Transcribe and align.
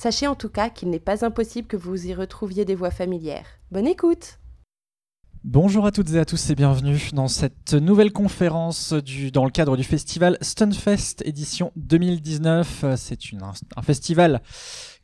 Sachez 0.00 0.28
en 0.28 0.36
tout 0.36 0.48
cas 0.48 0.70
qu'il 0.70 0.90
n'est 0.90 1.00
pas 1.00 1.24
impossible 1.24 1.66
que 1.66 1.76
vous 1.76 2.06
y 2.06 2.14
retrouviez 2.14 2.64
des 2.64 2.76
voix 2.76 2.92
familières. 2.92 3.46
Bonne 3.72 3.88
écoute 3.88 4.38
Bonjour 5.42 5.86
à 5.86 5.90
toutes 5.90 6.12
et 6.14 6.20
à 6.20 6.24
tous 6.24 6.50
et 6.50 6.54
bienvenue 6.54 7.00
dans 7.14 7.26
cette 7.26 7.74
nouvelle 7.74 8.12
conférence 8.12 8.94
dans 9.32 9.44
le 9.44 9.50
cadre 9.50 9.76
du 9.76 9.82
festival 9.82 10.38
Stunfest 10.40 11.16
édition 11.24 11.72
2019. 11.74 12.84
C'est 12.96 13.32
une- 13.32 13.42
un 13.42 13.82
festival 13.82 14.40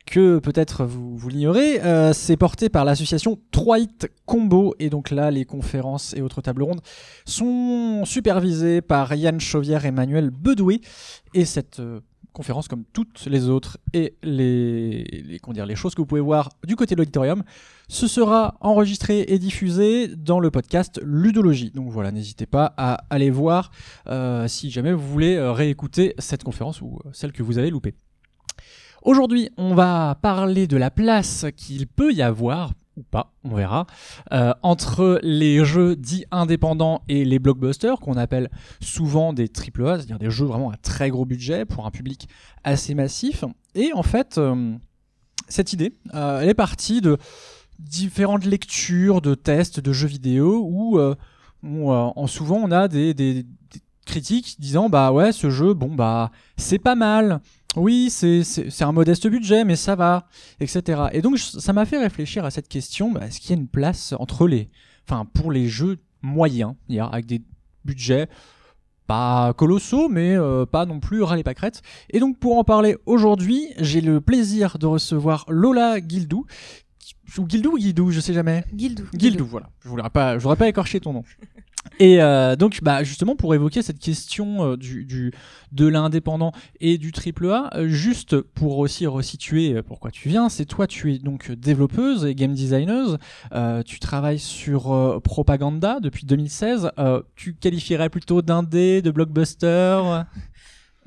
que 0.05 0.39
peut-être 0.39 0.85
vous, 0.85 1.27
l'ignorez, 1.27 1.81
euh, 1.83 2.13
c'est 2.13 2.37
porté 2.37 2.69
par 2.69 2.85
l'association 2.85 3.37
3 3.51 3.79
Hit 3.79 4.09
Combo 4.25 4.75
et 4.79 4.89
donc 4.89 5.11
là 5.11 5.29
les 5.29 5.43
conférences 5.43 6.13
et 6.13 6.21
autres 6.21 6.39
tables 6.39 6.63
rondes 6.63 6.81
sont 7.25 8.03
supervisées 8.05 8.81
par 8.81 9.13
Yann 9.13 9.41
Chauvière 9.41 9.83
et 9.83 9.91
Manuel 9.91 10.29
Bedoué 10.29 10.79
et 11.33 11.43
cette 11.43 11.81
euh, 11.81 11.99
conférence 12.35 12.67
comme 12.67 12.83
toutes 12.93 13.25
les 13.25 13.49
autres 13.49 13.77
et 13.93 14.15
les, 14.21 15.03
les, 15.03 15.75
choses 15.75 15.95
que 15.95 16.01
vous 16.01 16.05
pouvez 16.05 16.21
voir 16.21 16.49
du 16.67 16.75
côté 16.75 16.93
de 16.93 16.99
l'auditorium 16.99 17.43
ce 17.87 18.07
sera 18.07 18.57
enregistré 18.61 19.25
et 19.27 19.39
diffusé 19.39 20.07
dans 20.07 20.39
le 20.39 20.51
podcast 20.51 20.99
Ludologie. 21.03 21.71
Donc 21.71 21.89
voilà, 21.89 22.11
n'hésitez 22.11 22.45
pas 22.45 22.73
à 22.77 23.05
aller 23.09 23.29
voir 23.29 23.71
euh, 24.07 24.47
si 24.47 24.69
jamais 24.69 24.91
vous 24.91 25.07
voulez 25.07 25.35
euh, 25.35 25.51
réécouter 25.51 26.15
cette 26.17 26.43
conférence 26.43 26.81
ou 26.81 26.99
euh, 27.05 27.09
celle 27.13 27.31
que 27.31 27.43
vous 27.43 27.57
avez 27.57 27.69
loupée. 27.69 27.93
Aujourd'hui, 29.03 29.49
on 29.57 29.75
va 29.75 30.17
parler 30.21 30.65
de 30.65 30.77
la 30.77 30.89
place 30.89 31.45
qu'il 31.55 31.87
peut 31.87 32.11
y 32.11 32.23
avoir, 32.23 32.73
ou 32.97 33.03
pas, 33.03 33.33
on 33.43 33.55
verra, 33.55 33.87
euh, 34.31 34.53
entre 34.61 35.19
les 35.21 35.65
jeux 35.65 35.95
dits 35.95 36.25
indépendants 36.31 37.03
et 37.07 37.25
les 37.25 37.39
blockbusters, 37.39 37.99
qu'on 37.99 38.13
appelle 38.13 38.49
souvent 38.81 39.33
des 39.33 39.49
AAA, 39.49 39.97
c'est-à-dire 39.97 40.19
des 40.19 40.29
jeux 40.29 40.45
vraiment 40.45 40.71
à 40.71 40.77
très 40.77 41.09
gros 41.09 41.25
budget 41.25 41.65
pour 41.65 41.85
un 41.85 41.91
public 41.91 42.29
assez 42.63 42.95
massif. 42.95 43.43
Et 43.73 43.91
en 43.93 44.03
fait, 44.03 44.37
euh, 44.37 44.75
cette 45.47 45.73
idée, 45.73 45.93
euh, 46.13 46.39
elle 46.41 46.49
est 46.49 46.53
partie 46.53 47.01
de 47.01 47.17
différentes 47.79 48.45
lectures, 48.45 49.21
de 49.21 49.35
tests, 49.35 49.79
de 49.79 49.91
jeux 49.91 50.07
vidéo, 50.07 50.65
où, 50.65 50.97
où, 51.63 51.91
en 51.91 52.27
souvent 52.27 52.55
on 52.55 52.71
a 52.71 52.87
des 52.87 53.45
critiques 54.05 54.55
disant 54.59 54.89
bah 54.89 55.11
ouais 55.11 55.31
ce 55.31 55.49
jeu 55.49 55.73
bon 55.73 55.93
bah 55.93 56.31
c'est 56.57 56.79
pas 56.79 56.95
mal 56.95 57.41
oui 57.75 58.09
c'est 58.09 58.81
un 58.81 58.91
modeste 58.91 59.27
budget 59.27 59.65
mais 59.65 59.75
ça 59.75 59.95
va 59.95 60.27
etc 60.59 61.03
et 61.11 61.21
donc 61.21 61.37
ça 61.37 61.73
m'a 61.73 61.85
fait 61.85 61.97
réfléchir 61.97 62.45
à 62.45 62.51
cette 62.51 62.67
question 62.67 63.11
bah, 63.11 63.25
est-ce 63.25 63.39
qu'il 63.39 63.51
y 63.51 63.53
a 63.53 63.61
une 63.61 63.67
place 63.67 64.13
entre 64.19 64.47
les 64.47 64.69
enfin 65.07 65.25
pour 65.33 65.51
les 65.51 65.67
jeux 65.67 65.97
moyens 66.21 66.73
avec 67.11 67.25
des 67.25 67.41
budgets 67.83 68.27
pas 69.07 69.53
colossaux 69.53 70.09
mais 70.09 70.35
euh, 70.35 70.65
pas 70.65 70.85
non 70.85 70.99
plus 70.99 71.23
les 71.35 71.43
pâquerettes 71.43 71.81
et 72.09 72.19
donc 72.19 72.39
pour 72.39 72.57
en 72.57 72.63
parler 72.63 72.97
aujourd'hui 73.05 73.67
j'ai 73.79 74.01
le 74.01 74.21
plaisir 74.21 74.77
de 74.79 74.85
recevoir 74.87 75.45
Lola 75.47 75.99
Guildou 75.99 76.45
ou 77.37 77.45
Guildou 77.45 77.71
ou 77.73 77.77
Guildou 77.77 78.11
je 78.11 78.19
sais 78.19 78.33
jamais 78.33 78.63
Guildou. 78.73 79.05
Guildou, 79.13 79.45
voilà. 79.45 79.69
Je 79.83 79.89
voudrais 79.89 80.09
pas, 80.09 80.37
je 80.37 80.43
voudrais 80.43 80.57
pas 80.57 80.67
écorcher 80.67 80.99
ton 80.99 81.13
nom. 81.13 81.23
Et 81.99 82.21
euh, 82.21 82.55
donc, 82.55 82.79
bah, 82.81 83.03
justement, 83.03 83.35
pour 83.35 83.53
évoquer 83.55 83.81
cette 83.81 83.99
question 83.99 84.63
euh, 84.71 84.75
du, 84.77 85.05
du, 85.05 85.31
de 85.71 85.87
l'indépendant 85.87 86.51
et 86.81 86.97
du 86.97 87.11
triple 87.11 87.49
A, 87.51 87.69
euh, 87.75 87.87
juste 87.87 88.41
pour 88.41 88.79
aussi 88.79 89.07
resituer 89.07 89.81
pourquoi 89.83 90.11
tu 90.11 90.27
viens, 90.29 90.49
c'est 90.49 90.65
toi, 90.65 90.87
tu 90.87 91.13
es 91.13 91.19
donc 91.19 91.51
développeuse 91.51 92.25
et 92.25 92.35
game 92.35 92.53
designeuse, 92.53 93.17
euh, 93.53 93.81
tu 93.83 93.99
travailles 93.99 94.39
sur 94.39 95.21
Propaganda 95.23 95.99
depuis 96.01 96.25
2016, 96.25 96.91
euh, 96.99 97.21
tu 97.35 97.53
qualifierais 97.55 98.09
plutôt 98.09 98.41
d'indé, 98.41 99.01
de 99.01 99.11
blockbuster, 99.11 100.01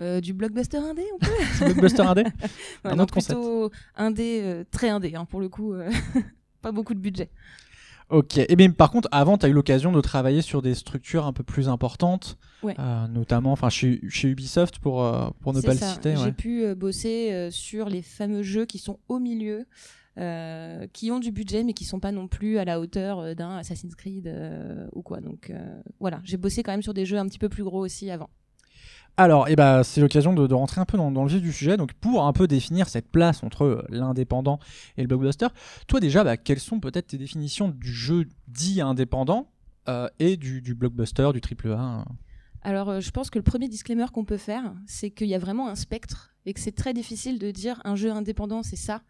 Euh, 0.00 0.20
du 0.20 0.32
blockbuster 0.32 0.76
indé, 0.78 1.02
on 1.14 1.18
peut 1.18 1.32
blockbuster 1.64 2.02
indé 2.02 2.22
Ouais, 2.84 2.92
Un 2.92 2.94
non, 2.96 3.02
autre 3.02 3.14
concept. 3.14 3.36
plutôt 3.38 3.70
indé, 3.96 4.40
euh, 4.44 4.64
très 4.70 4.88
indé, 4.90 5.14
hein, 5.16 5.24
pour 5.24 5.40
le 5.40 5.48
coup. 5.48 5.72
euh, 5.74 5.90
pas 6.62 6.70
beaucoup 6.72 6.94
de 6.94 7.00
budget. 7.00 7.30
Ok. 8.10 8.38
Et 8.38 8.56
bien, 8.56 8.70
par 8.70 8.90
contre, 8.90 9.08
avant, 9.12 9.36
tu 9.36 9.44
as 9.44 9.48
eu 9.50 9.52
l'occasion 9.52 9.92
de 9.92 10.00
travailler 10.00 10.40
sur 10.40 10.62
des 10.62 10.74
structures 10.74 11.26
un 11.26 11.32
peu 11.32 11.42
plus 11.42 11.68
importantes, 11.68 12.38
Ouais. 12.62 12.74
euh, 12.78 13.06
notamment, 13.08 13.52
enfin, 13.52 13.68
chez, 13.68 14.00
chez 14.08 14.28
Ubisoft 14.28 14.78
pour 14.78 15.04
euh, 15.04 15.28
pour 15.40 15.52
ne 15.52 15.60
pas 15.60 15.74
le 15.74 15.78
citer. 15.78 16.16
J'ai 16.16 16.22
ouais. 16.24 16.32
pu 16.32 16.64
euh, 16.64 16.74
bosser 16.74 17.48
sur 17.50 17.88
les 17.88 18.02
fameux 18.02 18.42
jeux 18.42 18.64
qui 18.64 18.78
sont 18.78 18.98
au 19.08 19.18
milieu, 19.18 19.66
qui 20.92 21.10
ont 21.12 21.20
du 21.20 21.30
budget 21.30 21.62
mais 21.62 21.74
qui 21.74 21.84
sont 21.84 22.00
pas 22.00 22.10
non 22.10 22.26
plus 22.28 22.58
à 22.58 22.64
la 22.64 22.80
hauteur 22.80 23.36
d'un 23.36 23.56
Assassin's 23.58 23.94
Creed 23.94 24.32
ou 24.92 25.02
quoi. 25.02 25.20
Donc 25.20 25.52
voilà, 26.00 26.20
j'ai 26.24 26.36
bossé 26.36 26.62
quand 26.62 26.72
même 26.72 26.82
sur 26.82 26.94
des 26.94 27.04
jeux 27.06 27.18
un 27.18 27.26
petit 27.26 27.38
peu 27.38 27.48
plus 27.48 27.62
gros 27.62 27.80
aussi 27.80 28.10
avant. 28.10 28.30
Alors, 29.20 29.48
eh 29.48 29.56
ben, 29.56 29.82
c'est 29.82 30.00
l'occasion 30.00 30.32
de, 30.32 30.54
rentrer 30.54 30.80
un 30.80 30.84
peu 30.84 30.96
dans, 30.96 31.10
dans 31.10 31.24
le 31.24 31.28
vif 31.28 31.42
du 31.42 31.52
sujet. 31.52 31.76
Donc, 31.76 31.92
pour 31.94 32.24
un 32.24 32.32
peu 32.32 32.46
définir 32.46 32.88
cette 32.88 33.10
place 33.10 33.42
entre 33.42 33.64
euh, 33.64 33.84
l'indépendant 33.88 34.60
et 34.96 35.02
le 35.02 35.08
blockbuster, 35.08 35.48
toi 35.88 35.98
déjà, 35.98 36.22
bah, 36.22 36.36
quelles 36.36 36.60
sont 36.60 36.78
peut-être 36.78 37.08
tes 37.08 37.18
définitions 37.18 37.68
du 37.68 37.92
jeu 37.92 38.26
dit 38.46 38.80
indépendant 38.80 39.50
euh, 39.88 40.08
et 40.20 40.36
du, 40.36 40.62
du 40.62 40.76
blockbuster, 40.76 41.30
du 41.32 41.40
triple 41.40 41.72
A 41.72 41.80
hein 41.80 42.04
Alors, 42.62 42.90
euh, 42.90 43.00
je 43.00 43.10
pense 43.10 43.28
que 43.28 43.40
le 43.40 43.42
premier 43.42 43.66
disclaimer 43.66 44.06
qu'on 44.12 44.24
peut 44.24 44.36
faire, 44.36 44.72
c'est 44.86 45.10
qu'il 45.10 45.26
y 45.26 45.34
a 45.34 45.40
vraiment 45.40 45.68
un 45.68 45.74
spectre 45.74 46.32
et 46.46 46.54
que 46.54 46.60
c'est 46.60 46.76
très 46.76 46.94
difficile 46.94 47.40
de 47.40 47.50
dire 47.50 47.80
un 47.84 47.96
jeu 47.96 48.12
indépendant, 48.12 48.62
c'est 48.62 48.76
ça. 48.76 49.02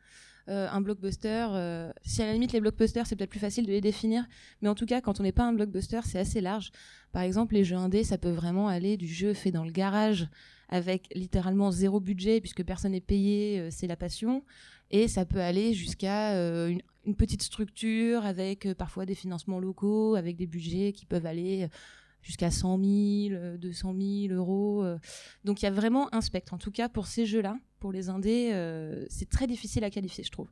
Euh, 0.49 0.67
un 0.71 0.81
blockbuster, 0.81 1.47
euh, 1.51 1.93
si 2.07 2.23
à 2.23 2.27
la 2.27 2.33
limite 2.33 2.53
les 2.53 2.61
blockbusters, 2.61 3.07
c'est 3.07 3.17
peut-être 3.17 3.29
plus 3.29 3.39
facile 3.39 3.67
de 3.67 3.71
les 3.71 3.83
définir, 3.83 4.25
mais 4.63 4.69
en 4.71 4.75
tout 4.75 4.87
cas, 4.87 5.03
quand 5.03 5.21
on 5.21 5.23
n'est 5.23 5.33
pas 5.33 5.45
un 5.45 5.53
blockbuster, 5.53 6.01
c'est 6.05 6.19
assez 6.19 6.41
large. 6.41 6.71
Par 7.13 7.21
exemple, 7.21 7.55
les 7.55 7.65
jeux 7.65 7.77
indés, 7.77 8.03
ça 8.03 8.17
peut 8.17 8.31
vraiment 8.31 8.67
aller 8.67 8.97
du 8.97 9.07
jeu 9.07 9.35
fait 9.35 9.51
dans 9.51 9.65
le 9.65 9.71
garage 9.71 10.27
avec 10.71 11.11
littéralement 11.15 11.71
zéro 11.71 12.01
budget 12.01 12.41
puisque 12.41 12.65
personne 12.65 12.93
n'est 12.93 13.01
payé, 13.03 13.61
euh, 13.61 13.69
c'est 13.71 13.87
la 13.87 13.97
passion, 13.97 14.43
et 14.91 15.07
ça 15.07 15.27
peut 15.27 15.41
aller 15.41 15.75
jusqu'à 15.75 16.33
une, 16.69 16.81
petite 17.17 17.43
structure 17.43 18.25
avec 18.25 18.73
parfois 18.75 19.05
des 19.05 19.15
financements 19.15 19.61
locaux, 19.61 20.15
avec 20.15 20.37
des 20.37 20.47
budgets 20.47 20.93
qui 20.93 21.05
peuvent 21.05 21.27
aller 21.27 21.69
jusqu'à 22.23 22.51
100 22.51 22.79
000, 22.79 22.89
euh, 23.33 23.57
200 23.57 23.95
000 24.29 24.35
euros. 24.35 24.85
euh. 24.85 24.99
Donc 25.45 25.63
il 25.63 25.65
y 25.65 25.69
a 25.69 25.71
vraiment 25.71 26.13
un 26.15 26.21
spectre. 26.21 26.55
En 26.55 26.59
tout 26.59 26.71
cas, 26.71 26.89
pour 26.89 27.07
ces 27.07 27.27
jeux-là, 27.27 27.59
pour 27.81 27.93
les 27.93 28.09
indés, 28.09 28.51
euh, 28.53 29.05
c'est 29.09 29.29
très 29.29 29.47
difficile 29.47 29.85
à 29.85 29.91
qualifier, 29.91 30.25
je 30.25 30.31
trouve. 30.31 30.49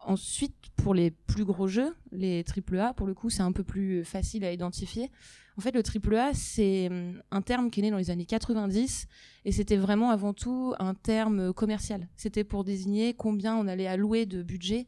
Ensuite, 0.00 0.54
pour 0.76 0.94
les 0.94 1.10
plus 1.10 1.44
gros 1.44 1.66
jeux, 1.66 1.94
les 2.12 2.44
AAA, 2.44 2.94
pour 2.94 3.06
le 3.06 3.14
coup, 3.14 3.30
c'est 3.30 3.42
un 3.42 3.52
peu 3.52 3.64
plus 3.64 4.04
facile 4.04 4.44
à 4.44 4.52
identifier. 4.52 5.10
En 5.56 5.60
fait, 5.60 5.72
le 5.72 5.82
AAA, 5.82 6.34
c'est 6.34 6.86
hum, 6.88 7.20
un 7.32 7.42
terme 7.42 7.70
qui 7.70 7.80
est 7.80 7.82
né 7.82 7.90
dans 7.90 7.96
les 7.96 8.10
années 8.10 8.24
90 8.24 9.08
et 9.44 9.52
c'était 9.52 9.76
vraiment 9.76 10.10
avant 10.10 10.32
tout 10.32 10.74
un 10.78 10.94
terme 10.94 11.52
commercial. 11.52 12.06
C'était 12.16 12.44
pour 12.44 12.62
désigner 12.62 13.12
combien 13.12 13.56
on 13.56 13.66
allait 13.66 13.88
allouer 13.88 14.24
de 14.24 14.42
budget 14.42 14.86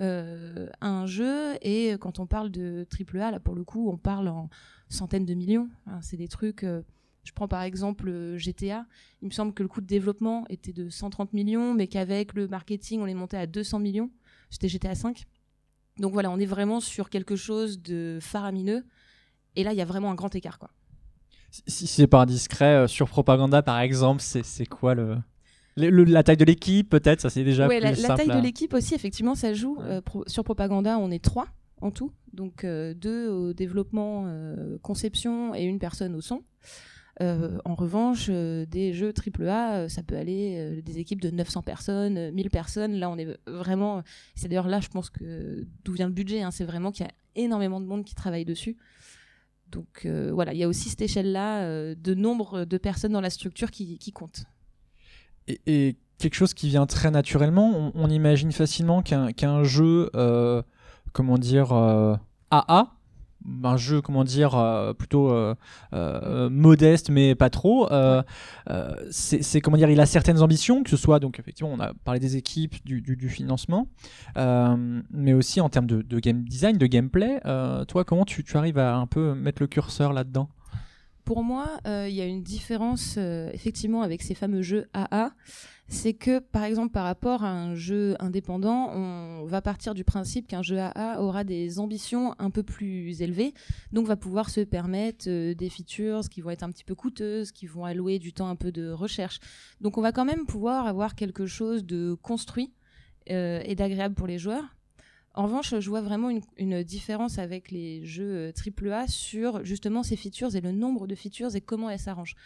euh, 0.00 0.68
un 0.80 1.06
jeu. 1.06 1.54
Et 1.62 1.92
quand 2.00 2.18
on 2.18 2.26
parle 2.26 2.50
de 2.50 2.86
AAA, 2.92 3.30
là 3.30 3.40
pour 3.40 3.54
le 3.54 3.64
coup, 3.64 3.90
on 3.90 3.96
parle 3.96 4.28
en 4.28 4.48
centaines 4.88 5.26
de 5.26 5.34
millions. 5.34 5.68
Hein, 5.86 6.00
c'est 6.02 6.16
des 6.16 6.28
trucs. 6.28 6.64
euh, 6.64 6.82
je 7.24 7.32
prends 7.32 7.48
par 7.48 7.62
exemple 7.62 8.08
euh, 8.08 8.38
GTA. 8.38 8.86
Il 9.20 9.26
me 9.26 9.32
semble 9.32 9.52
que 9.52 9.62
le 9.62 9.68
coût 9.68 9.80
de 9.80 9.86
développement 9.86 10.44
était 10.48 10.72
de 10.72 10.88
130 10.88 11.32
millions, 11.32 11.74
mais 11.74 11.88
qu'avec 11.88 12.34
le 12.34 12.46
marketing, 12.46 13.00
on 13.00 13.04
les 13.04 13.14
montait 13.14 13.36
à 13.36 13.46
200 13.46 13.80
millions. 13.80 14.10
C'était 14.50 14.68
GTA 14.68 14.94
5. 14.94 15.24
Donc 15.98 16.12
voilà, 16.12 16.30
on 16.30 16.38
est 16.38 16.46
vraiment 16.46 16.80
sur 16.80 17.10
quelque 17.10 17.36
chose 17.36 17.80
de 17.80 18.18
faramineux. 18.20 18.86
Et 19.56 19.64
là, 19.64 19.72
il 19.72 19.76
y 19.76 19.82
a 19.82 19.86
vraiment 19.86 20.10
un 20.10 20.14
grand 20.14 20.34
écart, 20.34 20.58
quoi. 20.58 20.70
Si, 21.66 21.86
c'est 21.86 22.06
pas 22.06 22.22
indiscret, 22.22 22.84
euh, 22.84 22.86
sur 22.86 23.08
Propaganda 23.08 23.62
par 23.62 23.80
exemple, 23.80 24.20
c'est 24.20 24.66
quoi 24.66 24.94
le... 24.94 25.16
le- 25.76 25.90
le- 25.90 26.04
la 26.04 26.22
taille 26.22 26.36
de 26.36 26.44
l'équipe 26.44 26.88
peut-être 26.88 27.20
Ça 27.20 27.30
c'est 27.30 27.44
déjà 27.44 27.66
Ouais, 27.68 27.78
plus 27.78 27.84
la, 27.84 27.90
la 27.90 27.96
simple 27.96 28.16
taille 28.22 28.30
à- 28.30 28.40
de 28.40 28.42
l'équipe 28.44 28.72
aussi, 28.74 28.94
effectivement, 28.94 29.34
ça 29.34 29.52
joue. 29.54 29.78
Euh, 29.82 30.00
pro- 30.00 30.24
sur 30.26 30.44
Propaganda, 30.44 30.98
on 30.98 31.10
est 31.10 31.22
trois 31.22 31.48
en 31.80 31.90
tout. 31.90 32.12
Donc 32.32 32.64
euh, 32.64 32.94
deux 32.94 33.28
au 33.28 33.52
développement, 33.52 34.24
euh, 34.26 34.78
conception 34.82 35.54
et 35.54 35.62
une 35.64 35.78
personne 35.78 36.14
au 36.14 36.20
son. 36.20 36.42
En 37.18 37.74
revanche, 37.74 38.28
des 38.28 38.92
jeux 38.92 39.10
AAA, 39.14 39.88
ça 39.88 40.02
peut 40.02 40.16
aller 40.16 40.82
des 40.82 40.98
équipes 40.98 41.22
de 41.22 41.30
900 41.30 41.62
personnes, 41.62 42.18
euh, 42.18 42.30
1000 42.30 42.50
personnes. 42.50 42.92
Là, 42.96 43.08
on 43.08 43.16
est 43.16 43.38
vraiment. 43.46 44.02
C'est 44.34 44.48
d'ailleurs 44.48 44.68
là, 44.68 44.80
je 44.80 44.88
pense 44.88 45.08
que 45.08 45.66
d'où 45.84 45.92
vient 45.94 46.08
le 46.08 46.12
budget. 46.12 46.42
hein, 46.42 46.50
c'est 46.50 46.64
vraiment 46.66 46.92
qu'il 46.92 47.06
y 47.06 47.08
a 47.08 47.12
énormément 47.34 47.80
de 47.80 47.86
monde 47.86 48.04
qui 48.04 48.14
travaille 48.14 48.44
dessus. 48.44 48.76
Donc 49.72 50.06
voilà, 50.32 50.52
il 50.52 50.58
y 50.58 50.62
a 50.62 50.68
aussi 50.68 50.88
cette 50.90 51.00
échelle-là 51.00 51.94
de 51.94 52.14
nombre 52.14 52.64
de 52.66 52.78
personnes 52.78 53.12
dans 53.12 53.20
la 53.22 53.30
structure 53.30 53.70
qui, 53.70 53.98
qui 53.98 54.12
compte. 54.12 54.44
Et, 55.48 55.60
et 55.66 55.96
quelque 56.18 56.34
chose 56.34 56.54
qui 56.54 56.68
vient 56.68 56.86
très 56.86 57.10
naturellement. 57.10 57.72
On, 57.76 57.92
on 57.94 58.08
imagine 58.10 58.52
facilement 58.52 59.02
qu'un 59.02 59.32
qu'un 59.32 59.64
jeu, 59.64 60.10
euh, 60.14 60.62
comment 61.12 61.38
dire, 61.38 61.72
euh, 61.72 62.16
AA, 62.50 62.92
un 63.62 63.76
jeu, 63.76 64.00
comment 64.00 64.24
dire, 64.24 64.56
euh, 64.56 64.92
plutôt 64.92 65.30
euh, 65.30 65.54
euh, 65.92 66.50
modeste 66.50 67.10
mais 67.10 67.34
pas 67.36 67.48
trop. 67.50 67.90
euh, 67.92 68.22
euh, 68.70 68.90
c'est 69.10 69.60
comment 69.60 69.76
dire, 69.76 69.88
il 69.90 70.00
a 70.00 70.06
certaines 70.06 70.42
ambitions, 70.42 70.82
que 70.82 70.90
ce 70.90 70.96
soit 70.96 71.20
donc 71.20 71.38
effectivement, 71.38 71.70
on 71.72 71.78
a 71.80 71.92
parlé 72.04 72.18
des 72.18 72.36
équipes, 72.36 72.74
du, 72.84 73.00
du- 73.02 73.14
du 73.16 73.28
financement, 73.28 73.86
euh, 74.36 75.00
mais 75.10 75.32
aussi 75.32 75.60
en 75.60 75.68
termes 75.68 75.86
de, 75.86 76.02
de 76.02 76.18
game 76.18 76.42
design, 76.42 76.76
de 76.78 76.86
gameplay. 76.86 77.40
Euh, 77.46 77.84
toi, 77.84 78.04
comment 78.04 78.24
tu, 78.24 78.42
tu 78.42 78.56
arrives 78.56 78.78
à 78.78 78.96
un 78.96 79.06
peu 79.06 79.34
mettre 79.34 79.62
le 79.62 79.68
curseur 79.68 80.12
là-dedans? 80.12 80.48
Pour 81.26 81.42
moi, 81.42 81.80
euh, 81.88 82.06
il 82.08 82.14
y 82.14 82.20
a 82.20 82.24
une 82.24 82.44
différence 82.44 83.16
euh, 83.18 83.50
effectivement 83.52 84.02
avec 84.02 84.22
ces 84.22 84.36
fameux 84.36 84.62
jeux 84.62 84.86
AA. 84.94 85.32
C'est 85.88 86.14
que, 86.14 86.38
par 86.38 86.62
exemple, 86.62 86.92
par 86.92 87.02
rapport 87.02 87.42
à 87.42 87.50
un 87.50 87.74
jeu 87.74 88.14
indépendant, 88.20 88.92
on 88.92 89.44
va 89.44 89.60
partir 89.60 89.94
du 89.94 90.04
principe 90.04 90.46
qu'un 90.46 90.62
jeu 90.62 90.78
AA 90.78 91.20
aura 91.20 91.42
des 91.42 91.80
ambitions 91.80 92.36
un 92.38 92.50
peu 92.50 92.62
plus 92.62 93.22
élevées, 93.22 93.54
donc 93.90 94.06
va 94.06 94.14
pouvoir 94.14 94.50
se 94.50 94.60
permettre 94.60 95.28
euh, 95.28 95.52
des 95.52 95.68
features 95.68 96.28
qui 96.28 96.42
vont 96.42 96.50
être 96.50 96.62
un 96.62 96.70
petit 96.70 96.84
peu 96.84 96.94
coûteuses, 96.94 97.50
qui 97.50 97.66
vont 97.66 97.84
allouer 97.84 98.20
du 98.20 98.32
temps 98.32 98.48
un 98.48 98.56
peu 98.56 98.70
de 98.70 98.90
recherche. 98.90 99.40
Donc 99.80 99.98
on 99.98 100.02
va 100.02 100.12
quand 100.12 100.24
même 100.24 100.46
pouvoir 100.46 100.86
avoir 100.86 101.16
quelque 101.16 101.46
chose 101.46 101.84
de 101.84 102.14
construit 102.22 102.72
et 103.28 103.74
d'agréable 103.74 104.14
pour 104.14 104.28
les 104.28 104.38
joueurs. 104.38 104.75
En 105.36 105.44
revanche, 105.44 105.78
je 105.78 105.88
vois 105.88 106.00
vraiment 106.00 106.30
une, 106.56 106.82
différence 106.82 107.38
avec 107.38 107.70
les 107.70 108.04
jeux 108.04 108.50
euh, 108.50 108.92
AAA 108.92 109.06
sur 109.08 109.64
justement 109.64 110.02
ces 110.02 110.16
features 110.16 110.56
et 110.56 110.60
le 110.60 110.72
nombre 110.72 111.06
de 111.06 111.14
features 111.14 111.54
et 111.54 111.60
comment 111.60 111.90
elles 111.90 111.98
s'arrangent. 111.98 112.36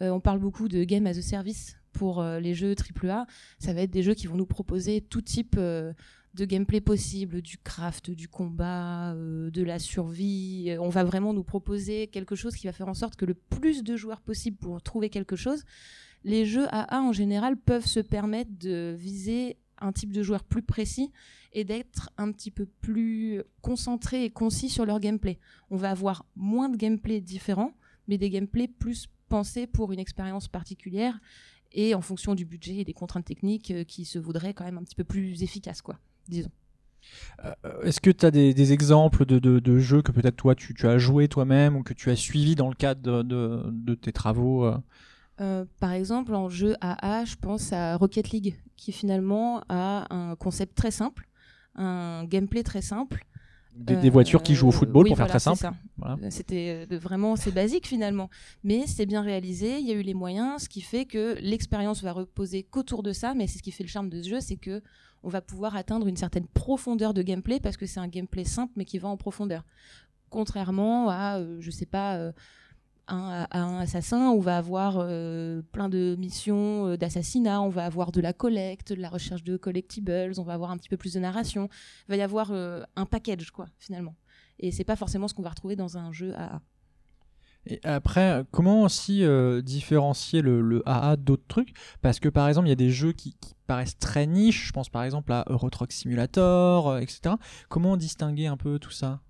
Euh, 0.00 0.10
on 0.10 0.20
parle 0.20 0.38
beaucoup 0.38 0.68
de 0.68 0.84
game 0.84 1.06
as 1.06 1.18
a 1.18 1.22
service 1.22 1.76
pour 1.92 2.20
euh, 2.20 2.38
les 2.38 2.54
jeux 2.54 2.74
AAA. 2.74 3.26
Ça 3.58 3.72
va 3.72 3.82
être 3.82 3.90
des 3.90 4.02
jeux 4.02 4.14
qui 4.14 4.28
vont 4.28 4.36
nous 4.36 4.46
proposer 4.46 5.00
tout 5.00 5.20
type 5.20 5.56
euh, 5.58 5.92
de 6.34 6.44
gameplay 6.44 6.80
possible, 6.80 7.42
du 7.42 7.58
craft, 7.58 8.10
du 8.10 8.28
combat, 8.28 9.12
euh, 9.12 9.50
de 9.50 9.62
la 9.62 9.78
survie. 9.78 10.66
Euh, 10.68 10.80
On 10.80 10.88
va 10.88 11.04
vraiment 11.04 11.32
nous 11.32 11.44
proposer 11.44 12.06
quelque 12.06 12.36
chose 12.36 12.54
qui 12.54 12.66
va 12.66 12.72
faire 12.72 12.88
en 12.88 12.94
sorte 12.94 13.16
que 13.16 13.24
le 13.24 13.34
plus 13.34 13.82
de 13.82 13.96
joueurs 13.96 14.20
possible 14.20 14.56
pour 14.56 14.80
trouver 14.82 15.10
quelque 15.10 15.36
chose. 15.36 15.64
Les 16.24 16.46
jeux 16.46 16.66
AA 16.70 17.00
en 17.00 17.12
général 17.12 17.56
peuvent 17.56 17.86
se 17.86 18.00
permettre 18.00 18.50
de 18.58 18.94
viser 18.96 19.56
un 19.80 19.92
type 19.92 20.12
de 20.12 20.22
joueur 20.22 20.44
plus 20.44 20.62
précis 20.62 21.12
et 21.52 21.64
d'être 21.64 22.10
un 22.18 22.30
petit 22.32 22.50
peu 22.50 22.66
plus 22.66 23.42
concentré 23.62 24.24
et 24.24 24.30
concis 24.30 24.68
sur 24.68 24.84
leur 24.84 25.00
gameplay. 25.00 25.38
On 25.70 25.76
va 25.76 25.90
avoir 25.90 26.26
moins 26.36 26.68
de 26.68 26.76
gameplay 26.76 27.20
différents, 27.20 27.72
mais 28.06 28.18
des 28.18 28.30
gameplays 28.30 28.68
plus 28.68 29.08
pensés 29.28 29.66
pour 29.66 29.92
une 29.92 29.98
expérience 29.98 30.48
particulière 30.48 31.18
et 31.72 31.94
en 31.94 32.00
fonction 32.00 32.34
du 32.34 32.44
budget 32.44 32.76
et 32.76 32.84
des 32.84 32.94
contraintes 32.94 33.26
techniques 33.26 33.70
euh, 33.70 33.84
qui 33.84 34.04
se 34.04 34.18
voudraient 34.18 34.54
quand 34.54 34.64
même 34.64 34.78
un 34.78 34.84
petit 34.84 34.94
peu 34.94 35.04
plus 35.04 35.42
efficaces, 35.42 35.82
quoi, 35.82 35.98
disons. 36.26 36.50
Euh, 37.44 37.82
Est-ce 37.82 38.00
que 38.00 38.10
tu 38.10 38.24
as 38.26 38.30
des, 38.30 38.72
exemples 38.72 39.24
de, 39.24 39.78
jeux 39.78 40.02
que 40.02 40.12
peut-être 40.12 40.36
toi 40.36 40.54
tu, 40.54 40.74
as 40.86 40.98
joué 40.98 41.28
toi-même 41.28 41.76
ou 41.76 41.82
que 41.82 41.94
tu 41.94 42.10
as 42.10 42.16
suivi 42.16 42.54
dans 42.54 42.68
le 42.68 42.74
cadre 42.74 43.22
de 43.22 43.94
tes 43.94 44.12
travaux 44.12 44.64
euh? 44.64 44.76
Euh, 45.40 45.64
par 45.80 45.92
exemple, 45.92 46.34
en 46.34 46.48
jeu 46.48 46.74
AA, 46.80 47.24
je 47.24 47.36
pense 47.36 47.72
à 47.72 47.96
Rocket 47.96 48.30
League, 48.30 48.58
qui 48.76 48.92
finalement 48.92 49.62
a 49.68 50.12
un 50.14 50.34
concept 50.36 50.76
très 50.76 50.90
simple, 50.90 51.28
un 51.76 52.24
gameplay 52.24 52.62
très 52.62 52.82
simple. 52.82 53.24
des, 53.76 53.94
des 53.96 54.10
voitures 54.10 54.42
qui 54.42 54.54
jouent 54.56 54.66
au 54.68 54.70
Euh, 54.70 54.72
football 54.72 55.04
oui, 55.04 55.10
pour 55.10 55.16
faire 55.18 55.28
très 55.28 55.38
simple. 55.38 55.70
Voilà. 55.96 56.16
C'était 56.30 56.86
euh, 56.90 56.98
vraiment 56.98 57.36
c'est 57.36 57.52
basique 57.52 57.86
finalement, 57.86 58.28
mais 58.64 58.86
c'est 58.88 59.06
bien 59.06 59.22
réalisé. 59.22 59.78
Il 59.78 59.86
y 59.86 59.92
a 59.92 59.94
eu 59.94 60.02
les 60.02 60.14
moyens, 60.14 60.62
ce 60.64 60.68
qui 60.68 60.80
fait 60.80 61.04
que 61.04 61.36
l'expérience 61.40 62.02
va 62.02 62.12
reposer 62.12 62.64
qu'autour 62.64 63.04
de 63.04 63.12
ça. 63.12 63.34
Mais 63.34 63.46
c'est 63.46 63.58
ce 63.58 63.62
qui 63.62 63.70
fait 63.70 63.84
le 63.84 63.88
charme 63.88 64.08
de 64.08 64.20
ce 64.22 64.28
jeu, 64.28 64.40
c'est 64.40 64.56
que 64.56 64.82
on 65.22 65.28
va 65.28 65.40
pouvoir 65.40 65.76
atteindre 65.76 66.06
une 66.08 66.16
certaine 66.16 66.46
profondeur 66.48 67.14
de 67.14 67.22
gameplay 67.22 67.60
parce 67.60 67.76
que 67.76 67.86
c'est 67.86 68.00
un 68.00 68.08
gameplay 68.08 68.44
simple 68.44 68.72
mais 68.76 68.84
qui 68.84 68.98
va 68.98 69.08
en 69.08 69.16
profondeur. 69.16 69.64
Contrairement 70.30 71.08
à, 71.10 71.38
euh, 71.38 71.58
je 71.60 71.70
sais 71.70 71.86
pas. 71.86 72.32
Un, 73.08 73.46
à 73.50 73.60
un 73.60 73.78
assassin, 73.78 74.30
on 74.30 74.40
va 74.40 74.58
avoir 74.58 74.96
euh, 74.98 75.62
plein 75.72 75.88
de 75.88 76.16
missions 76.18 76.86
euh, 76.86 76.96
d'assassinat, 76.96 77.60
on 77.62 77.68
va 77.68 77.84
avoir 77.84 78.12
de 78.12 78.20
la 78.20 78.32
collecte, 78.32 78.92
de 78.92 79.00
la 79.00 79.08
recherche 79.08 79.44
de 79.44 79.56
collectibles, 79.56 80.32
on 80.38 80.42
va 80.42 80.54
avoir 80.54 80.70
un 80.70 80.76
petit 80.76 80.88
peu 80.88 80.96
plus 80.96 81.14
de 81.14 81.20
narration. 81.20 81.68
Il 82.08 82.10
va 82.10 82.16
y 82.16 82.22
avoir 82.22 82.50
euh, 82.52 82.82
un 82.96 83.06
package, 83.06 83.50
quoi, 83.50 83.66
finalement. 83.78 84.14
Et 84.58 84.72
c'est 84.72 84.84
pas 84.84 84.96
forcément 84.96 85.28
ce 85.28 85.34
qu'on 85.34 85.42
va 85.42 85.50
retrouver 85.50 85.76
dans 85.76 85.98
un 85.98 86.12
jeu 86.12 86.34
AA. 86.34 86.60
Et 87.66 87.80
après, 87.84 88.44
comment 88.50 88.82
aussi 88.82 89.22
euh, 89.24 89.60
différencier 89.60 90.40
le, 90.40 90.60
le 90.60 90.82
AA 90.88 91.16
d'autres 91.16 91.46
trucs? 91.48 91.74
Parce 92.00 92.18
que 92.18 92.28
par 92.28 92.48
exemple, 92.48 92.66
il 92.66 92.70
y 92.70 92.72
a 92.72 92.76
des 92.76 92.90
jeux 92.90 93.12
qui, 93.12 93.34
qui 93.40 93.54
paraissent 93.66 93.98
très 93.98 94.26
niches. 94.26 94.68
Je 94.68 94.72
pense 94.72 94.88
par 94.88 95.02
exemple 95.02 95.32
à 95.32 95.44
Euro 95.48 95.68
Truck 95.68 95.92
Simulator, 95.92 96.88
euh, 96.88 96.98
etc. 97.00 97.34
Comment 97.68 97.96
distinguer 97.96 98.46
un 98.46 98.56
peu 98.56 98.78
tout 98.78 98.90
ça? 98.90 99.20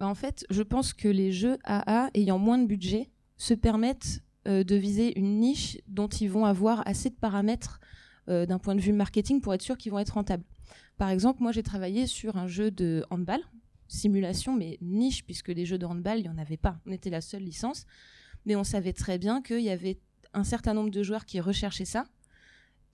Bah, 0.00 0.06
en 0.06 0.14
fait, 0.14 0.46
je 0.50 0.62
pense 0.62 0.92
que 0.92 1.08
les 1.08 1.30
jeux 1.30 1.58
AA 1.64 2.10
ayant 2.14 2.38
moins 2.38 2.58
de 2.58 2.66
budget 2.66 3.10
se 3.36 3.54
permettent 3.54 4.22
euh, 4.46 4.64
de 4.64 4.74
viser 4.76 5.18
une 5.18 5.38
niche 5.38 5.78
dont 5.88 6.08
ils 6.08 6.30
vont 6.30 6.44
avoir 6.44 6.86
assez 6.86 7.10
de 7.10 7.14
paramètres 7.14 7.80
euh, 8.28 8.46
d'un 8.46 8.58
point 8.58 8.74
de 8.74 8.80
vue 8.80 8.92
marketing 8.92 9.40
pour 9.40 9.54
être 9.54 9.62
sûr 9.62 9.76
qu'ils 9.76 9.92
vont 9.92 9.98
être 9.98 10.14
rentables. 10.14 10.44
Par 10.96 11.08
exemple, 11.08 11.42
moi 11.42 11.52
j'ai 11.52 11.62
travaillé 11.62 12.06
sur 12.06 12.36
un 12.36 12.46
jeu 12.46 12.70
de 12.70 13.04
handball, 13.10 13.40
simulation, 13.88 14.56
mais 14.56 14.78
niche, 14.80 15.24
puisque 15.24 15.50
des 15.50 15.66
jeux 15.66 15.78
de 15.78 15.86
handball, 15.86 16.18
il 16.18 16.22
n'y 16.22 16.28
en 16.28 16.38
avait 16.38 16.56
pas. 16.56 16.78
On 16.86 16.92
était 16.92 17.10
la 17.10 17.20
seule 17.20 17.42
licence. 17.42 17.86
Mais 18.46 18.56
on 18.56 18.64
savait 18.64 18.92
très 18.92 19.18
bien 19.18 19.42
qu'il 19.42 19.60
y 19.60 19.70
avait 19.70 19.98
un 20.34 20.44
certain 20.44 20.74
nombre 20.74 20.90
de 20.90 21.02
joueurs 21.02 21.24
qui 21.24 21.40
recherchaient 21.40 21.84
ça. 21.84 22.04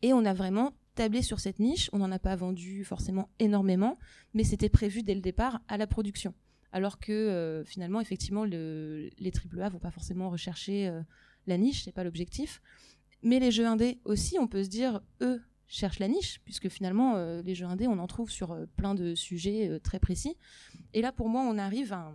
Et 0.02 0.12
on 0.12 0.24
a 0.24 0.32
vraiment 0.32 0.72
tablé 0.94 1.22
sur 1.22 1.40
cette 1.40 1.58
niche. 1.58 1.90
On 1.92 1.98
n'en 1.98 2.12
a 2.12 2.18
pas 2.18 2.36
vendu 2.36 2.84
forcément 2.84 3.28
énormément, 3.38 3.98
mais 4.34 4.44
c'était 4.44 4.68
prévu 4.68 5.02
dès 5.02 5.14
le 5.14 5.20
départ 5.20 5.60
à 5.68 5.76
la 5.76 5.86
production. 5.86 6.34
Alors 6.72 6.98
que 6.98 7.12
euh, 7.12 7.64
finalement, 7.64 8.00
effectivement, 8.00 8.44
le- 8.44 9.10
les 9.18 9.32
AAA 9.32 9.68
vont 9.70 9.78
pas 9.78 9.90
forcément 9.90 10.30
rechercher 10.30 10.88
euh, 10.88 11.02
la 11.46 11.58
niche, 11.58 11.84
c'est 11.84 11.92
pas 11.92 12.04
l'objectif. 12.04 12.60
Mais 13.22 13.38
les 13.40 13.50
jeux 13.50 13.66
indés 13.66 13.98
aussi, 14.04 14.38
on 14.38 14.46
peut 14.46 14.62
se 14.64 14.68
dire, 14.68 15.00
eux 15.20 15.40
cherchent 15.66 15.98
la 15.98 16.08
niche, 16.08 16.40
puisque 16.44 16.68
finalement, 16.68 17.16
euh, 17.16 17.42
les 17.42 17.54
jeux 17.54 17.66
indés, 17.66 17.86
on 17.86 17.98
en 17.98 18.06
trouve 18.06 18.30
sur 18.30 18.56
plein 18.76 18.94
de 18.94 19.14
sujets 19.14 19.78
très 19.82 19.98
précis. 19.98 20.36
Et 20.94 21.02
là, 21.02 21.12
pour 21.12 21.28
moi, 21.28 21.42
on 21.42 21.58
arrive 21.58 21.92
à, 21.92 22.12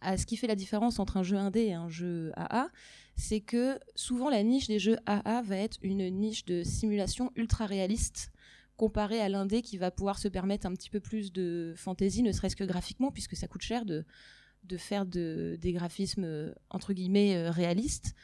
à 0.00 0.16
ce 0.16 0.26
qui 0.26 0.36
fait 0.36 0.46
la 0.46 0.54
différence 0.56 0.98
entre 0.98 1.16
un 1.16 1.22
jeu 1.22 1.36
indé 1.36 1.62
et 1.66 1.74
un 1.74 1.88
jeu 1.88 2.32
AA, 2.36 2.68
c'est 3.16 3.40
que 3.40 3.78
souvent 3.94 4.28
la 4.30 4.42
niche 4.42 4.66
des 4.68 4.78
jeux 4.78 4.98
AA 5.06 5.42
va 5.42 5.56
être 5.56 5.78
une 5.82 6.08
niche 6.10 6.44
de 6.44 6.62
simulation 6.62 7.32
ultra 7.34 7.66
réaliste 7.66 8.30
comparé 8.76 9.20
à 9.20 9.28
l'indé 9.28 9.62
qui 9.62 9.78
va 9.78 9.90
pouvoir 9.90 10.18
se 10.18 10.28
permettre 10.28 10.66
un 10.66 10.72
petit 10.72 10.90
peu 10.90 11.00
plus 11.00 11.32
de 11.32 11.74
fantaisie, 11.76 12.22
ne 12.22 12.32
serait-ce 12.32 12.56
que 12.56 12.64
graphiquement, 12.64 13.10
puisque 13.10 13.36
ça 13.36 13.48
coûte 13.48 13.62
cher 13.62 13.84
de, 13.84 14.04
faire 14.76 15.06
de, 15.06 15.56
des 15.60 15.72
graphismes 15.72 16.24
euh, 16.24 16.52
entre 16.70 16.92
guillemets 16.92 17.36
euh, 17.36 17.50
réalistes. 17.50 18.14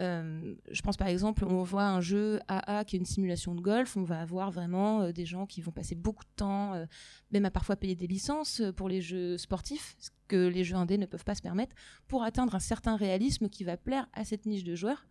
Euh, 0.00 0.56
je 0.72 0.82
pense 0.82 0.96
par 0.96 1.06
exemple, 1.06 1.44
on 1.44 1.62
voit 1.62 1.86
un 1.86 2.00
jeu 2.00 2.40
AA 2.48 2.84
qui 2.84 2.96
est 2.96 2.98
une 2.98 3.06
simulation 3.06 3.54
de 3.54 3.60
golf, 3.60 3.96
on 3.96 4.02
va 4.02 4.20
avoir 4.20 4.50
vraiment 4.50 5.12
des 5.12 5.24
gens 5.24 5.46
qui 5.46 5.60
vont 5.60 5.70
passer 5.70 5.94
beaucoup 5.94 6.24
de 6.24 6.34
temps, 6.34 6.84
même 7.30 7.44
à 7.44 7.52
parfois 7.52 7.76
payer 7.76 7.94
des 7.94 8.08
licences 8.08 8.60
pour 8.76 8.88
les 8.88 9.00
jeux 9.00 9.38
sportifs, 9.38 9.94
ce 10.00 10.10
que 10.26 10.48
les 10.48 10.64
jeux 10.64 10.74
indés 10.74 10.98
ne 10.98 11.06
peuvent 11.06 11.24
pas 11.24 11.36
se 11.36 11.42
permettre, 11.42 11.76
pour 12.08 12.24
atteindre 12.24 12.56
un 12.56 12.60
certain 12.60 12.96
réalisme 12.96 13.48
qui 13.48 13.62
va 13.62 13.76
plaire 13.76 14.08
à 14.14 14.24
cette 14.24 14.46
niche 14.46 14.64
de 14.64 14.74
joueurs. 14.74 15.06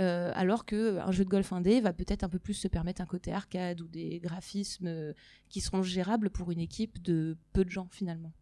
Euh, 0.00 0.32
alors 0.34 0.64
que 0.64 0.98
un 1.00 1.12
jeu 1.12 1.22
de 1.24 1.28
golf 1.28 1.52
indé 1.52 1.82
va 1.82 1.92
peut-être 1.92 2.24
un 2.24 2.28
peu 2.30 2.38
plus 2.38 2.54
se 2.54 2.66
permettre 2.66 3.02
un 3.02 3.06
côté 3.06 3.30
arcade 3.30 3.82
ou 3.82 3.88
des 3.88 4.20
graphismes 4.20 4.86
euh, 4.86 5.12
qui 5.50 5.60
seront 5.60 5.82
gérables 5.82 6.30
pour 6.30 6.50
une 6.50 6.60
équipe 6.60 7.02
de 7.02 7.36
peu 7.52 7.62
de 7.62 7.70
gens 7.70 7.88
finalement. 7.90 8.32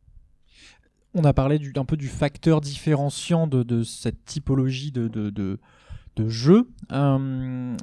On 1.13 1.25
a 1.25 1.33
parlé 1.33 1.59
du, 1.59 1.73
un 1.75 1.85
peu 1.85 1.97
du 1.97 2.07
facteur 2.07 2.61
différenciant 2.61 3.49
de, 3.49 3.83
cette 3.83 4.25
typologie 4.25 4.93
de, 4.93 5.09
de, 5.09 5.31
de, 5.31 6.29
jeu. 6.29 6.69
Euh, 6.93 7.77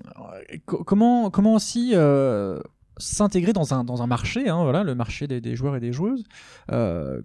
co- 0.66 0.86
comment, 0.86 1.30
comment 1.30 1.56
aussi 1.56 1.94
s'intégrer 2.98 3.52
dans 3.52 3.74
un, 3.74 3.84
dans 3.84 4.02
un 4.02 4.08
marché, 4.08 4.48
hein, 4.48 4.64
voilà, 4.64 4.84
le 4.84 4.96
marché 4.96 5.28
des, 5.28 5.56
joueurs 5.58 5.76
et 5.76 5.82
des 5.82 5.92
joueuses, 5.92 6.24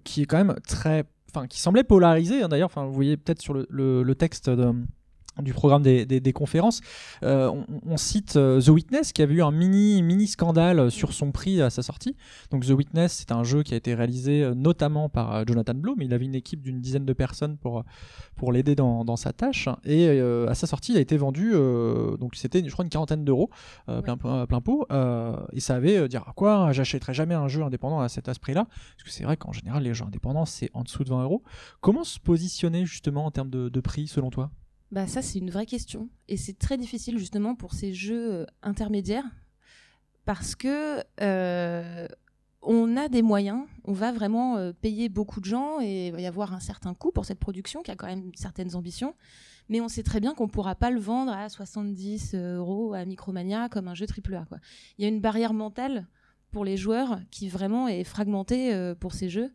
qui 0.03 0.21
est 0.23 0.25
quand 0.25 0.37
même 0.43 0.55
très, 0.67 1.05
enfin, 1.33 1.47
qui 1.47 1.61
semblait 1.61 1.85
polarisé. 1.85 2.41
hein, 2.43 2.49
D'ailleurs, 2.49 2.65
enfin, 2.65 2.83
vous 2.85 2.93
voyez 2.93 3.15
peut-être 3.15 3.41
sur 3.41 3.53
le, 3.53 3.65
le, 3.69 4.03
le 4.03 4.15
texte 4.15 4.49
de- 4.49 4.73
du 5.41 5.53
programme 5.53 5.81
des, 5.81 6.05
des, 6.05 6.19
des 6.19 6.33
conférences, 6.33 6.81
euh, 7.23 7.49
on, 7.49 7.65
on 7.85 7.97
cite 7.97 8.35
euh, 8.35 8.61
The 8.61 8.67
Witness 8.69 9.13
qui 9.13 9.21
avait 9.21 9.33
eu 9.35 9.41
un 9.41 9.51
mini 9.51 10.01
mini 10.03 10.27
scandale 10.27 10.91
sur 10.91 11.13
son 11.13 11.31
prix 11.31 11.61
à 11.61 11.69
sa 11.69 11.81
sortie. 11.81 12.15
Donc 12.51 12.65
The 12.65 12.71
Witness, 12.71 13.13
c'est 13.13 13.31
un 13.31 13.43
jeu 13.43 13.63
qui 13.63 13.73
a 13.73 13.77
été 13.77 13.95
réalisé 13.95 14.43
euh, 14.43 14.53
notamment 14.53 15.09
par 15.09 15.33
euh, 15.35 15.43
Jonathan 15.47 15.73
Blow, 15.73 15.95
mais 15.97 16.05
il 16.05 16.13
avait 16.13 16.25
une 16.25 16.35
équipe 16.35 16.61
d'une 16.61 16.79
dizaine 16.81 17.05
de 17.05 17.13
personnes 17.13 17.57
pour 17.57 17.83
pour 18.35 18.51
l'aider 18.51 18.75
dans, 18.75 19.05
dans 19.05 19.15
sa 19.15 19.33
tâche. 19.33 19.69
Et 19.85 20.07
euh, 20.07 20.47
à 20.49 20.55
sa 20.55 20.67
sortie, 20.67 20.91
il 20.91 20.97
a 20.97 21.01
été 21.01 21.17
vendu, 21.17 21.51
euh, 21.53 22.17
donc 22.17 22.35
c'était 22.35 22.63
je 22.63 22.71
crois 22.71 22.83
une 22.83 22.89
quarantaine 22.89 23.23
d'euros 23.25 23.49
euh, 23.89 24.01
plein, 24.01 24.17
plein, 24.17 24.45
plein 24.45 24.61
pot. 24.61 24.85
euh, 24.91 25.35
et 25.53 25.59
ça 25.59 25.75
avait 25.75 25.97
euh, 25.97 26.07
dire 26.07 26.25
quoi, 26.35 26.71
j'achèterai 26.73 27.13
jamais 27.13 27.35
un 27.35 27.47
jeu 27.47 27.63
indépendant 27.63 27.99
à 27.99 28.09
cet 28.09 28.29
à 28.29 28.33
ce 28.33 28.39
prix-là, 28.39 28.65
parce 28.65 29.03
que 29.03 29.09
c'est 29.09 29.23
vrai 29.23 29.37
qu'en 29.37 29.51
général 29.51 29.83
les 29.83 29.93
jeux 29.93 30.05
indépendants 30.05 30.45
c'est 30.45 30.69
en 30.73 30.83
dessous 30.83 31.03
de 31.03 31.09
20 31.09 31.23
euros. 31.23 31.43
Comment 31.81 32.03
se 32.03 32.19
positionner 32.19 32.85
justement 32.85 33.25
en 33.25 33.31
termes 33.31 33.49
de, 33.49 33.69
de 33.69 33.79
prix 33.81 34.07
selon 34.07 34.29
toi? 34.29 34.51
Bah 34.93 35.07
ça 35.07 35.23
c'est 35.23 35.39
une 35.39 35.49
vraie 35.49 35.65
question 35.65 36.07
et 36.27 36.37
c'est 36.37 36.59
très 36.59 36.77
difficile 36.77 37.17
justement 37.17 37.55
pour 37.55 37.73
ces 37.73 37.95
jeux 37.95 38.31
euh, 38.31 38.45
intermédiaires 38.61 39.25
parce 40.23 40.53
que 40.53 41.03
euh, 41.19 42.07
on 42.61 42.95
a 42.95 43.09
des 43.09 43.23
moyens, 43.23 43.65
on 43.85 43.93
va 43.93 44.11
vraiment 44.11 44.57
euh, 44.57 44.71
payer 44.71 45.09
beaucoup 45.09 45.39
de 45.39 45.45
gens 45.45 45.81
et 45.81 46.09
il 46.09 46.11
va 46.11 46.21
y 46.21 46.27
avoir 46.27 46.53
un 46.53 46.59
certain 46.59 46.93
coût 46.93 47.11
pour 47.11 47.25
cette 47.25 47.39
production 47.39 47.81
qui 47.81 47.89
a 47.89 47.95
quand 47.95 48.05
même 48.05 48.29
certaines 48.35 48.75
ambitions, 48.75 49.15
mais 49.67 49.81
on 49.81 49.87
sait 49.87 50.03
très 50.03 50.19
bien 50.19 50.35
qu'on 50.35 50.45
ne 50.45 50.51
pourra 50.51 50.75
pas 50.75 50.91
le 50.91 50.99
vendre 50.99 51.31
à 51.31 51.49
70 51.49 52.35
euros 52.35 52.93
à 52.93 53.03
Micromania 53.03 53.69
comme 53.69 53.87
un 53.87 53.95
jeu 53.95 54.05
AAA. 54.05 54.45
Il 54.99 55.01
y 55.01 55.05
a 55.05 55.07
une 55.07 55.21
barrière 55.21 55.55
mentale 55.55 56.05
pour 56.51 56.65
les 56.65 56.77
joueurs 56.77 57.19
qui 57.31 57.49
vraiment 57.49 57.87
est 57.87 58.03
fragmentée 58.03 58.93
pour 58.99 59.13
ces 59.13 59.27
jeux. 59.27 59.51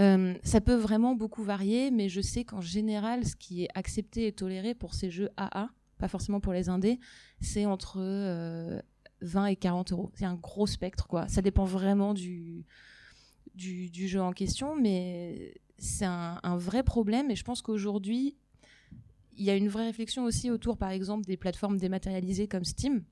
Euh, 0.00 0.34
ça 0.42 0.60
peut 0.60 0.74
vraiment 0.74 1.14
beaucoup 1.14 1.42
varier, 1.42 1.90
mais 1.90 2.08
je 2.08 2.20
sais 2.20 2.44
qu'en 2.44 2.60
général, 2.60 3.26
ce 3.26 3.36
qui 3.36 3.64
est 3.64 3.68
accepté 3.74 4.26
et 4.26 4.32
toléré 4.32 4.74
pour 4.74 4.94
ces 4.94 5.10
jeux 5.10 5.28
AA, 5.36 5.68
pas 5.98 6.08
forcément 6.08 6.40
pour 6.40 6.52
les 6.52 6.68
indés, 6.68 6.98
c'est 7.40 7.66
entre 7.66 7.98
euh, 8.00 8.80
20 9.20 9.46
et 9.46 9.56
40 9.56 9.92
euros. 9.92 10.10
C'est 10.14 10.24
un 10.24 10.34
gros 10.34 10.66
spectre, 10.66 11.06
quoi. 11.06 11.28
Ça 11.28 11.42
dépend 11.42 11.64
vraiment 11.64 12.14
du, 12.14 12.64
du, 13.54 14.08
jeu 14.08 14.20
en 14.20 14.32
question, 14.32 14.76
mais 14.76 15.54
c'est 15.78 16.06
un 16.06 16.56
vrai 16.56 16.82
problème. 16.82 17.30
Et 17.30 17.36
je 17.36 17.44
pense 17.44 17.60
qu'aujourd'hui, 17.60 18.36
il 19.36 19.44
y 19.44 19.50
a 19.50 19.56
une 19.56 19.68
vraie 19.68 19.86
réflexion 19.86 20.24
aussi 20.24 20.50
autour, 20.50 20.76
par 20.76 20.90
exemple, 20.90 21.24
des 21.24 21.36
plateformes 21.36 21.78
dématérialisées 21.78 22.48
comme 22.48 22.64
Steam, 22.64 23.04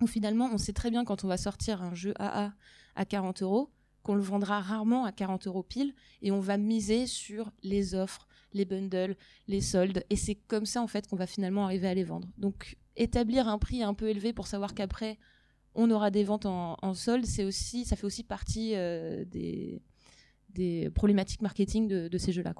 où 0.00 0.06
finalement, 0.06 0.48
on 0.52 0.58
sait 0.58 0.72
très 0.72 0.90
bien 0.90 1.04
quand 1.04 1.24
on 1.24 1.28
va 1.28 1.36
sortir 1.36 1.82
un 1.82 1.94
jeu 1.94 2.14
AA 2.18 2.52
à 2.94 3.04
40 3.04 3.42
euros, 3.42 3.70
qu'on 4.02 4.14
le 4.14 4.22
vendra 4.22 4.60
rarement 4.60 5.04
à 5.04 5.12
40 5.12 5.46
euros 5.46 5.62
pile, 5.62 5.94
et 6.22 6.32
on 6.32 6.40
va 6.40 6.56
miser 6.56 7.06
sur 7.06 7.52
les 7.62 7.94
offres, 7.94 8.26
les 8.52 8.64
bundles, 8.64 9.16
les 9.48 9.60
soldes, 9.60 10.04
et 10.10 10.16
c'est 10.16 10.34
comme 10.34 10.66
ça 10.66 10.82
en 10.82 10.86
fait 10.86 11.08
qu'on 11.08 11.16
va 11.16 11.26
finalement 11.26 11.64
arriver 11.64 11.88
à 11.88 11.94
les 11.94 12.04
vendre. 12.04 12.28
Donc 12.38 12.76
établir 12.96 13.48
un 13.48 13.58
prix 13.58 13.82
un 13.82 13.94
peu 13.94 14.08
élevé 14.08 14.32
pour 14.32 14.46
savoir 14.46 14.74
qu'après 14.74 15.18
on 15.74 15.90
aura 15.90 16.10
des 16.10 16.24
ventes 16.24 16.46
en, 16.46 16.94
solde, 16.94 17.24
ça 17.24 17.96
fait 17.96 18.04
aussi 18.04 18.24
partie 18.24 18.72
euh, 18.74 19.24
des, 19.24 20.90
problématiques 20.94 21.40
marketing 21.40 21.88
de, 21.88 22.18
ces 22.18 22.32
jeux-là. 22.32 22.52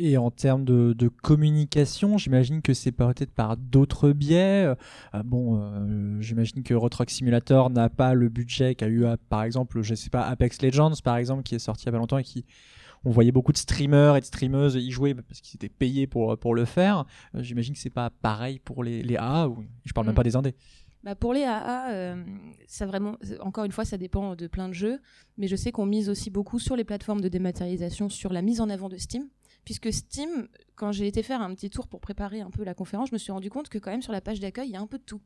Et 0.00 0.16
en 0.16 0.30
termes 0.30 0.64
de, 0.64 0.92
de 0.96 1.08
communication, 1.08 2.18
j'imagine 2.18 2.62
que 2.62 2.72
c'est 2.72 2.92
peut-être 2.92 3.32
par 3.32 3.56
d'autres 3.56 4.12
biais. 4.12 4.64
Euh, 4.66 5.22
bon, 5.24 5.60
euh, 5.60 6.20
j'imagine 6.20 6.62
que 6.62 6.72
Road 6.72 6.92
Simulator 7.08 7.68
n'a 7.68 7.88
pas 7.88 8.14
le 8.14 8.28
budget 8.28 8.76
qu'a 8.76 8.86
eu, 8.86 9.04
euh, 9.04 9.16
par 9.28 9.42
exemple, 9.42 9.82
je 9.82 9.96
sais 9.96 10.08
pas, 10.08 10.22
Apex 10.22 10.62
Legends, 10.62 10.92
par 11.02 11.16
exemple, 11.16 11.42
qui 11.42 11.56
est 11.56 11.58
sorti 11.58 11.82
il 11.82 11.86
y 11.86 11.88
a 11.88 11.92
pas 11.92 11.98
longtemps 11.98 12.18
et 12.18 12.22
qui 12.22 12.44
on 13.04 13.10
voyait 13.10 13.32
beaucoup 13.32 13.52
de 13.52 13.58
streamers 13.58 14.16
et 14.16 14.20
de 14.20 14.24
streameuses 14.24 14.76
y 14.76 14.90
jouer 14.90 15.14
parce 15.14 15.40
qu'ils 15.40 15.56
étaient 15.56 15.68
payés 15.68 16.06
pour, 16.06 16.36
pour 16.38 16.54
le 16.54 16.64
faire. 16.64 17.04
Euh, 17.34 17.42
j'imagine 17.42 17.74
que 17.74 17.80
c'est 17.80 17.90
pas 17.90 18.10
pareil 18.10 18.60
pour 18.60 18.84
les, 18.84 19.02
les 19.02 19.16
AA, 19.16 19.48
ou 19.48 19.64
je 19.84 19.92
parle 19.92 20.06
même 20.06 20.14
Mm. 20.14 20.16
pas 20.16 20.22
des 20.22 20.36
indés. 20.36 20.54
Bah 21.04 21.14
pour 21.14 21.32
les 21.32 21.44
AA, 21.44 21.90
euh, 21.92 22.24
ça 22.66 22.86
vraiment, 22.86 23.16
encore 23.40 23.64
une 23.64 23.70
fois, 23.72 23.84
ça 23.84 23.96
dépend 23.96 24.34
de 24.34 24.46
plein 24.48 24.68
de 24.68 24.74
jeux, 24.74 24.98
mais 25.36 25.46
je 25.46 25.54
sais 25.54 25.70
qu'on 25.70 25.86
mise 25.86 26.08
aussi 26.08 26.28
beaucoup 26.28 26.58
sur 26.58 26.74
les 26.74 26.82
plateformes 26.84 27.20
de 27.20 27.28
dématérialisation, 27.28 28.08
sur 28.08 28.32
la 28.32 28.42
mise 28.42 28.60
en 28.60 28.68
avant 28.68 28.88
de 28.88 28.96
Steam, 28.96 29.28
puisque 29.64 29.92
Steam, 29.92 30.48
quand 30.76 30.92
j'ai 30.92 31.06
été 31.06 31.22
faire 31.22 31.42
un 31.42 31.54
petit 31.54 31.70
tour 31.70 31.88
pour 31.88 32.00
préparer 32.00 32.40
un 32.40 32.50
peu 32.50 32.64
la 32.64 32.74
conférence, 32.74 33.10
je 33.10 33.14
me 33.14 33.18
suis 33.18 33.32
rendu 33.32 33.50
compte 33.50 33.68
que 33.68 33.78
quand 33.78 33.90
même 33.90 34.02
sur 34.02 34.12
la 34.12 34.20
page 34.20 34.40
d'accueil, 34.40 34.68
il 34.68 34.72
y 34.72 34.76
a 34.76 34.80
un 34.80 34.86
peu 34.86 34.98
de 34.98 35.02
tout. 35.02 35.20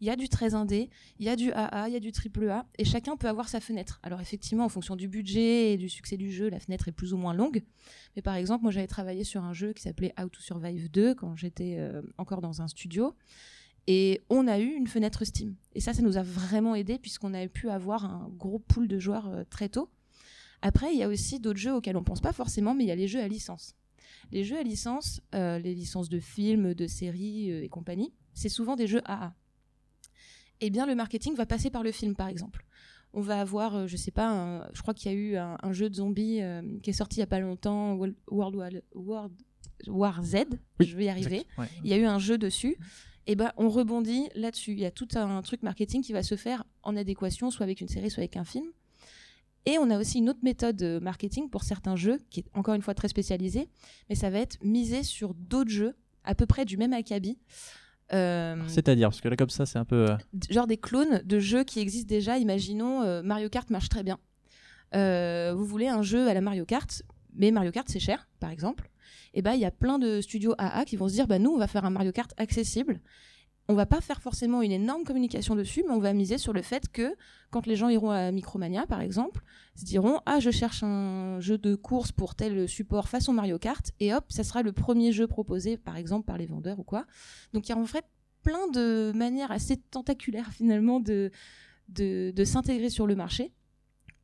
Il 0.00 0.06
y 0.06 0.10
a 0.10 0.16
du 0.16 0.28
très 0.28 0.54
indé, 0.54 0.90
il 1.18 1.26
y 1.26 1.28
a 1.28 1.36
du 1.36 1.50
AA, 1.52 1.88
il 1.88 1.94
y 1.94 1.96
a 1.96 2.00
du 2.00 2.12
triple 2.12 2.48
A, 2.48 2.66
et 2.78 2.84
chacun 2.84 3.16
peut 3.16 3.28
avoir 3.28 3.48
sa 3.48 3.60
fenêtre. 3.60 3.98
Alors 4.02 4.20
effectivement, 4.20 4.64
en 4.64 4.68
fonction 4.68 4.96
du 4.96 5.08
budget 5.08 5.72
et 5.72 5.76
du 5.76 5.88
succès 5.88 6.16
du 6.16 6.30
jeu, 6.30 6.48
la 6.48 6.60
fenêtre 6.60 6.88
est 6.88 6.92
plus 6.92 7.12
ou 7.12 7.16
moins 7.16 7.34
longue. 7.34 7.62
Mais 8.16 8.22
par 8.22 8.34
exemple, 8.34 8.62
moi 8.62 8.70
j'avais 8.70 8.86
travaillé 8.86 9.24
sur 9.24 9.42
un 9.42 9.52
jeu 9.52 9.72
qui 9.72 9.82
s'appelait 9.82 10.14
How 10.20 10.28
to 10.28 10.40
Survive 10.40 10.90
2 10.90 11.14
quand 11.14 11.36
j'étais 11.36 11.76
euh, 11.78 12.02
encore 12.18 12.40
dans 12.40 12.62
un 12.62 12.68
studio. 12.68 13.14
Et 13.90 14.20
on 14.28 14.46
a 14.46 14.58
eu 14.58 14.74
une 14.74 14.86
fenêtre 14.86 15.24
Steam. 15.24 15.56
Et 15.74 15.80
ça, 15.80 15.94
ça 15.94 16.02
nous 16.02 16.18
a 16.18 16.22
vraiment 16.22 16.74
aidé 16.74 16.98
puisqu'on 16.98 17.32
a 17.32 17.48
pu 17.48 17.70
avoir 17.70 18.04
un 18.04 18.28
gros 18.36 18.58
pool 18.58 18.86
de 18.86 18.98
joueurs 18.98 19.28
euh, 19.28 19.44
très 19.48 19.70
tôt. 19.70 19.88
Après, 20.62 20.92
il 20.92 20.98
y 20.98 21.02
a 21.02 21.08
aussi 21.08 21.38
d'autres 21.40 21.58
jeux 21.58 21.74
auxquels 21.74 21.96
on 21.96 22.02
pense 22.04 22.20
pas 22.20 22.32
forcément, 22.32 22.74
mais 22.74 22.84
il 22.84 22.88
y 22.88 22.90
a 22.90 22.96
les 22.96 23.08
jeux 23.08 23.20
à 23.20 23.28
licence. 23.28 23.76
Les 24.32 24.44
jeux 24.44 24.58
à 24.58 24.62
licence, 24.62 25.20
euh, 25.34 25.58
les 25.58 25.74
licences 25.74 26.08
de 26.08 26.18
films, 26.20 26.74
de 26.74 26.86
séries 26.86 27.50
euh, 27.52 27.62
et 27.64 27.68
compagnie, 27.68 28.12
c'est 28.34 28.48
souvent 28.48 28.74
des 28.76 28.86
jeux 28.86 29.00
AA. 29.04 29.34
Eh 30.60 30.70
bien, 30.70 30.86
le 30.86 30.94
marketing 30.94 31.34
va 31.34 31.46
passer 31.46 31.70
par 31.70 31.82
le 31.82 31.92
film, 31.92 32.14
par 32.16 32.28
exemple. 32.28 32.64
On 33.14 33.20
va 33.20 33.40
avoir, 33.40 33.74
euh, 33.76 33.86
je 33.86 33.96
sais 33.96 34.10
pas, 34.10 34.28
un- 34.28 34.68
je 34.74 34.82
crois 34.82 34.92
qu'il 34.92 35.10
y 35.10 35.14
a 35.14 35.16
eu 35.16 35.36
un, 35.36 35.56
un 35.62 35.72
jeu 35.72 35.88
de 35.88 35.94
zombies 35.94 36.42
euh, 36.42 36.62
qui 36.82 36.90
est 36.90 36.94
sorti 36.94 37.16
il 37.18 37.20
y 37.20 37.22
a 37.22 37.26
pas 37.26 37.40
longtemps, 37.40 37.94
World, 37.94 38.16
World, 38.30 38.54
War- 38.56 38.82
World 38.94 39.32
War 39.86 40.22
Z. 40.24 40.36
Oui, 40.80 40.86
je 40.86 40.96
vais 40.96 41.04
y 41.04 41.08
arriver 41.08 41.36
Exact. 41.36 41.58
Ouais. 41.58 41.68
il 41.84 41.90
y 41.90 41.94
a 41.94 41.96
eu 41.96 42.04
un 42.04 42.18
jeu 42.18 42.36
dessus, 42.36 42.76
et 43.28 43.36
ben 43.36 43.52
on 43.56 43.68
rebondit 43.68 44.28
là-dessus. 44.34 44.72
Il 44.72 44.80
y 44.80 44.84
a 44.84 44.90
tout 44.90 45.08
un 45.14 45.40
truc 45.42 45.62
marketing 45.62 46.02
qui 46.02 46.12
va 46.12 46.22
se 46.24 46.34
faire 46.34 46.64
en 46.82 46.96
adéquation, 46.96 47.50
soit 47.50 47.64
avec 47.64 47.80
une 47.80 47.88
série, 47.88 48.10
soit 48.10 48.22
avec 48.22 48.36
un 48.36 48.44
film. 48.44 48.66
Et 49.68 49.78
on 49.78 49.90
a 49.90 49.98
aussi 49.98 50.18
une 50.18 50.30
autre 50.30 50.38
méthode 50.42 50.80
euh, 50.82 50.98
marketing 51.00 51.50
pour 51.50 51.62
certains 51.62 51.94
jeux, 51.94 52.18
qui 52.30 52.40
est 52.40 52.46
encore 52.54 52.74
une 52.74 52.80
fois 52.80 52.94
très 52.94 53.08
spécialisée, 53.08 53.68
mais 54.08 54.14
ça 54.14 54.30
va 54.30 54.38
être 54.38 54.56
misé 54.62 55.02
sur 55.02 55.34
d'autres 55.34 55.70
jeux, 55.70 55.94
à 56.24 56.34
peu 56.34 56.46
près 56.46 56.64
du 56.64 56.78
même 56.78 56.94
acabit. 56.94 57.38
Euh, 58.14 58.56
C'est-à-dire, 58.66 59.10
parce 59.10 59.20
que 59.20 59.28
là, 59.28 59.36
comme 59.36 59.50
ça, 59.50 59.66
c'est 59.66 59.78
un 59.78 59.84
peu. 59.84 60.10
euh, 60.12 60.16
genre 60.48 60.66
des 60.66 60.78
clones 60.78 61.20
de 61.24 61.38
jeux 61.38 61.64
qui 61.64 61.80
existent 61.80 62.08
déjà. 62.08 62.38
Imaginons 62.38 63.02
euh, 63.02 63.22
Mario 63.22 63.50
Kart 63.50 63.68
marche 63.68 63.90
très 63.90 64.02
bien. 64.02 64.18
Euh, 64.94 65.52
vous 65.54 65.66
voulez 65.66 65.88
un 65.88 66.00
jeu 66.00 66.26
à 66.28 66.32
la 66.32 66.40
Mario 66.40 66.64
Kart, 66.64 67.02
mais 67.34 67.50
Mario 67.50 67.70
Kart 67.70 67.86
c'est 67.90 68.00
cher, 68.00 68.26
par 68.40 68.50
exemple. 68.50 68.88
Et 69.34 69.42
ben 69.42 69.52
il 69.52 69.60
y 69.60 69.66
a 69.66 69.70
plein 69.70 69.98
de 69.98 70.22
studios 70.22 70.54
AA 70.56 70.86
qui 70.86 70.96
vont 70.96 71.08
se 71.08 71.12
dire 71.12 71.26
bah 71.26 71.38
nous 71.38 71.50
on 71.50 71.58
va 71.58 71.66
faire 71.66 71.84
un 71.84 71.90
Mario 71.90 72.10
Kart 72.12 72.32
accessible. 72.38 73.00
On 73.70 73.74
va 73.74 73.84
pas 73.84 74.00
faire 74.00 74.22
forcément 74.22 74.62
une 74.62 74.72
énorme 74.72 75.04
communication 75.04 75.54
dessus, 75.54 75.84
mais 75.86 75.92
on 75.92 75.98
va 75.98 76.14
miser 76.14 76.38
sur 76.38 76.54
le 76.54 76.62
fait 76.62 76.90
que 76.90 77.14
quand 77.50 77.66
les 77.66 77.76
gens 77.76 77.90
iront 77.90 78.10
à 78.10 78.32
Micromania, 78.32 78.86
par 78.86 79.02
exemple, 79.02 79.42
se 79.76 79.84
diront 79.84 80.20
ah 80.24 80.40
je 80.40 80.50
cherche 80.50 80.82
un 80.82 81.38
jeu 81.40 81.58
de 81.58 81.74
course 81.74 82.10
pour 82.10 82.34
tel 82.34 82.66
support 82.66 83.10
façon 83.10 83.34
Mario 83.34 83.58
Kart, 83.58 83.92
et 84.00 84.14
hop 84.14 84.24
ça 84.30 84.42
sera 84.42 84.62
le 84.62 84.72
premier 84.72 85.12
jeu 85.12 85.26
proposé 85.26 85.76
par 85.76 85.96
exemple 85.96 86.24
par 86.24 86.38
les 86.38 86.46
vendeurs 86.46 86.78
ou 86.78 86.82
quoi. 86.82 87.04
Donc 87.52 87.68
il 87.68 87.72
y 87.72 87.74
a 87.74 87.78
en 87.78 87.84
fait 87.84 88.06
plein 88.42 88.68
de 88.68 89.12
manières 89.14 89.52
assez 89.52 89.76
tentaculaires 89.76 90.50
finalement 90.50 90.98
de, 90.98 91.30
s'intégrer 92.46 92.88
sur 92.88 93.06
le 93.06 93.16
marché 93.16 93.52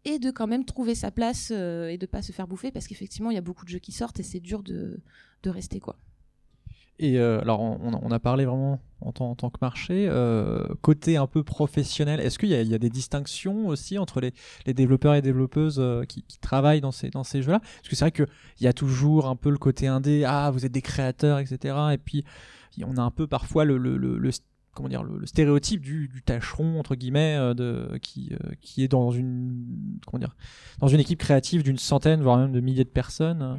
et 0.07 0.19
de 0.19 0.31
quand 0.31 0.47
même 0.47 0.65
trouver 0.65 0.95
sa 0.95 1.11
place 1.11 1.51
euh, 1.51 1.89
et 1.89 1.99
de 1.99 2.07
pas 2.07 2.23
se 2.23 2.33
faire 2.33 2.47
bouffer 2.47 2.71
parce 2.71 2.87
qu'effectivement 2.87 3.31
il 3.31 3.35
y 3.35 3.39
a 3.39 3.43
beaucoup 3.43 3.67
de 3.67 3.71
jeux 3.71 3.79
qui 3.79 3.93
sortent 3.93 4.21
et 4.21 4.23
c'est 4.23 4.41
dur 4.41 4.63
de, 4.63 5.01
de 5.43 5.51
rester 5.51 5.81
quoi. 5.81 5.99
Et 6.99 7.19
euh, 7.19 7.41
alors, 7.41 7.61
on, 7.61 8.11
a 8.13 8.21
parlé 8.21 8.45
vraiment 8.45 8.81
en 9.01 9.13
tant, 9.13 9.35
que 9.35 9.59
marché. 9.61 10.07
euh, 10.09 10.65
côté 10.81 11.17
un 11.17 11.27
peu 11.27 11.43
professionnel, 11.43 12.21
est-ce 12.21 12.39
qu'il 12.39 12.51
y, 12.51 12.55
a- 12.55 12.79
des 12.79 12.91
distinctions 12.91 13.67
aussi 13.67 13.99
entre 13.99 14.21
les, 14.21 14.33
développeurs 14.75 15.15
et 15.15 15.23
développeuses 15.23 15.79
euh, 15.81 16.05
qui, 16.05 16.25
travaillent 16.41 16.81
dans 16.81 16.93
ces, 16.93 17.11
jeux-là? 17.11 17.59
Parce 17.59 17.89
que 17.89 17.97
c'est 17.97 18.05
vrai 18.05 18.13
qu'il 18.13 18.27
y 18.61 18.69
a 18.69 18.73
toujours 18.73 19.27
un 19.27 19.35
peu 19.35 19.51
le 19.51 19.59
côté 19.59 19.89
indé, 19.89 20.25
ah, 20.25 20.51
vous 20.53 20.65
êtes 20.65 20.73
des 20.73 20.83
créateurs, 20.83 21.41
etc. 21.41 21.77
Et 21.93 21.99
puis, 21.99 22.25
on 22.85 22.97
a 22.97 23.03
un 23.03 23.11
peu 23.11 23.27
parfois 23.27 23.65
le, 23.65 23.77
comment 24.73 24.89
dire, 24.89 25.03
le, 25.03 25.27
stéréotype 25.27 25.81
du, 25.81 26.07
du 26.07 26.23
tâcheron, 26.23 26.79
entre 26.79 26.95
guillemets, 26.95 27.41
qui, 28.03 28.31
est 28.79 28.89
dans 28.89 29.11
une, 29.11 29.99
comment 30.07 30.21
dire, 30.21 30.37
dans 30.79 30.89
une 30.89 31.01
équipe 31.01 31.19
créative 31.19 31.65
d'une 31.65 31.79
centaine, 31.79 32.23
voire 32.23 32.39
même 32.39 32.53
de 32.53 32.61
milliers 32.61 32.85
de 32.85 32.89
personnes. 32.89 33.59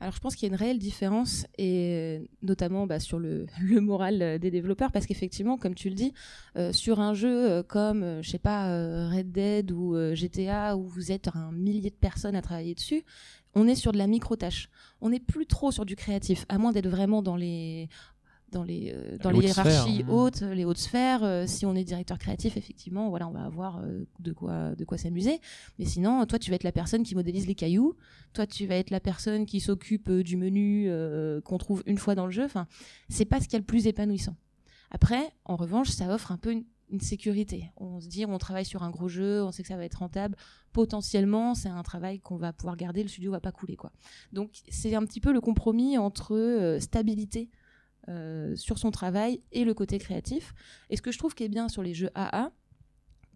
Alors 0.00 0.14
je 0.14 0.20
pense 0.20 0.34
qu'il 0.34 0.48
y 0.48 0.50
a 0.50 0.54
une 0.54 0.58
réelle 0.58 0.78
différence, 0.78 1.46
et 1.58 2.22
notamment 2.42 2.86
bah, 2.86 3.00
sur 3.00 3.18
le, 3.20 3.46
moral 3.80 4.22
euh, 4.22 4.38
des 4.38 4.50
développeurs, 4.50 4.92
parce 4.92 5.06
qu'effectivement, 5.06 5.58
comme 5.58 5.74
tu 5.74 5.90
le 5.90 5.94
dis, 5.94 6.14
euh, 6.56 6.72
sur 6.72 7.00
un 7.00 7.12
jeu 7.12 7.50
euh, 7.50 7.62
comme, 7.62 8.02
euh, 8.02 8.22
je 8.22 8.30
sais 8.30 8.38
pas, 8.38 8.70
euh, 8.70 9.10
Red 9.10 9.30
Dead 9.30 9.70
ou 9.70 9.94
euh, 9.94 10.14
GTA, 10.14 10.76
où 10.76 10.84
vous 10.84 11.12
êtes 11.12 11.28
un 11.34 11.52
millier 11.52 11.90
de 11.90 11.94
personnes 11.94 12.34
à 12.34 12.40
travailler 12.40 12.74
dessus, 12.74 13.04
on 13.54 13.66
est 13.66 13.74
sur 13.74 13.92
de 13.92 13.98
la 13.98 14.06
micro-tâche. 14.06 14.70
On 15.00 15.10
n'est 15.10 15.20
plus 15.20 15.46
trop 15.46 15.70
sur 15.70 15.84
du 15.84 15.96
créatif, 15.96 16.46
à 16.48 16.56
moins 16.56 16.72
d'être 16.72 16.88
vraiment 16.88 17.20
dans 17.20 17.36
les 17.36 17.88
dans 18.50 18.62
les, 18.62 18.92
euh, 18.94 19.16
dans 19.18 19.30
Les 19.30 19.46
hiérarchies 19.46 19.94
sphères, 19.94 20.12
hautes, 20.12 20.40
les 20.42 20.64
hautes 20.64 20.78
sphères. 20.78 21.22
Euh, 21.22 21.46
si 21.46 21.66
on 21.66 21.74
est 21.74 21.84
directeur 21.84 22.18
créatif, 22.18 22.56
effectivement, 22.56 23.08
voilà, 23.08 23.28
on 23.28 23.32
va 23.32 23.44
avoir 23.44 23.78
euh, 23.78 24.04
de 24.18 24.32
quoi, 24.32 24.74
de 24.74 24.84
quoi 24.84 24.98
s'amuser. 24.98 25.40
Mais 25.78 25.84
sinon, 25.84 26.24
toi, 26.26 26.38
tu 26.38 26.50
vas 26.50 26.56
être 26.56 26.64
la 26.64 26.72
personne 26.72 27.02
qui 27.02 27.14
modélise 27.14 27.46
les 27.46 27.54
cailloux. 27.54 27.96
Toi, 28.32 28.46
tu 28.46 28.66
vas 28.66 28.76
être 28.76 28.90
la 28.90 29.00
personne 29.00 29.46
qui 29.46 29.60
s'occupe 29.60 30.10
du 30.10 30.36
menu 30.36 30.90
qu'on 31.44 31.58
trouve 31.58 31.82
une 31.86 31.98
fois 31.98 32.14
dans 32.14 32.26
le 32.26 32.32
jeu. 32.32 32.44
Enfin, 32.44 32.66
c'est 33.08 33.24
pas 33.24 33.40
ce 33.40 33.44
qu'il 33.44 33.54
y 33.54 33.56
a 33.56 33.60
le 33.60 33.64
plus 33.64 33.86
épanouissant. 33.86 34.36
Après, 34.90 35.32
en 35.44 35.56
revanche, 35.56 35.88
ça 35.88 36.12
offre 36.12 36.32
un 36.32 36.36
peu 36.36 36.52
une, 36.52 36.64
une 36.90 37.00
sécurité. 37.00 37.70
On 37.76 38.00
se 38.00 38.08
dit, 38.08 38.24
on 38.26 38.38
travaille 38.38 38.64
sur 38.64 38.82
un 38.82 38.90
gros 38.90 39.08
jeu, 39.08 39.42
on 39.42 39.52
sait 39.52 39.62
que 39.62 39.68
ça 39.68 39.76
va 39.76 39.84
être 39.84 39.98
rentable. 39.98 40.36
Potentiellement, 40.72 41.54
c'est 41.54 41.68
un 41.68 41.82
travail 41.82 42.20
qu'on 42.20 42.36
va 42.36 42.52
pouvoir 42.52 42.76
garder, 42.76 43.02
le 43.02 43.08
studio 43.08 43.30
va 43.30 43.40
pas 43.40 43.52
couler, 43.52 43.76
quoi. 43.76 43.92
Donc, 44.32 44.50
c'est 44.68 44.94
un 44.94 45.04
petit 45.04 45.20
peu 45.20 45.32
le 45.32 45.40
compromis 45.40 45.98
entre 45.98 46.78
stabilité 46.80 47.50
euh, 48.08 48.56
sur 48.56 48.78
son 48.78 48.90
travail 48.90 49.42
et 49.52 49.64
le 49.64 49.74
côté 49.74 49.98
créatif. 49.98 50.54
Et 50.88 50.96
ce 50.96 51.02
que 51.02 51.12
je 51.12 51.18
trouve 51.18 51.34
qui 51.34 51.44
est 51.44 51.48
bien 51.48 51.68
sur 51.68 51.82
les 51.82 51.92
jeux 51.92 52.10
AA, 52.14 52.50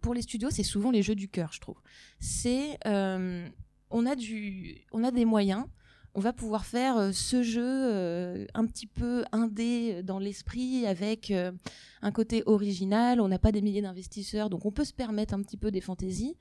pour 0.01 0.13
les 0.13 0.23
studios, 0.23 0.49
c'est 0.49 0.63
souvent 0.63 0.91
les 0.91 1.03
jeux 1.03 1.15
du 1.15 1.29
cœur, 1.29 1.51
je 1.53 1.59
trouve. 1.59 1.79
C'est 2.19 2.77
euh, 2.87 3.47
on 3.91 4.05
a 4.05 4.15
on 4.91 5.03
a 5.03 5.11
des 5.11 5.25
moyens. 5.25 5.65
On 6.15 6.19
va 6.19 6.33
pouvoir 6.33 6.65
faire 6.65 6.97
euh, 6.97 7.11
ce 7.11 7.43
jeu 7.43 8.47
un 8.53 8.65
petit 8.65 8.87
peu 8.87 9.23
indé 9.31 10.01
dans 10.01 10.17
l'esprit 10.17 10.87
avec 10.87 11.31
un 12.01 12.11
côté 12.11 12.41
original. 12.45 13.21
On 13.21 13.27
n'a 13.27 13.39
pas 13.39 13.51
des 13.51 13.61
milliers 13.61 13.81
d'investisseurs, 13.81 14.49
donc 14.49 14.65
on 14.65 14.71
peut 14.71 14.85
se 14.85 14.93
permettre 14.93 15.33
un 15.33 15.41
petit 15.41 15.57
peu 15.57 15.69
des 15.71 15.81
fantaisies. 15.81 16.37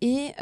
Et 0.00 0.32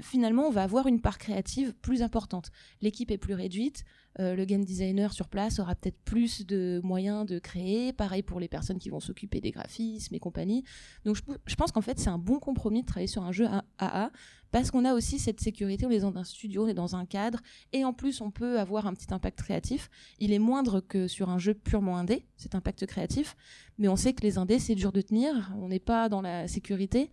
finalement, 0.00 0.46
on 0.46 0.50
va 0.50 0.62
avoir 0.62 0.86
une 0.86 1.00
part 1.00 1.18
créative 1.18 1.74
plus 1.74 2.02
importante. 2.02 2.50
L'équipe 2.80 3.10
est 3.10 3.18
plus 3.18 3.34
réduite. 3.34 3.84
Euh, 4.20 4.34
le 4.34 4.44
game 4.44 4.64
designer 4.64 5.12
sur 5.12 5.28
place 5.28 5.60
aura 5.60 5.74
peut-être 5.74 5.98
plus 6.04 6.44
de 6.44 6.80
moyens 6.82 7.24
de 7.24 7.38
créer. 7.38 7.92
Pareil 7.92 8.22
pour 8.22 8.40
les 8.40 8.48
personnes 8.48 8.78
qui 8.78 8.90
vont 8.90 9.00
s'occuper 9.00 9.40
des 9.40 9.52
graphismes 9.52 10.14
et 10.14 10.18
compagnie. 10.18 10.64
Donc 11.04 11.16
je, 11.46 11.54
pense 11.54 11.70
qu'en 11.70 11.80
fait, 11.80 11.98
c'est 12.00 12.10
un 12.10 12.18
bon 12.18 12.38
compromis 12.40 12.82
de 12.82 12.86
travailler 12.86 13.06
sur 13.06 13.22
un 13.22 13.32
jeu 13.32 13.46
AA 13.78 14.10
parce 14.50 14.70
qu'on 14.70 14.84
a 14.84 14.94
aussi 14.94 15.18
cette 15.18 15.40
sécurité. 15.40 15.86
On 15.86 15.90
est 15.90 16.00
dans 16.00 16.16
un 16.16 16.24
studio, 16.24 16.64
on 16.64 16.68
est 16.68 16.74
dans 16.74 16.96
un 16.96 17.04
cadre. 17.04 17.40
Et 17.72 17.84
en 17.84 17.92
plus, 17.92 18.20
on 18.20 18.30
peut 18.30 18.58
avoir 18.58 18.86
un 18.86 18.94
petit 18.94 19.12
impact 19.14 19.38
créatif. 19.38 19.88
Il 20.18 20.32
est 20.32 20.38
moindre 20.38 20.80
que 20.80 21.06
sur 21.06 21.30
un 21.30 21.38
jeu 21.38 21.54
purement 21.54 21.96
indé, 21.96 22.24
cet 22.36 22.54
impact 22.54 22.86
créatif. 22.86 23.36
Mais 23.78 23.88
on 23.88 23.96
sait 23.96 24.14
que 24.14 24.22
les 24.22 24.38
indés, 24.38 24.58
c'est 24.58 24.74
dur 24.74 24.90
de 24.90 25.00
tenir. 25.00 25.52
On 25.60 25.68
n'est 25.68 25.78
pas 25.78 26.08
dans 26.08 26.22
la 26.22 26.48
sécurité. 26.48 27.10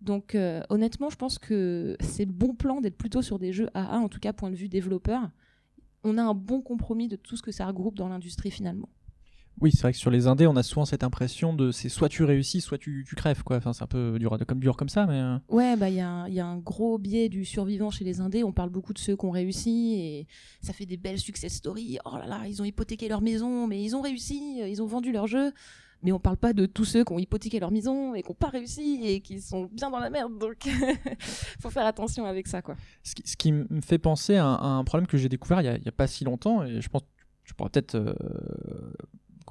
Donc 0.00 0.34
euh, 0.34 0.62
honnêtement, 0.70 1.10
je 1.10 1.16
pense 1.16 1.38
que 1.38 1.96
c'est 2.00 2.24
le 2.24 2.32
bon 2.32 2.54
plan 2.54 2.80
d'être 2.80 2.96
plutôt 2.96 3.22
sur 3.22 3.38
des 3.38 3.52
jeux 3.52 3.68
AA, 3.74 3.98
en 3.98 4.08
tout 4.08 4.20
cas 4.20 4.32
point 4.32 4.50
de 4.50 4.56
vue 4.56 4.68
développeur. 4.68 5.30
On 6.04 6.16
a 6.18 6.22
un 6.22 6.34
bon 6.34 6.60
compromis 6.62 7.08
de 7.08 7.16
tout 7.16 7.36
ce 7.36 7.42
que 7.42 7.52
ça 7.52 7.66
regroupe 7.66 7.96
dans 7.96 8.08
l'industrie 8.08 8.50
finalement. 8.50 8.88
Oui, 9.60 9.72
c'est 9.72 9.82
vrai 9.82 9.90
que 9.92 9.98
sur 9.98 10.12
les 10.12 10.28
indés, 10.28 10.46
on 10.46 10.54
a 10.54 10.62
souvent 10.62 10.84
cette 10.84 11.02
impression 11.02 11.52
de 11.52 11.72
c'est 11.72 11.88
soit 11.88 12.08
tu 12.08 12.22
réussis, 12.22 12.60
soit 12.60 12.78
tu, 12.78 13.04
tu 13.08 13.16
crèves, 13.16 13.42
quoi. 13.42 13.56
Enfin, 13.56 13.72
c'est 13.72 13.82
un 13.82 13.88
peu 13.88 14.16
dur, 14.20 14.38
comme 14.46 14.60
dur 14.60 14.76
comme 14.76 14.88
ça, 14.88 15.04
mais. 15.06 15.18
euh, 15.18 15.36
Ouais, 15.48 15.74
bah 15.76 15.88
il 15.90 15.96
y, 15.96 16.00
a 16.00 16.08
un- 16.08 16.28
il 16.28 16.34
y 16.34 16.38
a 16.38 16.46
un 16.46 16.58
gros 16.58 16.96
biais 16.96 17.28
du 17.28 17.44
survivant 17.44 17.90
chez 17.90 18.04
les 18.04 18.20
indés. 18.20 18.44
On 18.44 18.52
parle 18.52 18.70
beaucoup 18.70 18.92
de 18.92 19.00
ceux 19.00 19.16
qui 19.16 19.26
ont 19.26 19.32
réussi 19.32 19.94
et 19.98 20.26
ça 20.62 20.72
fait 20.72 20.86
des 20.86 20.96
belles 20.96 21.18
success 21.18 21.52
stories. 21.54 21.98
Oh 22.04 22.16
là 22.18 22.26
là, 22.28 22.42
ils 22.46 22.62
ont 22.62 22.64
hypothéqué 22.64 23.08
leur 23.08 23.20
maison, 23.20 23.66
mais 23.66 23.82
ils 23.82 23.96
ont 23.96 24.00
réussi, 24.00 24.60
euh, 24.62 24.68
ils 24.68 24.80
ont 24.80 24.86
vendu 24.86 25.10
leur 25.10 25.26
jeu. 25.26 25.50
Mais 26.02 26.12
on 26.12 26.20
parle 26.20 26.36
pas 26.36 26.52
de 26.52 26.66
tous 26.66 26.84
ceux 26.84 27.04
qui 27.04 27.12
ont 27.12 27.18
hypothéqué 27.18 27.58
leur 27.58 27.70
maison 27.70 28.14
et 28.14 28.22
qui 28.22 28.28
n'ont 28.28 28.34
pas 28.34 28.48
réussi 28.48 29.00
et 29.04 29.20
qui 29.20 29.40
sont 29.40 29.68
bien 29.72 29.90
dans 29.90 29.98
la 29.98 30.10
merde. 30.10 30.38
Donc, 30.38 30.68
faut 31.60 31.70
faire 31.70 31.86
attention 31.86 32.24
avec 32.24 32.46
ça, 32.46 32.62
quoi. 32.62 32.76
Ce 33.02 33.36
qui, 33.36 33.52
me 33.52 33.80
fait 33.80 33.98
penser 33.98 34.36
à 34.36 34.46
un, 34.46 34.84
problème 34.84 35.06
que 35.06 35.18
j'ai 35.18 35.28
découvert 35.28 35.60
il 35.60 35.64
y, 35.64 35.88
a, 35.88 35.92
pas 35.92 36.06
si 36.06 36.24
longtemps, 36.24 36.62
et 36.64 36.80
je 36.80 36.88
pense 36.88 37.02
que 37.02 37.08
tu 37.44 37.54
pourras 37.54 37.70
peut-être 37.70 37.96
euh, 37.96 38.14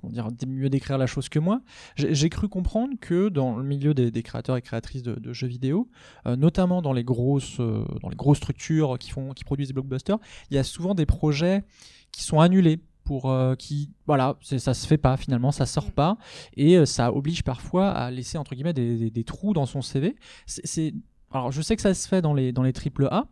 comment 0.02 0.14
dire, 0.14 0.28
mieux 0.48 0.70
décrire 0.70 0.98
la 0.98 1.08
chose 1.08 1.30
que 1.30 1.40
moi. 1.40 1.62
J'ai 1.96 2.30
cru 2.30 2.48
comprendre 2.48 2.94
que 3.00 3.30
dans 3.30 3.58
le 3.58 3.64
milieu 3.64 3.94
des, 3.94 4.24
créateurs 4.24 4.58
et 4.58 4.62
créatrices 4.62 5.04
de, 5.04 5.16
de 5.16 5.34
jeux 5.34 5.48
vidéo, 5.48 5.90
euh, 6.26 6.36
notamment 6.36 6.82
dans 6.82 6.94
les 6.94 7.04
grosses, 7.04 7.60
euh, 7.60 7.84
dans 8.02 8.10
les 8.10 8.16
grosses 8.16 8.38
structures 8.38 8.98
qui 9.00 9.12
font, 9.12 9.34
qui 9.34 9.44
produisent 9.44 9.68
des 9.68 9.74
blockbusters, 9.74 10.20
il 10.50 10.56
y 10.56 10.58
a 10.58 10.64
souvent 10.64 10.96
des 10.96 11.06
projets 11.06 11.64
qui 12.12 12.24
sont 12.24 12.40
annulés 12.40 12.80
pour 13.08 13.32
euh, 13.32 13.56
qui 13.56 13.90
voilà 14.06 14.38
ça 14.42 14.74
se 14.74 14.86
fait 14.86 14.98
pas 14.98 15.16
finalement 15.18 15.52
ça 15.52 15.66
sort 15.66 15.88
Mm. 15.88 15.92
pas 15.92 16.18
et 16.58 16.76
euh, 16.78 16.86
ça 16.86 17.14
oblige 17.14 17.44
parfois 17.44 17.90
à 17.90 18.12
laisser 18.12 18.38
entre 18.38 18.54
guillemets 18.56 18.74
des, 18.74 18.98
des- 18.98 19.10
des 19.12 19.24
trous 19.24 19.54
dans 19.54 19.66
son 19.66 19.82
CV 19.82 20.16
c'est 20.46 20.66
c'est- 20.68 20.94
alors 21.32 21.52
je 21.52 21.62
sais 21.62 21.76
que 21.78 21.82
ça 21.82 21.94
se 21.94 22.08
fait 22.08 22.22
dans 22.22 22.34
les 22.34 22.52
dans 22.52 22.64
les 22.64 22.74
triple 22.74 23.08
A 23.12 23.28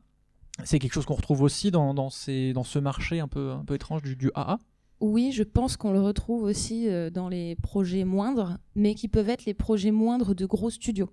c'est 0.63 0.79
quelque 0.79 0.93
chose 0.93 1.05
qu'on 1.05 1.15
retrouve 1.15 1.41
aussi 1.41 1.69
dans, 1.69 1.93
dans, 1.93 2.09
ces, 2.09 2.53
dans 2.53 2.63
ce 2.63 2.79
marché 2.79 3.19
un 3.19 3.27
peu, 3.27 3.51
un 3.51 3.65
peu 3.65 3.75
étrange 3.75 4.01
du, 4.03 4.15
du 4.15 4.31
AA. 4.35 4.57
Oui, 5.01 5.33
je 5.33 5.43
pense 5.43 5.75
qu'on 5.75 5.91
le 5.91 5.99
retrouve 6.01 6.43
aussi 6.43 6.87
euh, 6.87 7.09
dans 7.09 7.27
les 7.27 7.57
projets 7.57 8.05
moindres, 8.05 8.57
mais 8.73 8.95
qui 8.95 9.09
peuvent 9.09 9.27
être 9.27 9.43
les 9.43 9.53
projets 9.53 9.91
moindres 9.91 10.33
de 10.33 10.45
gros 10.45 10.69
studios. 10.69 11.09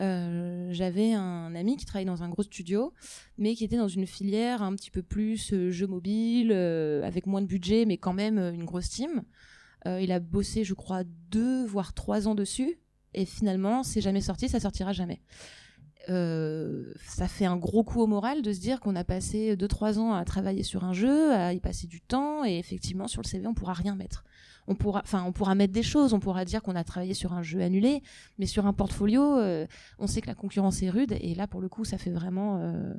Euh, 0.00 0.68
J'avais 0.72 1.12
un 1.12 1.54
ami 1.54 1.76
qui 1.76 1.84
travaillait 1.84 2.10
dans 2.10 2.22
un 2.22 2.28
gros 2.28 2.42
studio, 2.42 2.92
mais 3.36 3.54
qui 3.54 3.64
était 3.64 3.76
dans 3.76 3.88
une 3.88 4.06
filière 4.06 4.62
un 4.62 4.74
petit 4.74 4.90
peu 4.90 5.02
plus 5.02 5.52
euh, 5.52 5.70
jeu 5.70 5.86
mobile, 5.86 6.52
euh, 6.52 7.02
avec 7.02 7.26
moins 7.26 7.42
de 7.42 7.46
budget, 7.46 7.84
mais 7.84 7.98
quand 7.98 8.12
même 8.12 8.38
une 8.38 8.64
grosse 8.64 8.90
team. 8.90 9.22
Il 9.86 10.12
a 10.12 10.20
bossé, 10.20 10.64
je 10.64 10.74
crois, 10.74 11.02
deux 11.30 11.64
voire 11.64 11.94
trois 11.94 12.28
ans 12.28 12.34
dessus, 12.34 12.78
et 13.14 13.24
finalement, 13.24 13.82
c'est 13.82 14.02
jamais 14.02 14.20
sorti, 14.20 14.46
ça 14.46 14.60
sortira 14.60 14.92
jamais. 14.92 15.22
Ça 16.08 17.26
fait 17.26 17.46
un 17.46 17.56
gros 17.56 17.84
coup 17.84 18.02
au 18.02 18.06
moral 18.06 18.42
de 18.42 18.52
se 18.52 18.60
dire 18.60 18.80
qu'on 18.80 18.96
a 18.96 19.04
passé 19.04 19.56
2-3 19.56 19.98
ans 19.98 20.12
à 20.12 20.26
travailler 20.26 20.62
sur 20.62 20.84
un 20.84 20.92
jeu, 20.92 21.32
à 21.32 21.54
y 21.54 21.60
passer 21.60 21.86
du 21.86 22.02
temps, 22.02 22.44
et 22.44 22.58
effectivement 22.58 23.08
sur 23.08 23.22
le 23.22 23.26
CV 23.28 23.46
on 23.46 23.54
pourra 23.54 23.72
rien 23.72 23.94
mettre. 23.94 24.24
On 24.68 24.74
pourra, 24.74 25.54
mettre 25.54 25.72
des 25.72 25.82
choses, 25.82 26.12
on 26.12 26.20
pourra 26.20 26.44
dire 26.44 26.62
qu'on 26.62 26.76
a 26.76 26.84
travaillé 26.84 27.14
sur 27.14 27.32
un 27.32 27.42
jeu 27.42 27.62
annulé, 27.62 28.02
mais 28.38 28.46
sur 28.46 28.66
un 28.66 28.74
portfolio, 28.74 29.38
euh, 29.38 29.66
on 29.98 30.06
sait 30.06 30.20
que 30.20 30.26
la 30.26 30.34
concurrence 30.34 30.82
est 30.82 30.90
rude, 30.90 31.16
et 31.20 31.34
là 31.34 31.46
pour 31.46 31.60
le 31.60 31.68
coup 31.68 31.84
ça 31.84 31.96
fait 31.96 32.10
vraiment 32.10 32.58
euh, 32.58 32.92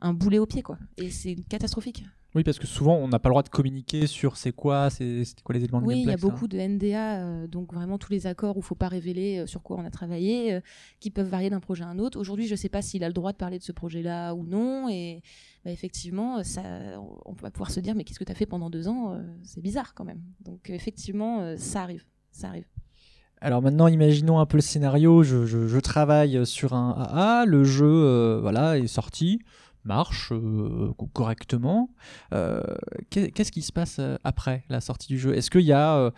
un 0.00 0.12
boulet 0.12 0.38
au 0.38 0.46
pied 0.46 0.62
quoi, 0.62 0.78
et 0.98 1.10
c'est 1.10 1.34
catastrophique. 1.48 2.04
Oui, 2.34 2.42
parce 2.42 2.58
que 2.58 2.66
souvent, 2.66 2.96
on 2.96 3.06
n'a 3.06 3.20
pas 3.20 3.28
le 3.28 3.32
droit 3.34 3.42
de 3.44 3.48
communiquer 3.48 4.08
sur 4.08 4.36
c'est 4.36 4.50
quoi, 4.50 4.90
c'est 4.90 5.22
quoi 5.44 5.54
les 5.54 5.62
éléments 5.62 5.80
de 5.80 5.86
Oui, 5.86 6.00
il 6.00 6.06
y 6.06 6.10
a 6.10 6.16
beaucoup 6.16 6.48
de 6.48 6.58
NDA, 6.58 7.20
euh, 7.22 7.46
donc 7.46 7.72
vraiment 7.72 7.96
tous 7.96 8.10
les 8.10 8.26
accords 8.26 8.56
où 8.56 8.60
il 8.60 8.64
faut 8.64 8.74
pas 8.74 8.88
révéler 8.88 9.38
euh, 9.38 9.46
sur 9.46 9.62
quoi 9.62 9.76
on 9.78 9.84
a 9.84 9.90
travaillé, 9.90 10.54
euh, 10.54 10.60
qui 10.98 11.10
peuvent 11.12 11.28
varier 11.28 11.48
d'un 11.48 11.60
projet 11.60 11.84
à 11.84 11.86
un 11.88 11.98
autre. 12.00 12.18
Aujourd'hui, 12.18 12.46
je 12.48 12.52
ne 12.54 12.56
sais 12.56 12.68
pas 12.68 12.82
s'il 12.82 13.04
a 13.04 13.06
le 13.06 13.12
droit 13.14 13.30
de 13.30 13.36
parler 13.36 13.58
de 13.58 13.62
ce 13.62 13.70
projet-là 13.70 14.34
ou 14.34 14.44
non, 14.44 14.88
et 14.88 15.22
bah, 15.64 15.70
effectivement, 15.70 16.42
ça, 16.42 16.62
on 17.24 17.34
va 17.34 17.52
pouvoir 17.52 17.70
se 17.70 17.78
dire, 17.78 17.94
mais 17.94 18.02
qu'est-ce 18.02 18.18
que 18.18 18.24
tu 18.24 18.32
as 18.32 18.36
fait 18.36 18.46
pendant 18.46 18.68
deux 18.68 18.88
ans 18.88 19.16
C'est 19.44 19.60
bizarre 19.62 19.94
quand 19.94 20.04
même. 20.04 20.20
Donc 20.44 20.70
effectivement, 20.70 21.54
ça 21.56 21.82
arrive, 21.82 22.04
ça 22.32 22.48
arrive. 22.48 22.66
Alors 23.40 23.62
maintenant, 23.62 23.86
imaginons 23.88 24.38
un 24.40 24.46
peu 24.46 24.56
le 24.56 24.62
scénario. 24.62 25.22
Je, 25.22 25.44
je- 25.46 25.66
je 25.68 25.78
travaille 25.78 26.44
sur 26.46 26.72
un 26.72 26.90
AA, 26.98 27.44
le 27.46 27.62
jeu 27.62 28.38
voilà, 28.40 28.78
est 28.78 28.86
sorti, 28.86 29.40
marche 29.84 30.32
euh, 30.32 30.92
co- 30.96 31.06
correctement. 31.12 31.90
Euh, 32.32 32.62
qu'est- 33.10 33.30
Qu'est-ce 33.30 33.52
qui 33.52 33.62
se 33.62 33.72
passe 33.72 33.98
euh, 33.98 34.16
après 34.24 34.64
la 34.68 34.80
sortie 34.80 35.08
du 35.08 35.18
jeu? 35.18 35.34
Est-ce 35.34 35.50
qu'il 35.50 35.60
y 35.62 35.72
a, 35.72 36.10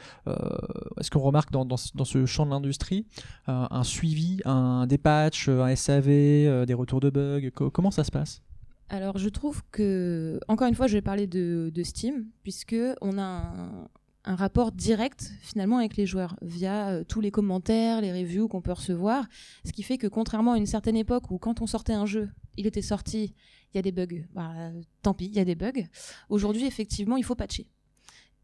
est-ce 0.99 1.11
qu'on 1.11 1.21
remarque 1.21 1.51
dans, 1.53 1.65
dans 1.65 1.77
ce- 1.77 2.27
champ 2.27 2.47
de 2.47 2.51
l'industrie 2.51 3.07
un 3.47 3.83
suivi, 3.85 4.41
un 4.45 4.87
des 4.87 4.99
patchs, 4.99 5.49
un 5.49 5.69
SAV, 5.75 6.65
des 6.67 6.75
retours 6.75 7.01
de 7.01 7.11
bugs? 7.11 7.51
Co- 7.55 7.71
Comment 7.71 7.91
ça 7.91 8.05
se 8.05 8.11
passe? 8.11 8.43
Alors, 8.89 9.19
je 9.19 9.29
trouve 9.29 9.63
que, 9.73 10.39
encore 10.49 10.69
une 10.69 10.75
fois, 10.77 10.87
je 10.87 10.93
vais 10.93 11.03
parler 11.03 11.27
de, 11.27 11.73
de 11.75 11.83
Steam, 11.83 12.27
puisque 12.45 12.77
on 13.01 13.19
a 13.19 13.23
un, 13.23 13.89
un 14.27 14.35
rapport 14.35 14.73
direct 14.73 15.33
finalement 15.41 15.79
avec 15.79 15.97
les 15.97 16.05
joueurs 16.05 16.37
via 16.43 16.89
euh, 16.89 17.05
tous 17.05 17.21
les 17.21 17.31
commentaires, 17.31 18.01
les 18.01 18.13
reviews 18.13 18.49
qu'on 18.49 18.61
peut 18.61 18.73
recevoir, 18.73 19.27
ce 19.65 19.73
qui 19.73 19.83
fait 19.83 19.99
que 19.99 20.09
contrairement 20.09 20.53
à 20.53 20.59
une 20.59 20.67
certaine 20.67 20.97
époque 20.97 21.31
où 21.31 21.39
quand 21.39 21.63
on 21.63 21.67
sortait 21.67 21.93
un 21.93 22.07
jeu, 22.07 22.29
il 22.57 22.67
était 22.67 22.83
sorti, 22.83 23.35
il 23.73 23.77
y 23.77 23.79
a 23.79 23.83
des 23.83 23.93
bugs, 23.93 24.25
bah, 24.35 24.53
tant 25.03 25.15
pis, 25.15 25.27
il 25.27 25.35
y 25.35 25.39
a 25.39 25.45
des 25.45 25.55
bugs. 25.55 25.85
Aujourd'hui, 26.29 26.67
effectivement, 26.67 27.17
il 27.17 27.25
faut 27.25 27.37
patcher. 27.37 27.69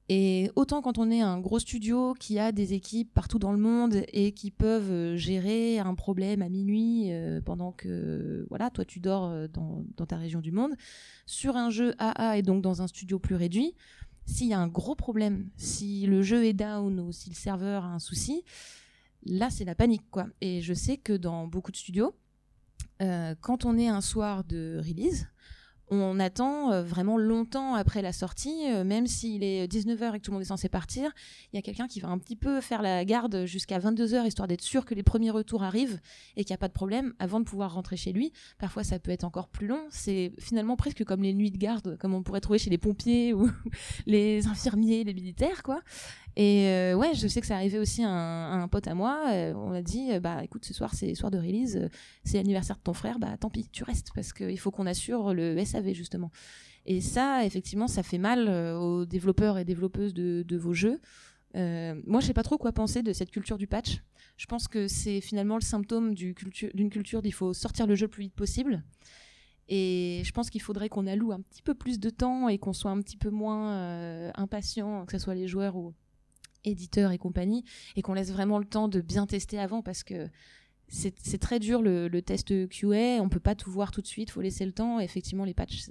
Et 0.09 0.51
autant 0.57 0.83
quand 0.83 0.99
on 0.99 1.11
est 1.11 1.21
un 1.21 1.39
gros 1.39 1.59
studio 1.59 2.15
qui 2.19 2.39
a 2.39 2.53
des 2.53 2.75
équipes 2.75 3.13
partout 3.15 3.39
dans 3.39 3.53
le 3.53 3.59
monde 3.59 4.03
et 4.13 4.33
qui 4.33 4.51
peuvent 4.51 4.91
euh, 4.91 5.17
gérer 5.17 5.79
un 5.79 5.95
problème 5.95 6.43
à 6.43 6.49
minuit 6.49 7.13
euh, 7.13 7.41
pendant 7.41 7.73
que 7.73 8.45
voilà 8.51 8.69
toi 8.69 8.85
tu 8.85 8.99
dors 9.01 9.49
dans, 9.49 9.85
dans 9.97 10.07
ta 10.07 10.17
région 10.17 10.41
du 10.41 10.53
monde, 10.53 10.73
sur 11.25 11.57
un 11.57 11.71
jeu 11.71 11.95
AA 11.99 12.39
et 12.39 12.43
donc 12.43 12.63
dans 12.63 12.83
un 12.83 12.89
studio 12.89 13.19
plus 13.19 13.37
réduit, 13.37 13.75
s'il 14.27 14.49
y 14.49 14.55
a 14.55 14.59
un 14.59 14.69
gros 14.69 14.95
problème, 14.95 15.51
si 15.57 16.07
le 16.07 16.23
jeu 16.23 16.45
est 16.45 16.53
down 16.53 17.01
ou 17.01 17.13
si 17.13 17.31
le 17.31 17.35
serveur 17.35 17.85
a 17.85 17.89
un 17.89 17.99
souci, 17.99 18.45
là 19.25 19.51
c'est 19.51 19.65
la 19.65 19.75
panique 19.75 20.09
quoi. 20.11 20.27
Et 20.41 20.61
je 20.63 20.75
sais 20.75 20.97
que 20.97 21.13
dans 21.13 21.47
beaucoup 21.47 21.73
de 21.73 21.77
studios, 21.77 22.15
euh, 23.01 23.35
quand 23.41 23.65
on 23.65 23.77
est 23.77 23.89
un 23.89 24.01
soir 24.01 24.45
de 24.45 24.81
release, 24.85 25.27
on 26.01 26.19
attend 26.19 26.73
euh, 26.73 26.83
vraiment 26.83 27.19
longtemps 27.19 27.75
après 27.75 28.03
la 28.03 28.13
sortie, 28.13 28.71
euh, 28.71 28.85
même 28.85 29.07
s'il 29.07 29.45
est 29.45 29.71
19h 29.71 30.15
et 30.15 30.19
que 30.19 30.25
tout 30.25 30.31
le 30.31 30.37
monde 30.37 30.43
est 30.43 30.47
censé 30.47 30.69
partir, 30.69 31.11
il 31.53 31.57
y 31.57 31.59
a 31.59 31.63
quelqu'un 31.63 31.87
qui 31.87 32.01
va 32.01 32.09
un 32.09 32.19
petit 32.19 32.37
peu 32.37 32.61
faire 32.61 32.83
la 32.83 33.05
garde 33.05 33.45
jusqu'à 33.45 33.79
22h 33.79 34.27
histoire 34.27 34.49
d'être 34.49 34.63
sûr 34.63 34.85
que 34.85 34.95
les 34.95 35.03
premiers 35.03 35.31
retours 35.31 35.63
arrivent 35.63 36.01
et 36.37 36.45
qu'il 36.45 36.53
n'y 36.53 36.57
a 36.57 36.59
pas 36.59 36.69
de 36.69 36.73
problème 36.73 37.15
avant 37.19 37.41
de 37.41 37.45
pouvoir 37.45 37.75
rentrer 37.75 37.97
chez 37.97 38.13
lui. 38.13 38.33
Parfois 38.59 38.85
ça 38.85 38.99
peut 38.99 39.11
être 39.11 39.25
encore 39.25 39.49
plus 39.49 39.67
long, 39.67 39.83
c'est 39.91 40.33
finalement 40.39 40.77
presque 40.77 41.05
comme 41.05 41.23
les 41.23 41.35
nuits 41.35 41.51
de 41.51 41.59
garde 41.59 41.99
comme 41.99 42.15
on 42.15 42.23
pourrait 42.23 42.41
trouver 42.41 42.59
chez 42.59 42.71
les 42.71 42.79
pompiers 42.79 43.33
ou 43.35 43.51
les 44.07 44.47
infirmiers, 44.47 45.05
les 45.05 45.15
militaires 45.15 45.63
quoi. 45.63 45.83
Et 46.37 46.67
euh, 46.69 46.95
ouais, 46.95 47.15
je 47.15 47.29
sais 47.29 47.41
que 47.41 47.47
ça 47.47 47.57
arrivait 47.57 47.79
aussi 47.79 48.03
à 48.03 48.11
un, 48.11 48.69
pote 48.69 48.89
à 48.89 48.95
moi. 48.95 49.27
euh, 49.31 49.53
on 49.55 49.73
a 49.73 49.83
dit, 49.83 50.13
euh, 50.13 50.21
bah 50.21 50.43
écoute, 50.43 50.65
ce 50.65 50.73
soir 50.73 50.95
c'est 50.95 51.15
soir 51.15 51.31
de 51.31 51.39
release, 51.39 51.89
c'est 52.25 52.39
l'anniversaire 52.39 52.77
de 52.77 52.83
ton 52.83 52.95
frère, 52.95 53.19
bah 53.19 53.37
tant 53.39 53.51
pis, 53.51 53.69
tu 53.71 53.85
restes 53.85 54.09
parce 54.15 54.33
qu'il 54.33 54.59
faut 54.59 54.71
qu'on 54.71 54.87
assure 54.87 55.35
le 55.35 55.63
SAV 55.63 55.93
justement. 55.93 56.31
Et 56.87 57.01
ça, 57.01 57.45
effectivement, 57.45 57.87
ça 57.87 58.03
fait 58.03 58.19
mal 58.19 58.49
aux 58.49 59.05
développeurs 59.05 59.59
et 59.59 59.65
développeuses 59.65 60.15
de, 60.15 60.57
vos 60.57 60.73
jeux. 60.73 61.01
Moi, 61.55 62.21
je 62.21 62.27
sais 62.27 62.33
pas 62.33 62.43
trop 62.43 62.59
quoi 62.59 62.73
penser 62.73 63.03
de 63.03 63.13
cette 63.13 63.31
culture 63.31 63.59
du 63.59 63.67
patch. 63.67 64.03
Je 64.37 64.47
pense 64.47 64.67
que 64.67 64.89
c'est 64.89 65.21
finalement 65.21 65.57
le 65.57 65.63
symptôme 65.63 66.15
du 66.15 66.35
culture- 66.35 66.71
d'une 66.75 66.91
culture 66.91 67.23
d'il 67.23 67.33
faut 67.33 67.53
sortir 67.53 67.87
le 67.87 67.95
jeu 67.95 68.07
le 68.07 68.11
plus 68.11 68.23
vite 68.23 68.35
possible. 68.35 68.83
Et 69.69 70.23
je 70.25 70.33
pense 70.33 70.51
qu'il 70.51 70.61
faudrait 70.61 70.89
qu'on 70.89 71.07
alloue 71.07 71.31
un 71.31 71.41
petit 71.41 71.63
peu 71.63 71.75
plus 71.75 72.01
de 72.01 72.11
temps 72.11 72.49
et 72.49 72.59
qu'on 72.59 72.73
soit 72.73 72.91
un 72.91 73.01
petit 73.01 73.17
peu 73.17 73.31
moins 73.31 74.33
impatient, 74.35 75.07
que 75.07 75.13
ce 75.13 75.19
soit 75.19 75.37
les 75.37 75.47
joueurs 75.47 75.77
ou 75.77 75.95
éditeurs 76.65 77.13
et 77.13 77.19
compagnie, 77.19 77.65
et 77.97 78.03
qu'on 78.03 78.15
laisse 78.15 78.33
vraiment 78.33 78.59
le 78.59 78.65
temps 78.65 78.89
de 78.89 79.01
bien 79.01 79.27
tester 79.27 79.59
avant 79.59 79.83
parce 79.83 80.03
que 80.03 80.29
c'est 80.93 81.39
très 81.39 81.59
dur 81.59 81.81
le, 81.81 82.09
le 82.09 82.23
test 82.23 82.69
QA, 82.69 83.23
on 83.23 83.29
peut 83.31 83.41
pas 83.41 83.55
tout 83.55 83.71
voir 83.71 83.91
tout 83.91 84.03
de 84.03 84.07
suite, 84.07 84.31
faut 84.31 84.43
laisser 84.43 84.67
le 84.67 84.73
temps. 84.73 85.01
Et 85.01 85.05
effectivement, 85.05 85.45
les 85.45 85.55
patchs, 85.55 85.89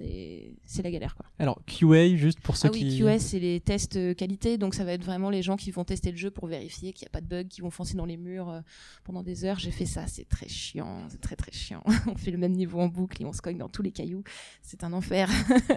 c'est 0.64 0.84
la 0.84 0.92
galère. 0.92 1.16
Quoi. 1.16 1.26
Alors, 1.40 1.60
QA, 1.66 2.16
juste 2.16 2.40
pour 2.40 2.56
ceux 2.56 2.68
Ah 2.68 2.72
oui, 2.72 2.88
qui. 2.88 3.00
QA, 3.00 3.18
c'est 3.18 3.40
les 3.40 3.60
tests 3.60 3.96
euh, 3.96 4.14
qualité, 4.14 4.58
donc 4.60 4.76
ça 4.76 4.84
va 4.84 4.94
être 4.94 5.04
vraiment 5.04 5.32
les 5.32 5.42
gens 5.42 5.58
qui 5.58 5.72
vont 5.72 5.84
tester 5.84 6.12
le 6.12 6.18
jeu 6.18 6.30
pour 6.30 6.48
vérifier 6.48 6.94
qu'il 6.94 7.06
n'y 7.06 7.08
a 7.08 7.12
pas 7.12 7.22
de 7.22 7.26
bug, 7.26 7.48
qui 7.48 7.62
vont 7.62 7.72
foncer 7.72 7.96
dans 7.96 8.06
les 8.06 8.18
murs 8.18 8.50
euh, 8.50 8.62
pendant 9.04 9.24
des 9.24 9.44
heures. 9.44 9.58
J'ai 9.58 9.72
fait 9.72 9.88
ça, 9.88 10.06
c'est 10.06 10.30
très 10.30 10.48
chiant, 10.48 11.08
c'est 11.10 11.22
très 11.22 11.36
très 11.36 11.52
chiant. 11.52 11.84
on 12.08 12.16
fait 12.16 12.32
le 12.32 12.38
même 12.38 12.54
niveau 12.54 12.80
en 12.80 12.88
boucle 12.88 13.22
et 13.24 13.26
on 13.26 13.34
se 13.34 13.42
cogne 13.42 13.58
dans 13.58 13.70
tous 13.70 13.82
les 13.82 13.92
cailloux, 13.92 14.24
c'est 14.62 14.84
un 14.84 14.94
enfer. 14.94 15.30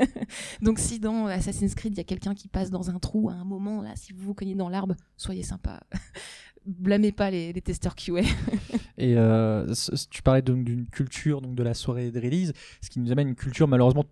donc 0.62 0.78
si 0.78 1.00
dans 1.00 1.26
Assassin's 1.26 1.74
Creed, 1.74 1.94
il 1.94 1.98
y 1.98 2.00
a 2.00 2.04
quelqu'un 2.04 2.34
qui 2.34 2.48
passe 2.48 2.70
dans 2.70 2.90
un 2.90 2.98
trou 2.98 3.30
à 3.30 3.32
un 3.32 3.44
moment, 3.44 3.80
là, 3.80 3.96
si 3.96 4.12
vous 4.12 4.22
vous 4.22 4.34
cognez 4.34 4.54
dans 4.54 4.68
l'arbre, 4.68 4.94
soyez 5.16 5.42
sympa. 5.42 5.80
Blâmez 6.66 7.12
pas 7.12 7.30
les, 7.30 7.52
testeurs 7.60 7.94
QA. 7.94 8.20
Et 8.98 9.16
euh, 9.16 9.72
tu 10.10 10.22
parlais 10.22 10.40
donc 10.42 10.64
d'une 10.64 10.86
culture 10.86 11.40
donc 11.42 11.54
de 11.54 11.62
la 11.62 11.74
soirée 11.74 12.10
de 12.10 12.20
release, 12.20 12.52
ce 12.80 12.88
qui 12.88 13.00
nous 13.00 13.12
amène 13.12 13.28
une 13.28 13.34
culture 13.34 13.68
malheureusement 13.68 14.04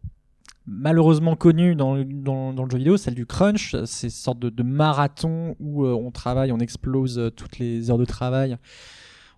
malheureusement 0.66 1.34
connue 1.34 1.74
dans, 1.74 1.94
le- 1.94 2.04
dans, 2.04 2.52
le 2.52 2.70
jeu 2.70 2.78
vidéo, 2.78 2.96
celle 2.96 3.14
du 3.14 3.26
crunch, 3.26 3.74
c'est 3.84 4.06
une 4.06 4.10
sorte 4.10 4.38
de, 4.38 4.48
de 4.48 4.62
marathon 4.62 5.56
où 5.58 5.84
euh, 5.84 5.92
on 5.92 6.12
travaille, 6.12 6.52
on 6.52 6.58
explose 6.58 7.18
euh, 7.18 7.30
toutes 7.30 7.58
les 7.58 7.90
heures 7.90 7.98
de 7.98 8.04
travail. 8.04 8.56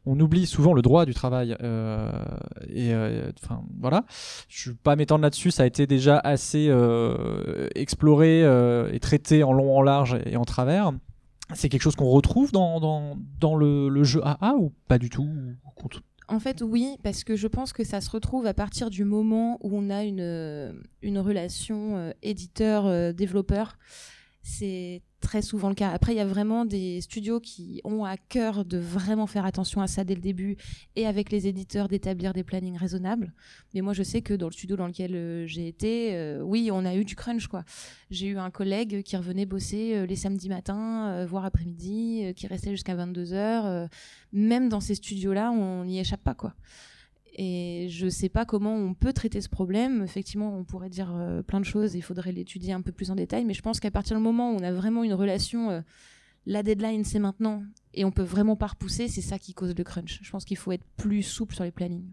On 0.04 0.20
oublie 0.20 0.44
souvent 0.44 0.74
le 0.74 0.82
droit 0.82 1.06
du 1.06 1.14
travail. 1.14 1.56
et 2.68 2.92
enfin 3.42 3.62
voilà, 3.80 4.04
je 4.50 4.68
ne 4.68 4.74
vais 4.74 4.80
pas 4.82 4.96
m'étendre 4.96 5.22
là-dessus. 5.22 5.50
Ça 5.50 5.62
a 5.62 5.66
été 5.66 5.86
déjà 5.86 6.18
assez 6.18 6.70
exploré 7.74 8.40
et 8.92 9.00
traité 9.00 9.44
en 9.44 9.54
long, 9.54 9.74
en 9.74 9.80
large 9.80 10.18
et 10.26 10.36
en 10.36 10.44
travers. 10.44 10.92
C'est 11.52 11.68
quelque 11.68 11.82
chose 11.82 11.96
qu'on 11.96 12.10
retrouve 12.10 12.52
dans, 12.52 12.80
dans, 13.40 13.56
le, 13.56 14.04
jeu 14.04 14.20
AA 14.24 14.54
ou 14.56 14.72
pas 14.88 14.98
du 14.98 15.10
tout 15.10 15.28
En 16.28 16.40
fait, 16.40 16.62
oui, 16.62 16.96
parce 17.02 17.22
que 17.22 17.36
je 17.36 17.46
pense 17.46 17.72
que 17.72 17.84
ça 17.84 18.00
se 18.00 18.10
retrouve 18.10 18.46
à 18.46 18.54
partir 18.54 18.88
du 18.88 19.04
moment 19.04 19.58
où 19.62 19.76
on 19.76 19.90
a 19.90 20.04
une, 20.04 20.20
euh, 20.22 20.72
une 21.02 21.18
relation 21.18 21.96
euh, 21.96 22.12
éditeur-développeur. 22.22 23.76
C'est 24.42 25.02
très 25.24 25.42
souvent 25.42 25.70
le 25.70 25.74
cas. 25.74 25.90
Après, 25.90 26.12
il 26.12 26.16
y 26.16 26.20
a 26.20 26.26
vraiment 26.26 26.66
des 26.66 27.00
studios 27.00 27.40
qui 27.40 27.80
ont 27.82 28.04
à 28.04 28.16
cœur 28.16 28.64
de 28.64 28.76
vraiment 28.76 29.26
faire 29.26 29.46
attention 29.46 29.80
à 29.80 29.86
ça 29.86 30.04
dès 30.04 30.14
le 30.14 30.20
début 30.20 30.56
et 30.96 31.06
avec 31.06 31.32
les 31.32 31.48
éditeurs 31.48 31.88
d'établir 31.88 32.34
des 32.34 32.44
plannings 32.44 32.76
raisonnables. 32.76 33.32
Mais 33.72 33.80
moi, 33.80 33.94
je 33.94 34.02
sais 34.02 34.20
que 34.20 34.34
dans 34.34 34.46
le 34.46 34.52
studio 34.52 34.76
dans 34.76 34.86
lequel 34.86 35.14
euh, 35.14 35.46
j'ai 35.46 35.66
été, 35.66 36.14
euh, 36.14 36.42
oui, 36.42 36.68
on 36.70 36.84
a 36.84 36.94
eu 36.94 37.04
du 37.04 37.16
crunch, 37.16 37.46
quoi. 37.46 37.64
J'ai 38.10 38.26
eu 38.28 38.38
un 38.38 38.50
collègue 38.50 39.02
qui 39.02 39.16
revenait 39.16 39.46
bosser 39.46 39.94
euh, 39.94 40.06
les 40.06 40.16
samedis 40.16 40.50
matins, 40.50 41.24
voire 41.24 41.46
après-midi, 41.46 42.34
qui 42.36 42.46
restait 42.46 42.70
jusqu'à 42.70 42.94
22h. 42.94 43.88
même 44.32 44.68
dans 44.68 44.80
ces 44.80 44.94
studios-là, 44.94 45.50
on 45.50 45.84
n'y 45.84 45.98
échappe 45.98 46.22
pas, 46.22 46.34
quoi. 46.34 46.54
Et 47.36 47.88
je 47.90 48.08
sais 48.08 48.28
pas 48.28 48.44
comment 48.44 48.74
on 48.76 48.94
peut 48.94 49.12
traiter 49.12 49.40
ce 49.40 49.48
problème. 49.48 50.02
Effectivement, 50.04 50.56
on 50.56 50.64
pourrait 50.64 50.88
dire 50.88 51.12
euh, 51.16 51.42
plein 51.42 51.60
de 51.60 51.64
choses, 51.64 51.94
il 51.94 52.02
faudrait 52.02 52.32
l'étudier 52.32 52.72
un 52.72 52.80
peu 52.80 52.92
plus 52.92 53.10
en 53.10 53.16
détail, 53.16 53.44
mais 53.44 53.54
je 53.54 53.62
pense 53.62 53.80
qu'à 53.80 53.90
partir 53.90 54.16
du 54.16 54.22
moment 54.22 54.52
où 54.52 54.56
on 54.56 54.62
a 54.62 54.72
vraiment 54.72 55.02
une 55.02 55.14
relation, 55.14 55.70
euh, 55.70 55.80
la 56.46 56.62
deadline 56.62 57.04
c'est 57.04 57.18
maintenant, 57.18 57.64
et 57.92 58.04
on 58.04 58.12
peut 58.12 58.22
vraiment 58.22 58.54
pas 58.54 58.68
repousser, 58.68 59.08
c'est 59.08 59.20
ça 59.20 59.38
qui 59.38 59.52
cause 59.52 59.74
le 59.76 59.84
crunch. 59.84 60.20
Je 60.22 60.30
pense 60.30 60.44
qu'il 60.44 60.56
faut 60.56 60.70
être 60.70 60.84
plus 60.96 61.22
souple 61.22 61.54
sur 61.54 61.64
les 61.64 61.72
plannings. 61.72 62.06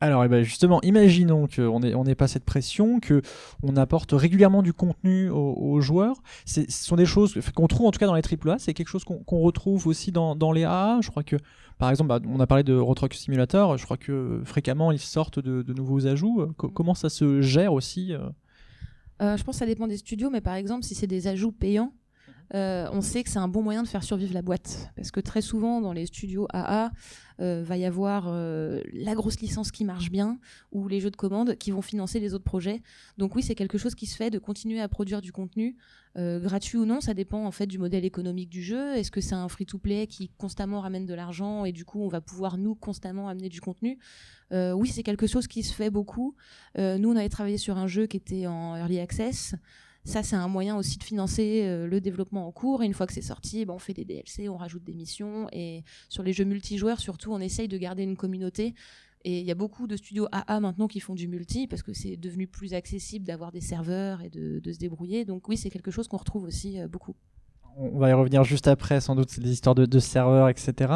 Alors, 0.00 0.24
eh 0.24 0.28
ben, 0.28 0.42
justement, 0.42 0.82
imaginons 0.82 1.46
qu'on 1.46 1.78
n'ait 1.78 2.14
pas 2.16 2.26
cette 2.26 2.44
pression, 2.44 2.98
que 2.98 3.22
on 3.62 3.76
apporte 3.76 4.10
régulièrement 4.10 4.60
du 4.62 4.72
contenu 4.72 5.30
aux, 5.30 5.80
joueurs. 5.80 6.16
Ce 6.44 6.62
sont 6.68 6.96
des 6.96 7.06
choses 7.06 7.38
qu'on 7.54 7.68
trouve 7.68 7.86
en 7.86 7.92
tout 7.92 8.00
cas 8.00 8.06
dans 8.06 8.16
les 8.16 8.22
AAA. 8.22 8.58
C'est 8.58 8.74
quelque 8.74 8.88
chose 8.88 9.04
qu'on 9.04 9.38
retrouve 9.38 9.86
aussi 9.86 10.10
dans, 10.10 10.34
dans 10.34 10.50
les 10.50 10.64
AA. 10.64 10.98
Je 11.02 11.10
crois 11.10 11.22
que, 11.22 11.36
par 11.82 11.90
exemple, 11.90 12.08
bah, 12.08 12.20
on 12.28 12.38
a 12.38 12.46
parlé 12.46 12.62
de 12.62 12.76
Road 12.76 12.94
Truck 12.94 13.12
Simulator. 13.12 13.76
Je 13.76 13.84
crois 13.84 13.96
que 13.96 14.40
fréquemment 14.44 14.92
ils 14.92 15.00
sortent 15.00 15.40
de, 15.40 15.62
de 15.62 15.72
nouveaux 15.74 16.06
ajouts. 16.06 16.46
Co- 16.56 16.68
comment 16.68 16.94
ça 16.94 17.08
se 17.08 17.40
gère 17.40 17.72
aussi 17.72 18.12
euh 18.12 18.20
Euh, 19.20 19.36
je 19.36 19.42
pense 19.42 19.56
que 19.56 19.58
ça 19.58 19.66
dépend 19.66 19.88
des 19.88 19.96
studios, 19.96 20.30
mais 20.30 20.40
par 20.40 20.54
exemple, 20.54 20.84
si 20.84 20.94
c'est 20.94 21.08
des 21.08 21.26
ajouts 21.26 21.50
payants, 21.50 21.92
euh, 22.54 22.88
on 22.92 23.00
sait 23.00 23.24
que 23.24 23.30
c'est 23.30 23.40
un 23.40 23.48
bon 23.48 23.62
moyen 23.62 23.82
de 23.82 23.88
faire 23.88 24.04
survivre 24.04 24.32
la 24.32 24.42
boîte. 24.42 24.90
Parce 24.94 25.10
que 25.10 25.18
très 25.18 25.40
souvent, 25.42 25.80
dans 25.80 25.92
les 25.92 26.06
studios 26.06 26.46
AA, 26.52 26.92
euh, 27.42 27.62
va 27.64 27.76
y 27.76 27.84
avoir 27.84 28.26
euh, 28.28 28.80
la 28.92 29.14
grosse 29.14 29.40
licence 29.40 29.72
qui 29.72 29.84
marche 29.84 30.10
bien 30.10 30.38
ou 30.70 30.86
les 30.86 31.00
jeux 31.00 31.10
de 31.10 31.16
commande 31.16 31.56
qui 31.56 31.72
vont 31.72 31.82
financer 31.82 32.20
les 32.20 32.34
autres 32.34 32.44
projets. 32.44 32.82
Donc 33.18 33.34
oui, 33.34 33.42
c'est 33.42 33.56
quelque 33.56 33.78
chose 33.78 33.96
qui 33.96 34.06
se 34.06 34.16
fait 34.16 34.30
de 34.30 34.38
continuer 34.38 34.80
à 34.80 34.88
produire 34.88 35.20
du 35.20 35.32
contenu, 35.32 35.76
euh, 36.16 36.38
gratuit 36.38 36.78
ou 36.78 36.84
non, 36.84 37.00
ça 37.00 37.14
dépend 37.14 37.44
en 37.44 37.50
fait 37.50 37.66
du 37.66 37.78
modèle 37.78 38.04
économique 38.04 38.48
du 38.48 38.62
jeu. 38.62 38.94
Est-ce 38.94 39.10
que 39.10 39.20
c'est 39.20 39.34
un 39.34 39.48
free-to-play 39.48 40.06
qui 40.06 40.30
constamment 40.38 40.80
ramène 40.80 41.04
de 41.04 41.14
l'argent 41.14 41.64
et 41.64 41.72
du 41.72 41.84
coup 41.84 42.00
on 42.00 42.08
va 42.08 42.20
pouvoir 42.20 42.58
nous 42.58 42.76
constamment 42.76 43.28
amener 43.28 43.48
du 43.48 43.60
contenu? 43.60 43.98
Oui, 44.52 44.88
c'est 44.88 45.02
quelque 45.02 45.26
chose 45.26 45.46
qui 45.46 45.62
se 45.62 45.72
fait 45.72 45.88
beaucoup. 45.88 46.36
Nous, 46.76 47.08
on 47.10 47.16
avait 47.16 47.30
travaillé 47.30 47.56
sur 47.56 47.78
un 47.78 47.86
jeu 47.86 48.06
qui 48.06 48.18
était 48.18 48.46
en 48.46 48.76
early 48.76 48.98
access. 48.98 49.54
Ça, 50.04 50.24
c'est 50.24 50.36
un 50.36 50.48
moyen 50.48 50.76
aussi 50.76 50.98
de 50.98 51.04
financer 51.04 51.62
euh, 51.62 51.86
le 51.86 52.00
développement 52.00 52.46
en 52.46 52.52
cours. 52.52 52.82
Et 52.82 52.86
une 52.86 52.94
fois 52.94 53.06
que 53.06 53.12
c'est 53.12 53.22
sorti, 53.22 53.64
ben, 53.64 53.74
on 53.74 53.78
fait 53.78 53.94
des 53.94 54.04
DLC, 54.04 54.48
on 54.48 54.56
rajoute 54.56 54.82
des 54.82 54.94
missions. 54.94 55.48
Et 55.52 55.84
sur 56.08 56.22
les 56.22 56.32
jeux 56.32 56.44
multijoueurs, 56.44 56.98
surtout, 56.98 57.32
on 57.32 57.38
essaye 57.38 57.68
de 57.68 57.78
garder 57.78 58.02
une 58.02 58.16
communauté. 58.16 58.74
Et 59.24 59.38
il 59.38 59.46
y 59.46 59.50
a 59.50 59.54
beaucoup 59.54 59.86
de 59.86 59.96
studios 59.96 60.26
AA 60.32 60.60
maintenant 60.60 60.88
qui 60.88 61.00
font 61.00 61.14
du 61.14 61.28
multi 61.28 61.66
parce 61.68 61.82
que 61.82 61.92
c'est 61.92 62.16
devenu 62.16 62.46
plus 62.46 62.74
accessible 62.74 63.24
d'avoir 63.24 63.52
des 63.52 63.60
serveurs 63.60 64.20
et 64.22 64.30
de, 64.30 64.60
se 64.72 64.78
débrouiller. 64.78 65.24
Donc 65.24 65.48
oui, 65.48 65.56
c'est 65.56 65.70
quelque 65.70 65.90
chose 65.90 66.08
qu'on 66.08 66.16
retrouve 66.16 66.44
aussi 66.44 66.80
euh, 66.80 66.88
beaucoup. 66.88 67.14
on 67.76 67.98
va 67.98 68.10
y 68.10 68.12
revenir 68.12 68.42
juste 68.42 68.66
après, 68.66 69.00
sans 69.00 69.14
doute, 69.14 69.38
des 69.38 69.52
histoires 69.52 69.76
de, 69.76 69.98
serveurs, 70.00 70.48
etc. 70.48 70.94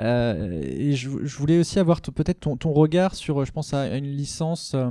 Euh, 0.00 0.60
et 0.60 0.94
je, 0.94 1.24
je 1.24 1.38
voulais 1.38 1.60
aussi 1.60 1.78
avoir 1.78 2.00
peut-être 2.00 2.40
ton, 2.40 2.72
regard 2.72 3.14
sur, 3.14 3.44
je 3.44 3.52
pense, 3.52 3.72
à 3.72 3.96
une 3.96 4.06
licence 4.06 4.72
euh, 4.74 4.90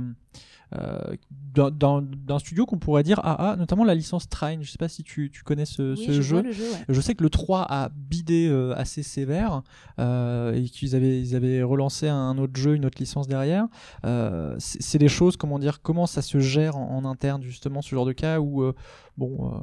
d'un- 1.54 2.02
d'un 2.02 2.38
studio 2.38 2.66
qu'on 2.66 2.78
pourrait 2.78 3.02
dire 3.02 3.20
AA, 3.24 3.56
notamment 3.56 3.84
la 3.84 3.94
licence 3.94 4.28
Trine. 4.28 4.62
Je 4.62 4.70
sais 4.70 4.78
pas 4.78 4.88
si 4.88 5.02
tu, 5.02 5.30
tu 5.30 5.42
connais 5.42 5.64
ce, 5.64 5.94
oui, 5.96 6.04
ce 6.06 6.12
je 6.12 6.22
jeu. 6.22 6.36
ouais. 6.36 6.52
Je 6.88 7.00
sais 7.00 7.14
que 7.14 7.22
le 7.22 7.30
3 7.30 7.62
a 7.68 7.88
bidé 7.88 8.48
euh, 8.48 8.74
assez 8.76 9.02
sévère 9.02 9.62
euh, 9.98 10.52
et 10.54 10.64
qu'ils 10.64 10.94
avaient, 10.94 11.20
ils 11.20 11.34
avaient 11.34 11.62
relancé 11.62 12.08
un 12.08 12.36
autre 12.38 12.56
jeu, 12.60 12.74
une 12.74 12.84
autre 12.84 12.98
licence 13.00 13.26
derrière. 13.26 13.66
Euh, 14.04 14.54
c'est 14.58 14.98
des 14.98 15.08
choses, 15.08 15.36
comment 15.36 15.58
dire, 15.58 15.80
comment 15.82 16.06
ça 16.06 16.22
se 16.22 16.38
gère 16.38 16.76
en, 16.76 16.96
en 16.96 17.04
interne 17.04 17.42
justement 17.42 17.82
ce 17.82 17.90
genre 17.94 18.06
de 18.06 18.12
cas 18.12 18.38
où, 18.40 18.62
euh, 18.62 18.74
bon, 19.16 19.50
euh, 19.54 19.58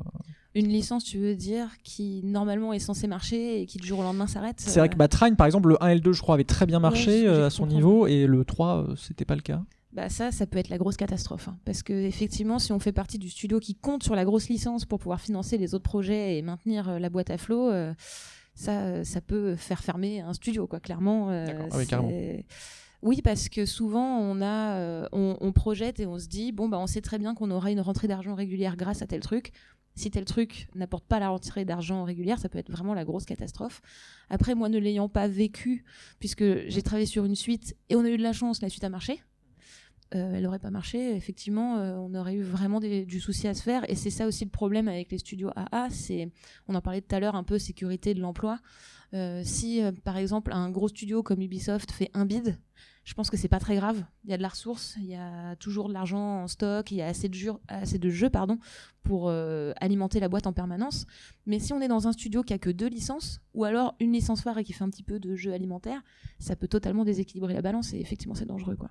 Une 0.55 0.67
licence, 0.69 1.03
tu 1.03 1.17
veux 1.19 1.35
dire, 1.35 1.67
qui 1.83 2.21
normalement 2.23 2.73
est 2.73 2.79
censée 2.79 3.07
marcher 3.07 3.61
et 3.61 3.65
qui 3.67 3.77
du 3.77 3.87
jour 3.87 3.99
au 3.99 4.03
lendemain 4.03 4.27
s'arrête 4.27 4.55
c'est 4.59 4.79
vrai 4.79 4.89
que 4.89 4.95
bah, 4.97 5.07
Trine, 5.07 5.35
par 5.35 5.45
exemple, 5.45 5.69
le 5.69 5.81
1 5.83 5.87
et 5.89 5.95
le 5.95 6.01
2, 6.01 6.13
je 6.13 6.21
crois, 6.21 6.35
avaient 6.35 6.43
très 6.43 6.65
bien 6.65 6.79
marché 6.79 7.27
euh, 7.27 7.45
à 7.45 7.49
son 7.49 7.67
niveau 7.67 8.07
et 8.07 8.25
le 8.25 8.43
3, 8.43 8.77
euh, 8.89 8.95
c'était 8.97 9.25
pas 9.25 9.35
le 9.35 9.41
cas. 9.41 9.61
Bah 9.95 10.09
ça, 10.09 10.29
ça 10.33 10.45
peut 10.45 10.57
être 10.57 10.67
la 10.67 10.77
grosse 10.77 10.97
catastrophe. 10.97 11.47
hein. 11.47 11.57
Parce 11.63 11.81
que 11.81 11.93
effectivement, 11.93 12.59
si 12.59 12.73
on 12.73 12.79
fait 12.79 12.91
partie 12.91 13.17
du 13.17 13.29
studio 13.29 13.61
qui 13.61 13.75
compte 13.75 14.03
sur 14.03 14.13
la 14.13 14.25
grosse 14.25 14.49
licence 14.49 14.83
pour 14.83 14.99
pouvoir 14.99 15.21
financer 15.21 15.57
les 15.57 15.73
autres 15.73 15.85
projets 15.85 16.37
et 16.37 16.41
maintenir 16.41 16.89
euh, 16.89 16.99
la 16.99 17.09
boîte 17.09 17.29
à 17.29 17.37
flot, 17.37 17.69
euh, 17.71 17.93
ça, 18.55 18.81
euh, 18.81 19.03
ça 19.05 19.21
peut 19.21 19.55
faire 19.55 19.81
fermer 19.81 20.19
un 20.19 20.33
studio, 20.33 20.67
quoi. 20.67 20.81
Clairement. 20.81 21.29
euh. 21.29 21.45
Ah 21.71 21.77
oui, 23.01 23.21
parce 23.21 23.47
que 23.47 23.65
souvent 23.65 24.17
on 24.19 24.41
a, 24.41 25.07
on, 25.13 25.37
on 25.39 25.51
projette 25.53 25.99
et 26.01 26.05
on 26.07 26.17
se 26.19 26.27
dit 26.27 26.51
bon 26.51 26.67
bah 26.67 26.79
on 26.79 26.87
sait 26.87 27.01
très 27.01 27.19
bien 27.19 27.33
qu'on 27.35 27.51
aura 27.51 27.71
une 27.71 27.79
rentrée 27.81 28.07
d'argent 28.07 28.33
régulière 28.35 28.75
grâce 28.77 29.01
à 29.01 29.07
tel 29.07 29.21
truc. 29.21 29.51
Si 29.95 30.11
tel 30.11 30.25
truc 30.25 30.67
n'apporte 30.75 31.05
pas 31.05 31.19
la 31.19 31.29
rentrée 31.29 31.63
d'argent 31.63 32.03
régulière, 32.03 32.39
ça 32.39 32.49
peut 32.49 32.57
être 32.57 32.69
vraiment 32.71 32.93
la 32.93 33.05
grosse 33.05 33.23
catastrophe. 33.25 33.81
Après, 34.29 34.55
moi 34.55 34.67
ne 34.67 34.77
l'ayant 34.77 35.07
pas 35.07 35.27
vécu, 35.29 35.85
puisque 36.19 36.43
j'ai 36.67 36.81
travaillé 36.81 37.05
sur 37.05 37.23
une 37.23 37.35
suite 37.35 37.77
et 37.89 37.95
on 37.95 38.03
a 38.03 38.09
eu 38.09 38.17
de 38.17 38.23
la 38.23 38.33
chance, 38.33 38.61
la 38.61 38.67
suite 38.69 38.83
a 38.83 38.89
marché. 38.89 39.21
Euh, 40.15 40.33
elle 40.33 40.43
n'aurait 40.43 40.59
pas 40.59 40.69
marché. 40.69 41.15
Effectivement, 41.15 41.77
euh, 41.77 41.95
on 41.95 42.13
aurait 42.15 42.35
eu 42.35 42.41
vraiment 42.41 42.79
du 42.79 43.19
souci 43.19 43.47
à 43.47 43.53
se 43.53 43.61
faire. 43.61 43.89
Et 43.89 43.95
c'est 43.95 44.09
ça 44.09 44.27
aussi 44.27 44.45
le 44.45 44.49
problème 44.49 44.87
avec 44.87 45.11
les 45.11 45.17
studios 45.17 45.49
AA. 45.55 45.89
C'est, 45.89 46.31
on 46.67 46.75
en 46.75 46.81
parlait 46.81 47.01
tout 47.01 47.13
à 47.15 47.19
l'heure, 47.19 47.35
un 47.35 47.43
peu 47.43 47.59
sécurité 47.59 48.13
de 48.13 48.21
l'emploi. 48.21 48.59
Euh, 49.13 49.41
si, 49.43 49.81
par 50.03 50.17
exemple, 50.17 50.51
un 50.53 50.69
gros 50.71 50.87
studio 50.87 51.21
comme 51.21 51.41
Ubisoft 51.41 51.91
fait 51.91 52.09
un 52.13 52.25
bid, 52.25 52.57
je 53.03 53.13
pense 53.13 53.29
que 53.29 53.37
c'est 53.37 53.49
pas 53.49 53.59
très 53.59 53.75
grave. 53.75 54.03
Il 54.23 54.31
y 54.31 54.33
a 54.33 54.37
de 54.37 54.41
la 54.41 54.47
ressource, 54.47 54.95
il 54.97 55.05
y 55.05 55.15
a 55.15 55.55
toujours 55.57 55.89
de 55.89 55.93
l'argent 55.93 56.43
en 56.43 56.47
stock, 56.47 56.89
il 56.91 56.97
y 56.97 57.01
a 57.01 57.07
assez 57.07 57.29
de, 57.29 57.35
jeux, 57.35 57.53
assez 57.67 57.99
de 57.99 58.09
jeux 58.09 58.31
pardon, 58.31 58.57
pour 59.03 59.29
alimenter 59.29 60.19
la 60.19 60.27
boîte 60.27 60.47
en 60.47 60.53
permanence. 60.53 61.05
Mais 61.45 61.59
si 61.59 61.71
on 61.71 61.81
est 61.81 61.87
dans 61.87 62.07
un 62.07 62.13
studio 62.13 62.41
qui 62.41 62.53
a 62.53 62.57
que 62.57 62.71
deux 62.71 62.87
licences, 62.87 63.41
ou 63.53 63.63
alors 63.63 63.95
une 63.99 64.11
licence 64.11 64.41
phare 64.41 64.57
et 64.57 64.63
qui 64.63 64.73
fait 64.73 64.83
un 64.83 64.89
petit 64.89 65.03
peu 65.03 65.19
de 65.19 65.35
jeux 65.35 65.53
alimentaires, 65.53 66.01
ça 66.39 66.55
peut 66.55 66.67
totalement 66.67 67.05
déséquilibrer 67.05 67.53
la 67.53 67.61
balance 67.61 67.93
et 67.93 67.99
effectivement 67.99 68.33
c'est 68.33 68.47
dangereux. 68.47 68.75
Quoi. 68.75 68.89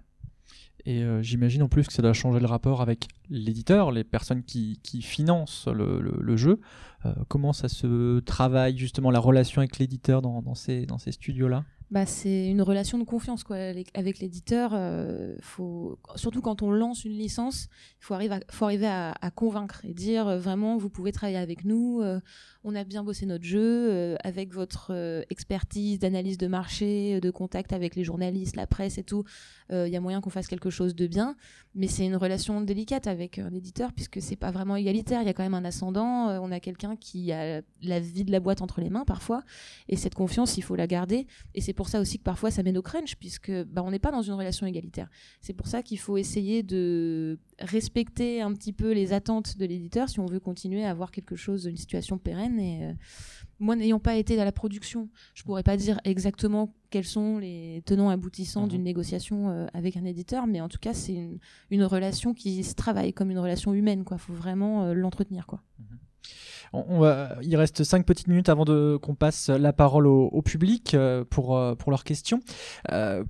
Et 0.86 1.02
euh, 1.02 1.22
j'imagine 1.22 1.62
en 1.62 1.68
plus 1.68 1.86
que 1.86 1.92
ça 1.92 2.02
doit 2.02 2.12
changer 2.12 2.40
le 2.40 2.46
rapport 2.46 2.82
avec 2.82 3.08
l'éditeur, 3.30 3.90
les 3.90 4.04
personnes 4.04 4.42
qui, 4.42 4.80
qui 4.82 5.00
financent 5.00 5.66
le, 5.66 6.36
jeu. 6.36 6.60
Euh, 7.06 7.14
comment 7.28 7.52
ça 7.52 7.68
se 7.68 8.20
travaille 8.20 8.76
justement 8.76 9.10
la 9.10 9.18
relation 9.18 9.60
avec 9.60 9.78
l'éditeur 9.78 10.20
dans, 10.20 10.42
dans 10.42 10.54
ces, 10.54 10.84
dans 10.84 10.98
ces 10.98 11.12
studios-là? 11.12 11.64
Bah, 11.94 12.06
c'est 12.06 12.48
une 12.48 12.60
relation 12.60 12.98
de 12.98 13.04
confiance 13.04 13.44
avec 13.94 14.18
l'éditeur. 14.18 14.72
euh, 14.74 15.36
faut, 15.40 15.96
surtout 16.16 16.40
quand 16.40 16.60
on 16.60 16.72
lance 16.72 17.04
une 17.04 17.12
licence, 17.12 17.68
il 18.00 18.04
faut 18.04 18.14
arriver, 18.14 18.34
à, 18.88 19.30
convaincre 19.30 19.84
et 19.84 19.94
dire 19.94 20.26
euh, 20.26 20.38
vraiment 20.40 20.76
vous 20.76 20.90
pouvez 20.90 21.12
travailler 21.12 21.38
avec 21.38 21.64
nous. 21.64 22.00
euh, 22.02 22.18
on 22.64 22.74
a 22.74 22.82
bien 22.82 23.04
bossé 23.04 23.26
notre 23.26 23.44
jeu 23.44 24.16
avec 24.24 24.54
votre 24.54 25.22
expertise 25.28 25.98
d'analyse 25.98 26.38
de 26.38 26.46
marché, 26.46 27.20
de 27.20 27.30
contact 27.30 27.74
avec 27.74 27.94
les 27.94 28.04
journalistes, 28.04 28.56
la 28.56 28.66
presse 28.66 28.96
et 28.96 29.04
tout. 29.04 29.22
Il 29.70 29.88
y 29.88 29.96
a 29.96 30.00
moyen 30.00 30.22
qu'on 30.22 30.30
fasse 30.30 30.46
quelque 30.46 30.70
chose 30.70 30.94
de 30.94 31.06
bien, 31.06 31.36
mais 31.74 31.88
c'est 31.88 32.06
une 32.06 32.16
relation 32.16 32.62
délicate 32.62 33.06
avec 33.06 33.38
un 33.38 33.52
éditeur 33.52 33.92
puisque 33.92 34.22
c'est 34.22 34.36
pas 34.36 34.50
vraiment 34.50 34.76
égalitaire. 34.76 35.20
Il 35.20 35.26
y 35.26 35.28
a 35.28 35.34
quand 35.34 35.42
même 35.42 35.52
un 35.52 35.66
ascendant. 35.66 36.30
on 36.42 36.50
a 36.52 36.58
quelqu'un 36.58 36.96
qui 36.96 37.32
a 37.32 37.60
la 37.82 38.00
vie 38.00 38.24
de 38.24 38.32
la 38.32 38.40
boîte 38.40 38.62
entre 38.62 38.80
les 38.80 38.88
mains 38.88 39.04
parfois, 39.04 39.42
et 39.90 39.96
cette 39.96 40.14
confiance 40.14 40.56
il 40.56 40.62
faut 40.62 40.74
la 40.74 40.86
garder. 40.86 41.26
Et 41.54 41.60
c'est 41.60 41.74
pour 41.74 41.83
ça 41.88 42.00
aussi 42.00 42.18
que 42.18 42.24
parfois 42.24 42.50
ça 42.50 42.62
mène 42.62 42.78
au 42.78 42.82
crunch, 42.82 43.16
puisque 43.16 43.52
bah, 43.64 43.82
on 43.84 43.90
n'est 43.90 43.98
pas 43.98 44.10
dans 44.10 44.22
une 44.22 44.34
relation 44.34 44.66
égalitaire. 44.66 45.08
C'est 45.40 45.52
pour 45.52 45.66
ça 45.66 45.82
qu'il 45.82 45.98
faut 45.98 46.16
essayer 46.16 46.62
de 46.62 47.38
respecter 47.58 48.42
un 48.42 48.52
petit 48.52 48.72
peu 48.72 48.92
les 48.92 49.12
attentes 49.12 49.56
de 49.58 49.64
l'éditeur 49.66 50.08
si 50.08 50.20
on 50.20 50.26
veut 50.26 50.40
continuer 50.40 50.84
à 50.84 50.90
avoir 50.90 51.10
quelque 51.10 51.36
chose, 51.36 51.66
une 51.66 51.76
situation 51.76 52.18
pérenne. 52.18 52.58
Et 52.58 52.84
euh, 52.84 52.92
moi, 53.58 53.76
n'ayant 53.76 54.00
pas 54.00 54.16
été 54.16 54.38
à 54.40 54.44
la 54.44 54.52
production, 54.52 55.08
je 55.34 55.42
pourrais 55.42 55.62
pas 55.62 55.76
dire 55.76 56.00
exactement 56.04 56.74
quels 56.90 57.04
sont 57.04 57.38
les 57.38 57.82
tenants 57.86 58.08
aboutissants 58.08 58.66
d'une 58.66 58.82
négociation 58.84 59.50
euh, 59.50 59.66
avec 59.74 59.96
un 59.96 60.04
éditeur, 60.04 60.46
mais 60.46 60.60
en 60.60 60.68
tout 60.68 60.78
cas, 60.78 60.94
c'est 60.94 61.14
une, 61.14 61.38
une 61.70 61.84
relation 61.84 62.34
qui 62.34 62.62
se 62.62 62.74
travaille 62.74 63.12
comme 63.12 63.30
une 63.30 63.38
relation 63.38 63.74
humaine. 63.74 64.04
Il 64.10 64.18
faut 64.18 64.32
vraiment 64.32 64.84
euh, 64.84 64.92
l'entretenir. 64.92 65.46
quoi. 65.46 65.62
Il 66.72 67.56
reste 67.56 67.84
cinq 67.84 68.06
petites 68.06 68.28
minutes 68.28 68.48
avant 68.48 68.64
qu'on 68.98 69.14
passe 69.14 69.48
la 69.48 69.72
parole 69.72 70.06
au, 70.06 70.42
public 70.42 70.94
euh, 70.94 71.24
pour, 71.28 71.56
euh, 71.56 71.74
pour 71.74 71.90
leurs 71.90 72.04
questions. 72.04 72.40
Euh, 72.92 73.24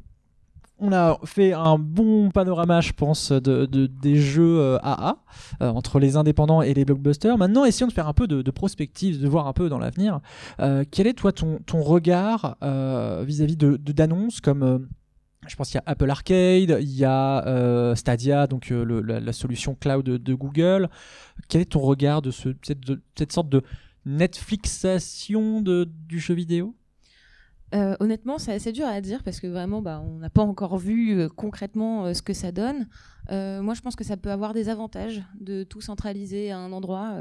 on 0.81 0.93
a 0.93 1.19
fait 1.25 1.53
un 1.53 1.79
bon 1.79 2.31
panorama, 2.31 2.81
je 2.81 2.93
pense, 2.93 3.31
de, 3.31 3.65
de- 3.65 3.87
des 3.87 4.17
jeux 4.17 4.77
AA 4.83 5.17
entre 5.61 6.01
les 6.01 6.17
indépendants 6.17 6.63
et 6.63 6.75
les 6.75 6.85
blockbusters. 6.85 7.39
Maintenant, 7.39 7.65
essayons 7.65 7.87
de 7.87 7.93
faire 7.93 8.09
un 8.09 8.13
peu 8.13 8.27
de, 8.27 8.51
prospective, 8.51 9.23
de 9.23 9.29
voir 9.29 9.47
un 9.47 9.53
peu 9.53 9.69
dans 9.69 9.79
l'avenir. 9.79 10.21
Quel 10.59 11.07
est 11.07 11.13
toi 11.15 11.31
ton, 11.31 11.61
ton 11.65 11.81
regard 11.81 12.57
vis-à-vis 12.61 13.57
de 13.57 13.77
d'annonces 13.77 14.41
comme 14.41 14.89
je 15.47 15.57
pense 15.57 15.69
qu'il 15.69 15.77
y 15.77 15.79
a 15.79 15.85
Apple 15.87 16.11
Arcade, 16.11 16.79
il 16.81 16.97
y 16.97 17.05
a 17.05 17.47
euh, 17.47 17.95
Stadia, 17.95 18.47
donc 18.47 18.71
euh, 18.71 19.03
la, 19.03 19.33
solution 19.33 19.75
cloud 19.75 20.05
de, 20.05 20.35
Google. 20.35 20.89
Quel 21.49 21.63
est 21.63 21.73
ton 21.73 21.81
regard 21.81 22.23
de, 22.23 22.31
ce, 22.31 22.51
cette, 22.63 23.33
sorte 23.33 23.49
de 23.49 23.63
Netflixation 24.07 25.63
du 25.63 26.19
jeu 26.19 26.35
vidéo? 26.35 26.75
Euh, 27.75 27.97
honnêtement, 27.99 28.39
c'est 28.39 28.53
assez 28.53 28.73
dur 28.73 28.87
à 28.87 29.01
dire 29.01 29.23
parce 29.25 29.41
que 29.41 29.47
vraiment, 29.47 29.83
bah, 29.83 30.01
on 30.07 30.19
n'a 30.19 30.31
pas 30.31 30.43
encore 30.43 30.79
vu 30.79 31.29
concrètement 31.31 32.13
ce 32.15 32.23
que 32.23 32.33
ça 32.33 32.53
donne. 32.53 32.89
Moi, 33.31 33.75
je 33.75 33.81
pense 33.81 33.97
que 33.97 34.05
ça 34.05 34.17
peut 34.17 34.31
avoir 34.31 34.53
des 34.53 34.69
avantages 34.69 35.23
de 35.41 35.65
tout 35.65 35.81
centraliser 35.81 36.51
à 36.53 36.59
un 36.59 36.73
endroit. 36.73 37.17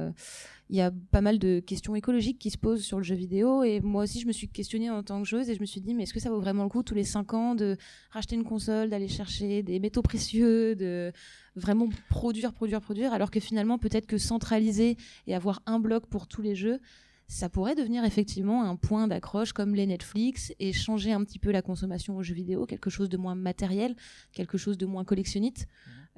Il 0.74 0.78
y 0.78 0.82
a 0.82 0.92
pas 1.12 1.22
mal 1.22 1.38
de 1.38 1.60
questions 1.60 1.94
écologiques 1.94 2.40
qui 2.40 2.50
se 2.50 2.58
posent 2.58 2.84
sur 2.84 2.98
le 2.98 3.04
jeu 3.04 3.14
vidéo 3.14 3.64
et 3.64 3.80
moi 3.80 4.06
aussi, 4.06 4.20
je 4.20 4.26
me 4.26 4.32
suis 4.32 4.48
questionnée 4.48 4.90
en 4.90 5.04
tant 5.04 5.22
que 5.22 5.28
joueuse 5.28 5.48
et 5.48 5.54
je 5.54 5.62
me 5.62 5.68
suis 5.68 5.82
dit, 5.82 5.94
mais 5.94 6.02
est-ce 6.02 6.16
que 6.16 6.20
ça 6.20 6.32
vaut 6.32 6.40
vraiment 6.40 6.64
le 6.64 6.70
coup 6.70 6.82
tous 6.82 6.96
les 6.96 7.04
5 7.04 7.32
ans 7.36 7.54
de 7.54 7.78
racheter 8.10 8.36
une 8.36 8.44
console, 8.44 8.90
d'aller 8.90 9.08
chercher 9.08 9.62
des 9.62 9.80
métaux 9.80 10.02
précieux, 10.02 10.76
de 10.76 11.12
vraiment 11.56 11.90
produire, 12.10 12.54
produire, 12.54 12.82
produire, 12.82 13.14
alors 13.14 13.30
que 13.30 13.40
finalement, 13.40 13.78
peut-être 13.78 14.08
que 14.08 14.18
centraliser 14.18 14.98
et 15.28 15.36
avoir 15.36 15.62
un 15.68 15.80
bloc 15.80 16.08
pour 16.08 16.26
tous 16.26 16.42
les 16.42 16.56
jeux, 16.56 16.80
ça 17.28 17.50
pourrait 17.50 17.76
devenir 17.76 18.04
effectivement 18.06 18.64
un 18.64 18.76
point 18.76 19.08
d'accroche 19.08 19.54
comme 19.54 19.76
les 19.76 19.86
Netflix 19.86 20.54
et 20.60 20.74
changer 20.74 21.14
un 21.14 21.24
petit 21.24 21.40
peu 21.40 21.52
la 21.52 21.62
consommation 21.62 22.18
aux 22.18 22.24
jeux 22.24 22.34
vidéo, 22.34 22.66
quelque 22.66 22.90
chose 22.90 23.10
de 23.10 23.18
moins 23.18 23.36
matériel, 23.36 23.96
quelque 24.34 24.58
chose 24.58 24.78
de 24.78 24.86
moins 24.86 25.04
collectionnite. 25.04 25.68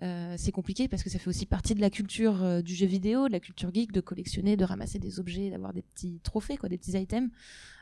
Euh, 0.01 0.35
c'est 0.37 0.51
compliqué 0.51 0.89
parce 0.89 1.03
que 1.03 1.09
ça 1.09 1.19
fait 1.19 1.29
aussi 1.29 1.45
partie 1.45 1.73
de 1.73 1.79
la 1.79 1.89
culture 1.89 2.43
euh, 2.43 2.61
du 2.61 2.75
jeu 2.75 2.85
vidéo, 2.85 3.27
de 3.27 3.31
la 3.31 3.39
culture 3.39 3.73
geek, 3.73 3.93
de 3.93 4.01
collectionner, 4.01 4.57
de 4.57 4.65
ramasser 4.65 4.99
des 4.99 5.19
objets, 5.19 5.49
d'avoir 5.49 5.71
des 5.71 5.83
petits 5.83 6.19
trophées, 6.21 6.57
quoi, 6.57 6.67
des 6.67 6.77
petits 6.77 6.97
items. 6.99 7.31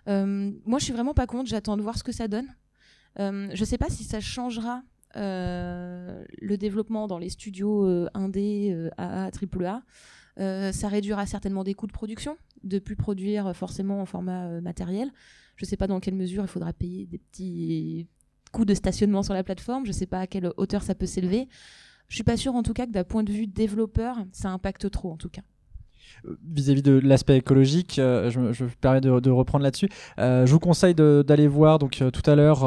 Euh, 0.08 0.52
moi, 0.66 0.78
je 0.78 0.84
suis 0.84 0.94
vraiment 0.94 1.16
pas 1.16 1.26
contre. 1.26 1.50
J'attends 1.50 1.76
de 1.76 1.82
voir 1.82 1.98
ce 1.98 2.04
que 2.04 2.12
ça 2.12 2.28
donne. 2.28 2.48
Euh, 3.20 3.50
je 3.54 3.66
sais 3.66 3.78
pas 3.78 3.90
si 3.90 4.04
ça 4.04 4.20
changera 4.20 4.84
euh, 5.16 6.24
le 6.40 6.58
développement 6.58 7.08
dans 7.08 7.18
les 7.18 7.30
studios 7.30 7.86
euh, 7.86 8.10
indé, 8.14 8.72
euh, 8.74 8.90
AA, 8.98 9.30
AAA. 9.30 9.84
Euh, 10.40 10.72
ça 10.72 10.88
réduira 10.88 11.26
certainement 11.28 11.64
des 11.64 11.76
coûts 11.76 11.86
de 11.86 11.92
production, 11.92 12.38
de 12.64 12.80
plus 12.80 12.96
produire 12.96 13.56
forcément 13.56 14.02
en 14.02 14.06
format 14.06 14.48
euh, 14.48 14.62
matériel. 14.62 15.12
Je 15.56 15.66
ne 15.66 15.70
sais 15.70 15.78
pas 15.78 15.88
dans 15.88 16.00
quelle 16.00 16.16
mesure 16.16 16.44
il 16.44 16.48
faudra 16.48 16.74
payer 16.74 17.06
des 17.06 17.18
petits 17.18 18.08
coûts 18.52 18.66
de 18.66 18.74
stationnement 18.74 19.24
sur 19.24 19.34
la 19.34 19.44
plateforme. 19.44 19.86
Je 19.86 19.90
ne 19.90 19.96
sais 19.96 20.06
pas 20.06 20.22
à 20.22 20.28
quelle 20.28 20.52
hauteur 20.58 20.84
ça 20.84 20.96
peut 20.96 21.06
s'élever. 21.06 21.48
Je 22.08 22.16
suis 22.16 22.24
pas 22.24 22.38
sûre 22.38 22.56
en 22.56 22.64
tout 22.64 22.74
cas 22.74 22.86
que 22.86 22.92
d'un 22.92 23.04
point 23.04 23.24
de 23.24 23.32
vue 23.32 23.48
développeur, 23.48 24.18
ça 24.32 24.50
impacte 24.50 24.90
trop 24.90 25.12
en 25.12 25.18
tout 25.18 25.30
cas. 25.30 25.42
Euh, 26.28 26.38
vis-à-vis 26.54 26.82
de 26.82 27.00
l'aspect 27.04 27.38
écologique, 27.38 28.00
euh, 28.00 28.30
je, 28.30 28.40
me 28.40 28.70
permets 28.82 29.02
de, 29.02 29.20
de 29.20 29.30
reprendre 29.30 29.64
là-dessus. 29.64 29.90
Euh, 30.20 30.46
je 30.46 30.52
vous 30.52 30.60
conseille 30.60 30.96
d'aller 30.96 31.48
voir 31.48 31.80
donc 31.80 32.02
euh, 32.02 32.12
tout 32.12 32.28
à 32.30 32.36
l'heure 32.36 32.62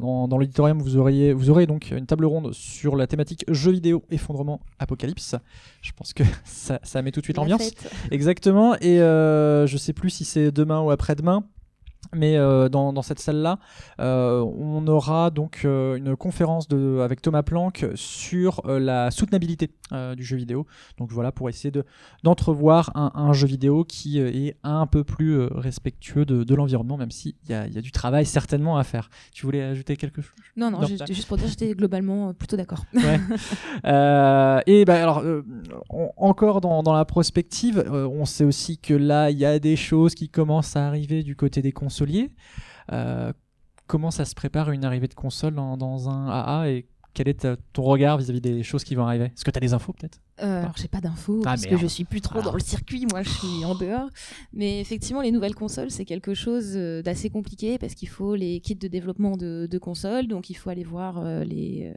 dans, 0.00 0.28
dans 0.28 0.38
l'auditorium, 0.38 0.80
vous 0.80 0.96
auriez 0.96 1.32
vous 1.32 1.50
aurez 1.50 1.66
donc 1.66 1.90
une 1.90 2.06
table 2.06 2.24
ronde 2.24 2.52
sur 2.52 2.96
la 2.96 3.06
thématique 3.06 3.44
jeux 3.48 3.72
vidéo, 3.72 4.04
effondrement, 4.10 4.60
apocalypse. 4.78 5.34
Je 5.82 5.92
pense 5.92 6.12
que 6.12 6.22
ça, 6.44 6.78
ça 6.82 7.02
met 7.02 7.12
tout 7.12 7.20
de 7.20 7.26
suite 7.26 7.36
La 7.36 7.42
l'ambiance. 7.42 7.70
Exactement. 8.10 8.74
Et 8.80 8.98
je 8.98 9.76
sais 9.76 9.92
plus 9.92 10.10
si 10.10 10.24
c'est 10.24 10.50
demain 10.50 10.80
ou 10.80 10.90
après-demain. 10.90 11.44
Mais 12.14 12.36
euh, 12.36 12.68
dans, 12.68 12.92
dans 12.92 13.02
cette 13.02 13.20
salle-là, 13.20 13.58
euh, 14.00 14.40
on 14.40 14.86
aura 14.88 15.30
donc 15.30 15.62
euh, 15.64 15.94
une 15.96 16.16
conférence 16.16 16.66
de, 16.66 16.98
avec 17.04 17.22
Thomas 17.22 17.42
Planck 17.42 17.86
sur 17.94 18.62
la 18.66 19.10
soutenabilité 19.10 19.70
du 20.16 20.22
jeu 20.24 20.36
vidéo. 20.36 20.66
Donc 20.98 21.10
voilà, 21.10 21.32
pour 21.32 21.48
essayer 21.48 21.70
de, 21.72 21.84
d'entrevoir 22.22 22.90
un, 22.94 23.10
un 23.14 23.32
jeu 23.32 23.46
vidéo 23.48 23.84
qui 23.84 24.18
est 24.20 24.56
un 24.62 24.86
peu 24.86 25.02
plus 25.04 25.40
respectueux 25.46 26.24
de, 26.24 26.44
de 26.44 26.54
l'environnement, 26.54 26.96
même 26.96 27.10
s'il 27.10 27.34
y 27.48 27.52
y 27.52 27.54
a 27.78 27.80
du 27.80 27.90
travail 27.92 28.24
certainement 28.26 28.76
à 28.78 28.84
faire. 28.84 29.10
Tu 29.32 29.46
voulais 29.46 29.62
ajouter 29.62 29.96
quelque 29.96 30.22
chose? 30.22 30.34
Non, 30.56 30.70
non, 30.70 30.80
Non. 30.80 30.86
juste, 30.86 31.12
juste 31.12 31.26
pour 31.28 31.36
dire, 31.36 31.48
j'étais 31.48 31.74
globalement 31.74 32.32
plutôt 32.34 32.56
d'accord. 32.56 32.84
Ouais. 32.94 33.20
Et 34.66 34.84
bah 34.84 35.02
alors 35.02 35.22
on- 35.90 36.10
encore 36.16 36.60
dans, 36.60 36.82
dans 36.82 36.92
la 36.92 37.04
prospective, 37.04 37.84
on 37.90 38.24
sait 38.24 38.44
aussi 38.44 38.78
que 38.78 38.94
là 38.94 39.30
il 39.30 39.38
y 39.38 39.44
a 39.44 39.58
des 39.58 39.76
choses 39.76 40.14
qui 40.14 40.28
commencent 40.28 40.76
à 40.76 40.86
arriver 40.86 41.22
du 41.22 41.36
côté 41.36 41.62
des 41.62 41.72
consoliers. 41.72 41.99
Euh, 42.92 43.32
comment 43.86 44.10
ça 44.10 44.24
se 44.24 44.34
prépare 44.34 44.70
une 44.70 44.84
arrivée 44.84 45.08
de 45.08 45.14
console 45.14 45.54
dans, 45.54 45.76
dans 45.76 46.08
un 46.08 46.28
AA 46.28 46.70
et 46.70 46.86
quel 47.12 47.26
est 47.26 47.44
ton 47.72 47.82
regard 47.82 48.18
vis-à-vis 48.18 48.40
des 48.40 48.62
choses 48.62 48.84
qui 48.84 48.94
vont 48.94 49.04
arriver? 49.04 49.24
Est-ce 49.26 49.44
que 49.44 49.50
tu 49.50 49.56
as 49.56 49.60
des 49.60 49.72
infos 49.74 49.92
peut-être? 49.92 50.20
Euh, 50.42 50.60
alors 50.62 50.76
j'ai 50.76 50.86
pas 50.88 51.00
d'infos 51.00 51.40
Ah, 51.40 51.50
parce 51.50 51.66
que 51.66 51.76
je 51.76 51.86
suis 51.86 52.04
plus 52.04 52.20
trop 52.20 52.38
Ah. 52.38 52.42
dans 52.42 52.54
le 52.54 52.60
circuit, 52.60 53.04
moi 53.10 53.22
je 53.22 53.28
suis 53.30 53.64
en 53.64 53.74
dehors. 53.74 54.08
Mais 54.52 54.80
effectivement, 54.80 55.20
les 55.20 55.32
nouvelles 55.32 55.56
consoles, 55.56 55.90
c'est 55.90 56.04
quelque 56.04 56.34
chose 56.34 56.72
euh, 56.76 57.02
d'assez 57.02 57.28
compliqué 57.28 57.78
parce 57.78 57.94
qu'il 57.94 58.08
faut 58.08 58.36
les 58.36 58.60
kits 58.60 58.76
de 58.76 58.86
développement 58.86 59.36
de, 59.36 59.66
de 59.68 59.78
consoles, 59.78 60.28
donc 60.28 60.50
il 60.50 60.54
faut 60.54 60.70
aller 60.70 60.84
voir 60.84 61.18
euh, 61.18 61.42
les, 61.42 61.92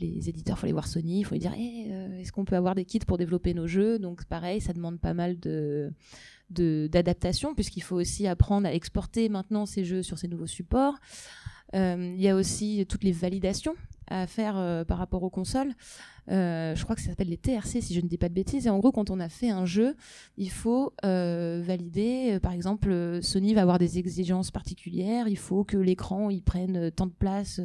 les 0.00 0.28
éditeurs, 0.28 0.56
il 0.56 0.60
faut 0.60 0.66
aller 0.66 0.72
voir 0.72 0.88
Sony, 0.88 1.20
il 1.20 1.24
faut 1.24 1.34
lui 1.36 1.38
dire 1.40 1.54
Eh, 1.56 1.88
est-ce 2.20 2.32
qu'on 2.32 2.44
peut 2.44 2.56
avoir 2.56 2.74
des 2.74 2.84
kits 2.84 2.98
pour 2.98 3.16
développer 3.18 3.54
nos 3.54 3.68
jeux? 3.68 4.00
Donc 4.00 4.24
pareil, 4.24 4.60
ça 4.60 4.72
demande 4.72 4.98
pas 4.98 5.14
mal 5.14 5.38
de- 5.38 5.92
d'adaptation 6.52 7.54
puisqu'il 7.54 7.82
faut 7.82 7.96
aussi 7.96 8.26
apprendre 8.26 8.66
à 8.66 8.72
exporter 8.72 9.28
maintenant 9.28 9.66
ces 9.66 9.84
jeux 9.84 10.02
sur 10.02 10.18
ces 10.18 10.28
nouveaux 10.28 10.46
supports. 10.46 10.94
Euh, 11.74 12.12
Il 12.16 12.20
y 12.20 12.28
a 12.28 12.36
aussi 12.36 12.84
toutes 12.88 13.04
les 13.04 13.12
validations 13.12 13.74
à 14.08 14.26
faire 14.26 14.56
euh, 14.56 14.84
par 14.84 14.98
rapport 14.98 15.22
aux 15.22 15.30
consoles. 15.30 15.72
Euh, 16.30 16.74
je 16.76 16.84
crois 16.84 16.94
que 16.94 17.02
ça 17.02 17.08
s'appelle 17.08 17.28
les 17.28 17.36
TRC 17.36 17.80
si 17.80 17.94
je 17.94 18.00
ne 18.00 18.06
dis 18.06 18.18
pas 18.18 18.28
de 18.28 18.34
bêtises. 18.34 18.66
Et 18.66 18.70
en 18.70 18.78
gros, 18.78 18.92
quand 18.92 19.10
on 19.10 19.20
a 19.20 19.28
fait 19.28 19.50
un 19.50 19.64
jeu, 19.64 19.96
il 20.36 20.50
faut 20.50 20.92
euh, 21.04 21.62
valider. 21.64 22.32
euh, 22.32 22.40
par 22.40 22.52
exemple, 22.52 23.18
Sony 23.22 23.54
va 23.54 23.62
avoir 23.62 23.78
des 23.78 23.98
exigences 23.98 24.50
particulières. 24.50 25.28
Il 25.28 25.38
faut 25.38 25.64
que 25.64 25.76
l'écran 25.76 26.30
prenne 26.44 26.90
tant 26.92 27.06
de 27.06 27.12
place 27.12 27.60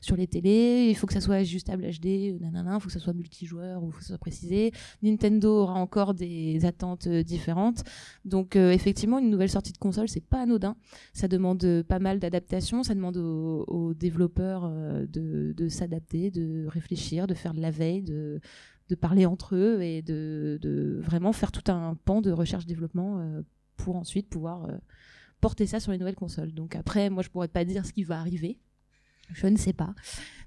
sur 0.00 0.16
les 0.16 0.26
télés. 0.26 0.86
Il 0.88 0.94
faut 0.94 1.06
que 1.06 1.12
ça 1.12 1.20
soit 1.20 1.36
ajustable 1.36 1.84
HD. 1.84 2.40
Nanana. 2.40 2.76
Il 2.76 2.80
faut 2.80 2.86
que 2.86 2.92
ça 2.92 2.98
soit 2.98 3.12
multijoueur 3.12 3.82
ou 3.82 3.90
faut 3.90 3.98
que 3.98 4.04
ça 4.04 4.08
soit 4.08 4.18
précisé. 4.18 4.72
Nintendo 5.02 5.62
aura 5.62 5.74
encore 5.74 6.14
des 6.14 6.64
attentes 6.64 7.08
différentes. 7.08 7.84
Donc 8.24 8.56
effectivement, 8.56 9.18
une 9.18 9.30
nouvelle 9.30 9.50
sortie 9.50 9.72
de 9.72 9.78
console, 9.78 10.08
c'est 10.08 10.24
pas 10.24 10.42
anodin. 10.42 10.76
Ça 11.12 11.28
demande 11.28 11.82
pas 11.82 11.98
mal 11.98 12.18
d'adaptation. 12.18 12.82
Ça 12.82 12.94
demande 12.94 13.16
aux, 13.16 13.94
développeurs 13.94 14.70
de 15.08 15.68
s'adapter, 15.68 16.30
de 16.30 16.66
réfléchir, 16.68 17.26
de 17.26 17.34
faire 17.34 17.54
de 17.54 17.60
la 17.60 17.70
veille, 17.70 17.97
de, 18.02 18.40
parler 19.00 19.26
entre 19.26 19.54
eux 19.54 19.82
et 19.82 20.02
de, 20.02 21.00
vraiment 21.02 21.32
faire 21.32 21.52
tout 21.52 21.70
un 21.70 21.94
pan 22.04 22.20
de 22.20 22.30
recherche-développement 22.30 23.20
euh, 23.20 23.42
pour 23.76 23.96
ensuite 23.96 24.28
pouvoir 24.28 24.64
euh, 24.64 24.76
porter 25.40 25.66
ça 25.66 25.80
sur 25.80 25.92
les 25.92 25.98
nouvelles 25.98 26.14
consoles. 26.14 26.52
Donc 26.52 26.76
après, 26.76 27.10
moi, 27.10 27.22
je 27.22 27.28
pourrais 27.28 27.48
pas 27.48 27.64
dire 27.64 27.84
ce 27.84 27.92
qui 27.92 28.04
va 28.04 28.18
arriver. 28.18 28.58
Je 29.32 29.46
ne 29.46 29.56
sais 29.56 29.74
pas. 29.74 29.94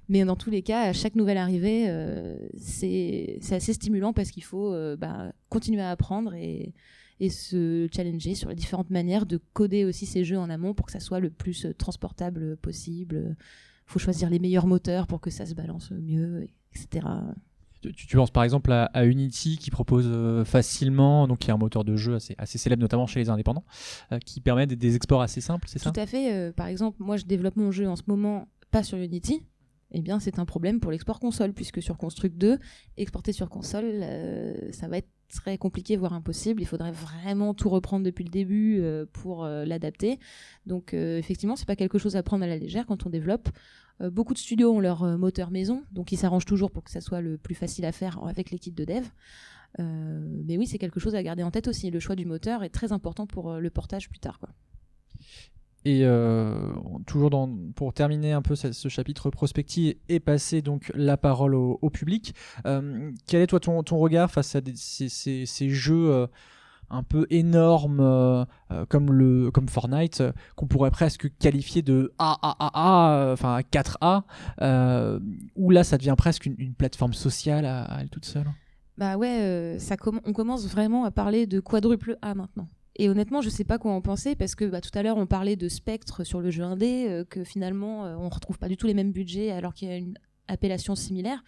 Mais 0.09 0.25
dans 0.25 0.35
tous 0.35 0.49
les 0.49 0.63
cas, 0.63 0.81
à 0.81 0.93
chaque 0.93 1.15
nouvelle 1.15 1.37
arrivée, 1.37 1.85
euh, 1.87 2.35
c'est 2.57 3.39
assez 3.51 3.73
stimulant 3.73 4.11
parce 4.11 4.31
qu'il 4.31 4.43
faut 4.43 4.75
bah, 4.97 5.31
continuer 5.49 5.81
à 5.81 5.91
apprendre 5.91 6.33
et, 6.33 6.73
se 7.29 7.87
challenger 7.93 8.33
sur 8.33 8.49
les 8.49 8.55
différentes 8.55 8.89
manières 8.89 9.27
de 9.27 9.39
coder 9.53 9.85
aussi 9.85 10.07
ces 10.07 10.23
jeux 10.23 10.39
en 10.39 10.49
amont 10.49 10.73
pour 10.73 10.87
que 10.87 10.91
ça 10.91 10.99
soit 10.99 11.19
le 11.19 11.29
plus 11.29 11.67
transportable 11.77 12.57
possible. 12.57 13.35
Faut 13.91 13.99
choisir 13.99 14.29
les 14.29 14.39
meilleurs 14.39 14.67
moteurs 14.67 15.05
pour 15.05 15.19
que 15.19 15.29
ça 15.29 15.45
se 15.45 15.53
balance 15.53 15.91
mieux, 15.91 16.47
etc. 16.73 17.05
Tu, 17.81 17.91
tu 17.93 18.15
penses 18.15 18.31
par 18.31 18.43
exemple 18.43 18.71
à, 18.71 18.85
à 18.85 19.03
Unity 19.05 19.57
qui 19.57 19.69
propose 19.69 20.05
euh, 20.07 20.45
facilement, 20.45 21.27
donc 21.27 21.39
qui 21.39 21.49
est 21.49 21.53
un 21.53 21.57
moteur 21.57 21.83
de 21.83 21.97
jeu 21.97 22.15
assez, 22.15 22.33
assez 22.37 22.57
célèbre 22.57 22.81
notamment 22.81 23.05
chez 23.05 23.19
les 23.19 23.29
indépendants, 23.29 23.65
euh, 24.13 24.19
qui 24.19 24.39
permet 24.39 24.65
des, 24.65 24.75
des 24.77 24.95
exports 24.95 25.21
assez 25.21 25.41
simples, 25.41 25.67
c'est 25.67 25.79
ça? 25.79 25.91
Tout 25.91 25.99
à 25.99 26.05
fait. 26.05 26.33
euh, 26.33 26.53
par 26.53 26.67
exemple, 26.67 26.97
moi, 27.01 27.17
je 27.17 27.25
développe 27.25 27.57
mon 27.57 27.71
jeu 27.71 27.85
en 27.89 27.95
ce 27.97 28.03
moment 28.07 28.47
pas 28.69 28.83
sur 28.83 28.97
Unity. 28.97 29.43
Eh 29.91 30.01
bien, 30.01 30.21
c'est 30.21 30.39
un 30.39 30.45
problème 30.45 30.79
pour 30.79 30.91
l'export 30.91 31.19
console, 31.19 31.51
puisque 31.51 31.81
sur 31.81 31.97
Construct 31.97 32.37
2, 32.37 32.59
exporter 32.95 33.33
sur 33.33 33.49
console, 33.49 34.05
ça 34.71 34.87
va 34.87 34.99
être 34.99 35.09
très 35.31 35.57
compliqué, 35.57 35.97
voire 35.97 36.13
impossible. 36.13 36.61
Il 36.61 36.65
faudrait 36.65 36.91
vraiment 36.91 37.53
tout 37.53 37.69
reprendre 37.69 38.05
depuis 38.05 38.23
le 38.23 38.29
début 38.29 38.79
euh, 38.81 39.05
pour 39.11 39.43
euh, 39.43 39.65
l'adapter. 39.65 40.19
Donc, 40.65 40.93
euh, 40.93 41.17
effectivement, 41.17 41.55
c'est 41.55 41.65
pas 41.65 41.75
quelque 41.75 41.97
chose 41.97 42.15
à 42.15 42.23
prendre 42.23 42.43
à 42.43 42.47
la 42.47 42.57
légère 42.57 42.85
quand 42.85 43.05
on 43.05 43.09
développe. 43.09 43.49
Beaucoup 44.11 44.33
de 44.33 44.39
studios 44.39 44.73
ont 44.73 44.79
leur 44.79 45.03
moteur 45.19 45.51
maison, 45.51 45.83
donc 45.91 46.11
ils 46.11 46.17
s'arrangent 46.17 46.47
toujours 46.47 46.71
pour 46.71 46.83
que 46.83 46.89
ça 46.89 47.01
soit 47.01 47.21
le 47.21 47.37
plus 47.37 47.53
facile 47.53 47.85
à 47.85 47.91
faire 47.91 48.17
avec 48.23 48.49
l'équipe 48.49 48.73
de 48.73 48.83
dev. 48.83 49.05
Mais 49.77 50.57
oui, 50.57 50.65
c'est 50.65 50.79
quelque 50.79 50.99
chose 50.99 51.13
à 51.13 51.21
garder 51.21 51.43
en 51.43 51.51
tête 51.51 51.67
aussi. 51.67 51.91
Le 51.91 51.99
choix 51.99 52.15
du 52.15 52.25
moteur 52.25 52.63
est 52.63 52.69
très 52.69 52.93
important 52.93 53.27
pour 53.27 53.59
le 53.59 53.69
portage 53.69 54.09
plus 54.09 54.17
tard. 54.17 54.39
Quoi. 54.39 54.49
Et 55.83 56.01
euh, 56.03 56.73
toujours 57.07 57.31
pour 57.75 57.93
terminer 57.93 58.33
un 58.33 58.43
peu 58.43 58.55
ce, 58.55 58.87
chapitre 58.87 59.31
prospectif 59.31 59.95
et 60.09 60.19
passer 60.19 60.61
donc 60.61 60.91
la 60.93 61.17
parole 61.17 61.55
au, 61.55 61.89
public, 61.89 62.35
euh, 62.65 63.11
quel 63.27 63.41
est 63.41 63.47
toi 63.47 63.59
ton, 63.59 63.81
ton 63.81 63.97
regard 63.97 64.29
face 64.29 64.55
à 64.55 64.61
ces, 64.75 65.09
ces- 65.09 65.69
jeux 65.69 66.11
euh, 66.11 66.27
un 66.91 67.03
peu 67.03 67.25
énormes 67.29 68.45
comme, 68.89 69.11
le, 69.11 69.49
comme 69.49 69.69
Fortnite 69.69 70.21
qu'on 70.55 70.67
pourrait 70.67 70.91
presque 70.91 71.35
qualifier 71.37 71.81
de 71.81 72.13
AAAA, 72.19 73.31
enfin 73.33 73.61
4A, 73.61 74.23
euh, 74.61 75.19
où 75.55 75.71
là 75.71 75.83
ça 75.83 75.97
devient 75.97 76.15
presque 76.17 76.45
une, 76.45 76.73
plateforme 76.75 77.13
sociale 77.13 77.65
à, 77.65 77.97
elle 78.01 78.09
toute 78.09 78.25
seule? 78.25 78.47
Bah 78.97 79.17
ouais, 79.17 79.77
ça 79.79 79.95
on 80.25 80.33
commence 80.33 80.67
vraiment 80.67 81.05
à 81.05 81.11
parler 81.11 81.47
de 81.47 81.59
quadruple 81.59 82.17
A 82.21 82.35
maintenant. 82.35 82.67
Et 82.97 83.09
honnêtement, 83.09 83.41
je 83.41 83.49
sais 83.49 83.63
pas 83.63 83.77
quoi 83.77 83.93
en 83.93 84.01
penser 84.01 84.35
parce 84.35 84.55
que 84.55 84.65
bah, 84.65 84.81
tout 84.81 84.91
à 84.93 85.03
l'heure 85.03 85.17
on 85.17 85.25
parlait 85.25 85.55
de 85.55 85.69
spectre 85.69 86.23
sur 86.23 86.41
le 86.41 86.51
jeu 86.51 86.63
indé, 86.63 87.07
euh, 87.07 87.23
que 87.23 87.43
finalement 87.43 88.05
euh, 88.05 88.15
on 88.17 88.29
retrouve 88.29 88.59
pas 88.59 88.67
du 88.67 88.77
tout 88.77 88.87
les 88.87 88.93
mêmes 88.93 89.11
budgets 89.11 89.51
alors 89.51 89.73
qu'il 89.73 89.87
y 89.87 89.91
a 89.91 89.97
une 89.97 90.17
appellation 90.47 90.95
similaire. 90.95 91.43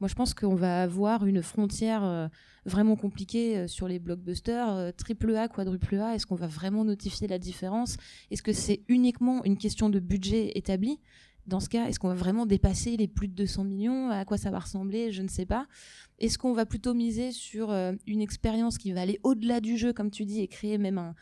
Moi 0.00 0.08
je 0.08 0.14
pense 0.14 0.34
qu'on 0.34 0.54
va 0.54 0.82
avoir 0.82 1.26
une 1.26 1.42
frontière 1.42 2.04
euh, 2.04 2.28
vraiment 2.64 2.96
compliquée 2.96 3.66
sur 3.66 3.88
les 3.88 3.98
blockbusters. 3.98 4.92
triple 4.96 5.36
A, 5.36 5.48
quadruple 5.48 5.96
A, 5.96 6.14
est-ce 6.14 6.26
qu'on 6.26 6.34
va 6.36 6.46
vraiment 6.46 6.84
notifier 6.84 7.26
la 7.26 7.38
différence? 7.38 7.96
Est-ce 8.30 8.42
que 8.42 8.52
c'est 8.52 8.82
uniquement 8.88 9.44
une 9.44 9.58
question 9.58 9.90
de 9.90 9.98
budget 9.98 10.52
établi? 10.56 11.00
Dans 11.46 11.60
ce 11.60 11.68
cas, 11.68 11.86
est-ce 11.86 11.98
qu'on 11.98 12.08
va 12.08 12.14
vraiment 12.14 12.46
dépasser 12.46 12.96
les 12.96 13.08
plus 13.08 13.28
de 13.28 13.34
200 13.34 13.64
millions? 13.64 14.10
À 14.10 14.24
quoi 14.24 14.38
ça 14.38 14.50
va 14.50 14.58
ressembler? 14.60 15.12
Je 15.12 15.22
ne 15.22 15.28
sais 15.28 15.46
pas. 15.46 15.66
Est-ce 16.18 16.38
qu'on 16.38 16.52
va 16.54 16.64
plutôt 16.66 16.94
miser 16.94 17.32
sur 17.32 17.70
euh, 17.70 17.92
une 18.06 18.20
expérience 18.20 18.78
qui 18.78 18.92
va 18.92 19.02
aller 19.02 19.20
au-delà 19.22 19.60
du 19.60 19.76
jeu, 19.76 19.92
comme 19.92 20.10
tu 20.10 20.24
dis, 20.24 20.40
et 20.40 20.48
créer 20.48 20.78
même 20.78 20.98
un- 20.98 21.14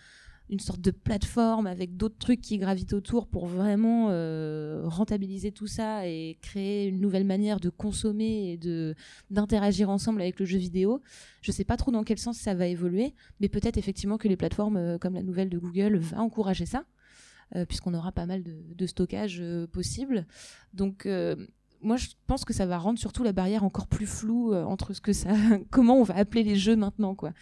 une 0.50 0.60
sorte 0.60 0.80
de 0.82 0.90
plateforme 0.90 1.66
avec 1.66 1.96
d'autres 1.96 2.18
trucs 2.18 2.40
qui 2.42 2.58
gravitent 2.58 2.92
autour 2.92 3.26
pour 3.26 3.46
vraiment 3.46 4.08
euh, 4.10 4.82
rentabiliser 4.84 5.50
tout 5.50 5.66
ça 5.66 6.06
et 6.06 6.36
créer 6.42 6.88
une 6.88 7.00
nouvelle 7.00 7.24
manière 7.24 7.58
de 7.58 7.70
consommer 7.70 8.52
et 8.52 8.58
d'interagir 9.30 9.88
ensemble 9.88 10.20
avec 10.20 10.38
le 10.38 10.44
jeu 10.46 10.58
vidéo? 10.58 11.00
Je 11.40 11.52
sais 11.52 11.64
pas 11.64 11.76
trop 11.76 11.90
dans 11.90 12.04
quel 12.04 12.18
sens 12.18 12.38
ça 12.38 12.54
va 12.54 12.66
évoluer, 12.66 13.14
mais 13.40 13.48
peut-être 13.48 13.78
effectivement 13.78 14.18
que 14.18 14.28
les 14.28 14.36
plateformes 14.36 14.76
euh, 14.76 14.98
comme 14.98 15.14
la 15.14 15.22
nouvelle 15.22 15.48
de 15.48 15.58
Google 15.58 15.96
va 15.96 16.20
encourager 16.20 16.66
ça, 16.66 16.84
puisqu'on 17.68 17.94
aura 17.94 18.12
pas 18.12 18.26
mal 18.26 18.42
de, 18.42 18.86
stockage 18.86 19.38
euh, 19.40 19.66
possible. 19.66 20.26
Donc 20.74 21.06
euh, 21.06 21.36
moi, 21.82 21.96
je 21.96 22.08
pense 22.26 22.44
que 22.44 22.52
ça 22.52 22.66
va 22.66 22.78
rendre 22.78 22.98
surtout 22.98 23.24
la 23.24 23.32
barrière 23.32 23.64
encore 23.64 23.86
plus 23.86 24.06
floue 24.06 24.52
euh, 24.52 24.64
entre 24.64 24.94
ce 24.94 25.00
que 25.00 25.12
ça, 25.12 25.30
comment 25.70 25.96
on 25.96 26.04
va 26.04 26.16
appeler 26.16 26.42
les 26.42 26.56
jeux 26.56 26.76
maintenant, 26.76 27.14
quoi. 27.14 27.32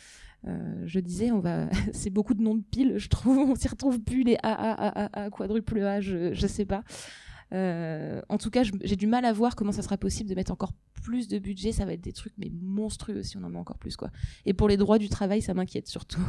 Euh, 0.48 0.82
je 0.86 1.00
disais, 1.00 1.30
on 1.30 1.40
va, 1.40 1.68
c'est 1.92 2.10
beaucoup 2.10 2.34
de 2.34 2.42
noms 2.42 2.54
de 2.54 2.62
piles, 2.62 2.94
je 2.96 3.08
trouve. 3.08 3.38
On 3.50 3.54
s'y 3.54 3.68
retrouve 3.68 4.00
plus 4.00 4.22
les 4.22 4.36
A, 4.36 4.52
A, 4.52 4.72
A, 4.72 5.04
A, 5.04 5.24
A, 5.24 5.30
quadruple 5.30 5.80
A, 5.80 6.00
je, 6.00 6.32
je 6.32 6.46
sais 6.46 6.64
pas. 6.64 6.82
Euh, 7.52 8.22
en 8.28 8.38
tout 8.38 8.48
cas, 8.48 8.62
j'ai 8.62 8.96
du 8.96 9.06
mal 9.06 9.24
à 9.24 9.32
voir 9.32 9.56
comment 9.56 9.72
ça 9.72 9.82
sera 9.82 9.98
possible 9.98 10.30
de 10.30 10.34
mettre 10.34 10.52
encore 10.52 10.72
plus 11.02 11.28
de 11.28 11.38
budget. 11.38 11.72
Ça 11.72 11.84
va 11.84 11.92
être 11.92 12.00
des 12.00 12.12
trucs 12.12 12.32
mais 12.38 12.50
monstrueux 12.62 13.22
si 13.22 13.36
on 13.36 13.42
en 13.42 13.50
met 13.50 13.58
encore 13.58 13.78
plus, 13.78 13.96
quoi. 13.96 14.10
Et 14.46 14.54
pour 14.54 14.68
les 14.68 14.78
droits 14.78 14.98
du 14.98 15.08
travail, 15.10 15.42
ça 15.42 15.52
m'inquiète 15.52 15.88
surtout. 15.88 16.22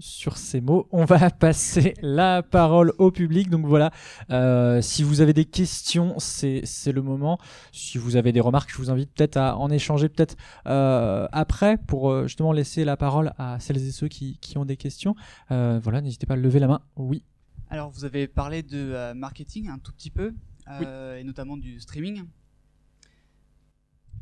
Sur 0.00 0.36
ces 0.36 0.60
mots, 0.60 0.88
on 0.90 1.04
va 1.04 1.30
passer 1.30 1.94
la 2.02 2.42
parole 2.42 2.92
au 2.98 3.10
public. 3.10 3.48
Donc 3.50 3.66
voilà, 3.66 3.90
euh, 4.30 4.80
si 4.82 5.02
vous 5.02 5.20
avez 5.20 5.32
des 5.32 5.44
questions, 5.44 6.14
c'est 6.18 6.64
le 6.92 7.02
moment. 7.02 7.38
Si 7.72 7.98
vous 7.98 8.16
avez 8.16 8.32
des 8.32 8.40
remarques, 8.40 8.70
je 8.72 8.76
vous 8.78 8.90
invite 8.90 9.12
peut-être 9.12 9.36
à 9.36 9.56
en 9.56 9.70
échanger 9.70 10.08
peut-être 10.08 10.36
euh, 10.66 11.28
après 11.32 11.76
pour 11.78 12.10
euh, 12.10 12.26
justement 12.26 12.52
laisser 12.52 12.84
la 12.84 12.96
parole 12.96 13.32
à 13.38 13.60
celles 13.60 13.76
et 13.78 13.92
ceux 13.92 14.08
qui, 14.08 14.38
qui 14.38 14.58
ont 14.58 14.64
des 14.64 14.76
questions. 14.76 15.14
Euh, 15.50 15.78
voilà, 15.82 16.00
n'hésitez 16.00 16.26
pas 16.26 16.34
à 16.34 16.36
lever 16.36 16.58
la 16.58 16.68
main. 16.68 16.80
Oui. 16.96 17.22
Alors, 17.68 17.90
vous 17.90 18.04
avez 18.04 18.26
parlé 18.26 18.62
de 18.64 19.12
marketing 19.12 19.68
un 19.68 19.78
tout 19.78 19.92
petit 19.92 20.10
peu, 20.10 20.34
et 20.68 21.22
notamment 21.22 21.56
du 21.56 21.78
streaming. 21.78 22.24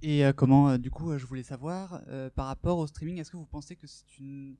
Et 0.02 0.22
comment, 0.36 0.76
du 0.76 0.90
coup, 0.90 1.16
je 1.16 1.24
voulais 1.24 1.42
savoir, 1.42 2.02
par 2.34 2.46
rapport 2.46 2.76
au 2.76 2.86
streaming, 2.86 3.18
est-ce 3.18 3.30
que 3.30 3.38
vous 3.38 3.46
pensez 3.46 3.74
que 3.74 3.86
c'est 3.86 4.18
une- 4.18 4.56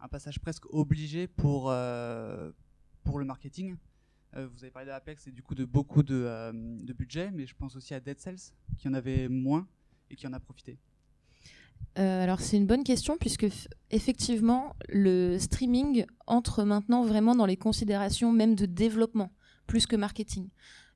un 0.00 0.08
passage 0.08 0.38
presque 0.40 0.66
obligé 0.72 1.26
pour, 1.26 1.70
euh, 1.70 2.50
le 3.14 3.24
marketing 3.24 3.76
Euh, 4.34 4.48
Vous 4.52 4.64
avez 4.64 4.70
parlé 4.70 4.86
d'Apex 4.88 5.28
et 5.28 5.30
du 5.30 5.42
coup 5.42 5.54
de 5.54 5.64
beaucoup 5.64 6.02
de, 6.02 6.14
euh, 6.14 6.52
de 6.52 6.92
budget, 6.92 7.30
mais 7.30 7.46
je 7.46 7.54
pense 7.54 7.76
aussi 7.76 7.94
à 7.94 8.00
Dead 8.00 8.18
Cells, 8.20 8.52
qui 8.76 8.88
en 8.88 8.92
avait 8.94 9.28
moins 9.28 9.66
et 10.10 10.16
qui 10.16 10.26
en 10.26 10.32
a 10.32 10.40
profité. 10.40 10.78
Alors 11.94 12.40
c'est 12.40 12.56
une 12.58 12.66
bonne 12.66 12.84
question 12.84 13.16
puisque 13.18 13.46
effectivement 13.90 14.74
le 14.90 15.38
streaming 15.38 16.04
entre 16.26 16.64
maintenant 16.64 17.02
vraiment 17.04 17.34
dans 17.34 17.46
les 17.46 17.56
considérations 17.56 18.32
même 18.32 18.54
de 18.54 18.66
développement 18.66 19.30
plus 19.66 19.86
que 19.86 19.96
marketing. 19.96 20.48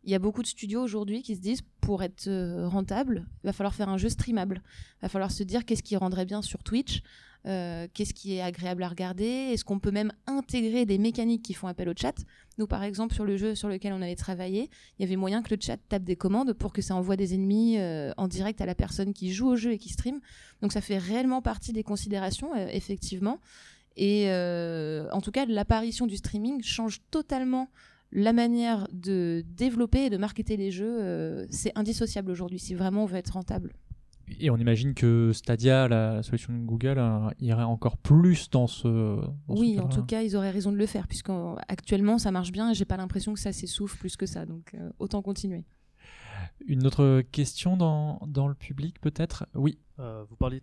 Il 0.04 0.10
y 0.10 0.14
a 0.14 0.18
beaucoup 0.18 0.42
de 0.42 0.46
studios 0.46 0.82
aujourd'hui 0.82 1.22
qui 1.22 1.36
se 1.36 1.40
disent 1.40 1.62
pour 1.80 2.02
être 2.02 2.28
rentable, 2.66 3.26
il 3.42 3.46
va 3.46 3.52
falloir 3.52 3.74
faire 3.74 3.88
un 3.88 3.98
jeu 3.98 4.08
streamable. 4.08 4.62
Il 4.98 5.02
va 5.02 5.08
falloir 5.08 5.30
se 5.30 5.42
dire 5.42 5.64
qu'est-ce 5.64 5.82
qui 5.82 5.96
rendrait 5.96 6.26
bien 6.26 6.42
sur 6.42 6.62
Twitch, 6.62 7.02
euh, 7.46 7.86
qu'est-ce 7.94 8.12
qui 8.12 8.34
est 8.34 8.42
agréable 8.42 8.82
à 8.82 8.88
regarder, 8.88 9.24
est-ce 9.24 9.64
qu'on 9.64 9.78
peut 9.78 9.90
même 9.90 10.12
intégrer 10.26 10.84
des 10.84 10.98
mécaniques 10.98 11.42
qui 11.42 11.54
font 11.54 11.68
appel 11.68 11.88
au 11.88 11.94
chat? 11.96 12.14
Nous 12.58 12.66
par 12.66 12.82
exemple 12.82 13.14
sur 13.14 13.24
le 13.24 13.36
jeu 13.36 13.54
sur 13.54 13.68
lequel 13.68 13.94
on 13.94 14.02
avait 14.02 14.16
travaillé, 14.16 14.68
il 14.98 15.02
y 15.02 15.04
avait 15.04 15.16
moyen 15.16 15.42
que 15.42 15.54
le 15.54 15.60
chat 15.60 15.78
tape 15.88 16.04
des 16.04 16.16
commandes 16.16 16.52
pour 16.52 16.72
que 16.72 16.82
ça 16.82 16.94
envoie 16.94 17.16
des 17.16 17.34
ennemis 17.34 17.78
euh, 17.78 18.12
en 18.18 18.28
direct 18.28 18.60
à 18.60 18.66
la 18.66 18.74
personne 18.74 19.14
qui 19.14 19.32
joue 19.32 19.48
au 19.48 19.56
jeu 19.56 19.72
et 19.72 19.78
qui 19.78 19.88
stream. 19.88 20.20
Donc 20.60 20.72
ça 20.72 20.82
fait 20.82 20.98
réellement 20.98 21.40
partie 21.40 21.72
des 21.72 21.82
considérations, 21.82 22.54
euh, 22.54 22.66
effectivement. 22.72 23.40
Et 23.96 24.30
en 24.30 25.20
tout 25.20 25.30
cas, 25.30 25.44
l'apparition 25.44 26.06
du 26.06 26.16
streaming 26.16 26.62
change 26.62 27.02
totalement 27.10 27.68
la 28.12 28.32
manière 28.32 28.88
de 28.92 29.44
développer 29.46 30.06
et 30.06 30.10
de 30.10 30.16
marketer 30.16 30.56
les 30.56 30.70
jeux. 30.70 31.46
c'est 31.50 31.72
indissociable 31.76 32.30
aujourd'hui 32.30 32.58
si 32.58 32.74
vraiment 32.74 33.02
on 33.02 33.06
veut 33.06 33.18
être 33.18 33.34
rentable. 33.34 33.74
Et 34.38 34.50
on 34.50 34.56
imagine 34.56 34.94
que 34.94 35.32
Stadia, 35.32 35.88
la 35.88 36.22
solution 36.22 36.52
de 36.52 36.60
Google, 36.60 36.98
euh, 36.98 37.30
irait 37.40 37.64
encore 37.64 37.96
plus 37.96 38.48
dans 38.50 38.66
ce. 38.66 39.16
dans 39.48 39.56
ce 39.56 39.60
oui, 39.60 39.80
en 39.80 39.88
tout 39.88 40.04
cas, 40.04 40.22
ils 40.22 40.36
auraient 40.36 40.50
raison 40.50 40.70
de 40.70 40.76
le 40.76 40.86
faire, 40.86 41.08
puisqu'actuellement 41.08 42.18
ça 42.18 42.30
marche 42.30 42.52
bien 42.52 42.70
et 42.70 42.74
j'ai 42.74 42.84
pas 42.84 42.96
l'impression 42.96 43.34
que 43.34 43.40
ça 43.40 43.52
s'essouffle 43.52 43.98
plus 43.98 44.16
que 44.16 44.26
ça. 44.26 44.46
Donc 44.46 44.74
euh, 44.74 44.90
autant 44.98 45.22
continuer. 45.22 45.64
Une 46.66 46.86
autre 46.86 47.22
question 47.32 47.76
dans, 47.76 48.20
dans 48.26 48.48
le 48.48 48.54
public, 48.54 49.00
peut-être? 49.00 49.46
Oui. 49.54 49.78
Euh, 49.98 50.24
vous 50.28 50.36
parlez, 50.36 50.62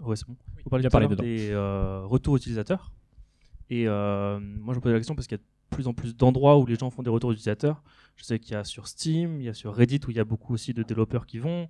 ouais, 0.00 0.16
c'est 0.16 0.26
bon. 0.26 0.36
Vous 0.64 0.70
parlez 0.70 0.88
parlé 0.88 1.08
des 1.16 1.50
euh, 1.50 2.04
retours 2.04 2.36
utilisateurs. 2.36 2.92
Et 3.70 3.88
euh, 3.88 4.38
moi, 4.40 4.74
je 4.74 4.78
me 4.78 4.82
posais 4.82 4.92
la 4.92 4.98
question 4.98 5.14
parce 5.14 5.26
qu'il 5.26 5.38
y 5.38 5.40
a 5.40 5.42
de 5.42 5.76
plus 5.76 5.88
en 5.88 5.94
plus 5.94 6.16
d'endroits 6.16 6.58
où 6.58 6.66
les 6.66 6.76
gens 6.76 6.90
font 6.90 7.02
des 7.02 7.10
retours 7.10 7.32
utilisateurs. 7.32 7.82
Je 8.16 8.24
sais 8.24 8.38
qu'il 8.38 8.52
y 8.52 8.56
a 8.56 8.64
sur 8.64 8.86
Steam, 8.86 9.40
il 9.40 9.44
y 9.44 9.48
a 9.48 9.54
sur 9.54 9.74
Reddit 9.74 10.00
où 10.06 10.10
il 10.10 10.16
y 10.16 10.20
a 10.20 10.24
beaucoup 10.24 10.54
aussi 10.54 10.72
de 10.72 10.82
développeurs 10.82 11.26
qui 11.26 11.38
vont. 11.38 11.68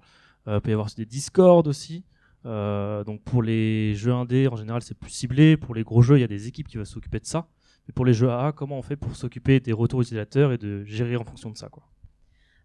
Euh, 0.48 0.56
il 0.56 0.60
peut 0.60 0.70
y 0.70 0.72
avoir 0.72 0.88
des 0.96 1.06
Discord 1.06 1.66
aussi. 1.66 2.04
Euh, 2.44 3.02
donc 3.04 3.22
pour 3.22 3.42
les 3.42 3.94
jeux 3.94 4.12
indés, 4.12 4.48
en 4.48 4.56
général, 4.56 4.82
c'est 4.82 4.96
plus 4.96 5.10
ciblé. 5.10 5.56
Pour 5.56 5.74
les 5.74 5.82
gros 5.82 6.02
jeux, 6.02 6.18
il 6.18 6.20
y 6.20 6.24
a 6.24 6.28
des 6.28 6.46
équipes 6.46 6.68
qui 6.68 6.76
vont 6.76 6.84
s'occuper 6.84 7.18
de 7.20 7.26
ça. 7.26 7.48
Mais 7.88 7.92
pour 7.92 8.04
les 8.04 8.14
jeux 8.14 8.30
AA, 8.30 8.52
comment 8.52 8.78
on 8.78 8.82
fait 8.82 8.96
pour 8.96 9.14
s'occuper 9.16 9.60
des 9.60 9.72
retours 9.72 10.02
utilisateurs 10.02 10.52
et 10.52 10.58
de 10.58 10.84
gérer 10.84 11.16
en 11.16 11.24
fonction 11.24 11.50
de 11.50 11.56
ça 11.56 11.68
quoi? 11.68 11.84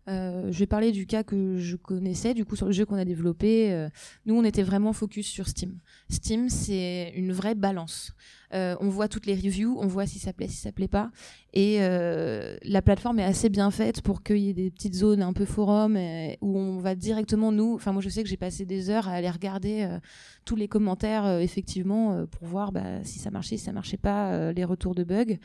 Euh, 0.08 0.52
je 0.52 0.60
vais 0.60 0.66
parler 0.66 0.92
du 0.92 1.06
cas 1.06 1.24
que 1.24 1.58
je 1.58 1.76
connaissais, 1.76 2.34
du 2.34 2.44
coup, 2.46 2.56
sur 2.56 2.66
le 2.66 2.72
jeu 2.72 2.86
qu'on 2.86 2.96
a 2.96 3.06
développé. 3.06 3.72
euh, 3.72 3.90
nous, 4.26 4.36
on 4.36 4.44
était 4.44 4.64
vraiment 4.64 4.94
focus 4.94 5.28
sur 5.28 5.48
Steam. 5.48 5.78
Steam, 6.10 6.50
c'est 6.50 7.14
une 7.16 7.32
vraie 7.32 7.56
balance. 7.56 8.14
Euh, 8.54 8.76
on 8.82 8.90
voit 8.90 9.08
toutes 9.08 9.26
les 9.28 9.36
reviews, 9.36 9.78
on 9.80 9.88
voit 9.88 10.06
si 10.06 10.20
ça 10.20 10.34
plaît, 10.34 10.48
si 10.48 10.58
ça 10.58 10.72
plaît 10.72 10.88
pas. 10.88 11.12
Et 11.54 11.80
la 11.80 12.82
plateforme 12.82 13.20
est 13.20 13.24
assez 13.24 13.50
bien 13.50 13.72
faite 13.72 14.02
pour 14.02 14.24
qu'il 14.24 14.38
y 14.38 14.50
ait 14.50 14.54
des 14.54 14.72
petites 14.72 14.96
zones 14.96 15.22
un 15.22 15.34
peu 15.34 15.46
forum 15.46 15.98
où 16.42 16.58
on 16.58 16.80
va 16.80 16.96
directement, 16.96 17.52
nous. 17.52 17.76
Enfin, 17.76 17.92
moi, 17.92 18.02
je 18.02 18.10
sais 18.10 18.24
que 18.24 18.30
j'ai 18.30 18.38
passé 18.38 18.66
des 18.66 18.90
heures 18.90 19.08
à 19.08 19.12
aller 19.12 19.30
regarder 19.30 19.88
tous 20.46 20.56
les 20.56 20.68
commentaires, 20.68 21.40
effectivement, 21.40 22.26
pour 22.26 22.48
voir 22.48 22.72
bah, 22.72 23.04
si 23.04 23.20
ça 23.20 23.32
marchait, 23.32 23.58
si 23.58 23.66
ça 23.66 23.74
marchait 23.74 23.98
pas, 23.98 24.52
les 24.52 24.64
retours 24.66 24.96
de 24.96 25.04
bugs. 25.04 25.38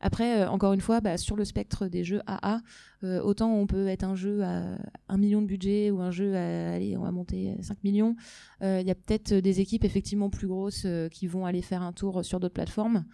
Après, 0.00 0.42
euh, 0.42 0.50
encore 0.50 0.72
une 0.72 0.80
fois, 0.80 1.00
bah, 1.00 1.16
sur 1.16 1.36
le 1.36 1.44
spectre 1.44 1.88
des 1.88 2.04
jeux 2.04 2.20
AA, 2.26 2.60
euh, 3.04 3.20
autant 3.20 3.52
on 3.54 3.66
peut 3.66 3.88
être 3.88 4.04
un 4.04 4.14
jeu 4.14 4.42
à 4.42 4.78
1 5.08 5.16
million 5.16 5.42
de 5.42 5.46
budget 5.46 5.90
ou 5.90 6.00
un 6.00 6.10
jeu 6.10 6.36
à, 6.36 6.74
allez, 6.74 6.96
on 6.96 7.02
va 7.02 7.10
monter 7.10 7.54
à 7.58 7.62
5 7.62 7.82
millions. 7.84 8.14
Euh, 8.62 8.80
Il 8.80 8.86
y 8.86 8.90
a 8.90 8.94
peut-être 8.94 9.34
des 9.34 9.60
équipes 9.60 9.84
effectivement 9.84 10.30
plus 10.30 10.46
grosses 10.46 10.86
qui 11.10 11.26
vont 11.26 11.46
aller 11.46 11.62
faire 11.62 11.82
un 11.82 11.92
tour 11.92 12.24
sur 12.24 12.40
d'autres 12.40 12.54
plateformes. 12.54 13.04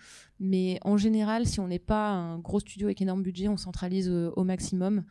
Mais 0.40 0.78
en 0.82 0.96
général, 0.96 1.46
si 1.46 1.60
on 1.60 1.68
n'est 1.68 1.78
pas 1.78 2.10
un 2.10 2.38
gros 2.38 2.60
studio 2.60 2.88
avec 2.88 3.00
énorme 3.00 3.22
budget, 3.22 3.48
on 3.48 3.56
centralise 3.56 4.10
au 4.10 4.44
maximum. 4.44 5.04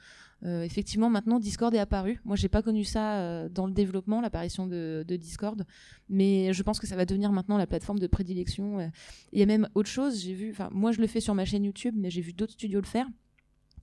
Euh, 0.45 0.63
effectivement, 0.63 1.09
maintenant, 1.09 1.39
Discord 1.39 1.73
est 1.73 1.79
apparu. 1.79 2.19
Moi, 2.25 2.35
j'ai 2.35 2.49
pas 2.49 2.61
connu 2.61 2.83
ça 2.83 3.19
euh, 3.19 3.49
dans 3.49 3.65
le 3.65 3.73
développement, 3.73 4.19
l'apparition 4.19 4.67
de, 4.67 5.05
Discord, 5.07 5.65
mais 6.09 6.53
je 6.53 6.63
pense 6.63 6.79
que 6.79 6.87
ça 6.87 6.95
va 6.95 7.05
devenir 7.05 7.31
maintenant 7.31 7.57
la 7.57 7.67
plateforme 7.67 7.99
de 7.99 8.07
prédilection. 8.07 8.79
Euh, 8.79 8.87
Il 9.31 9.39
y 9.39 9.43
a 9.43 9.45
même 9.45 9.69
autre 9.75 9.89
chose. 9.89 10.21
J'ai 10.21 10.33
vu, 10.33 10.51
enfin, 10.51 10.69
moi, 10.71 10.91
je 10.91 10.99
le 10.99 11.07
fais 11.07 11.21
sur 11.21 11.33
ma 11.35 11.45
chaîne 11.45 11.63
YouTube, 11.63 11.95
mais 11.97 12.09
j'ai 12.09 12.21
vu 12.21 12.33
d'autres 12.33 12.53
studios 12.53 12.81
le 12.81 12.87
faire 12.87 13.07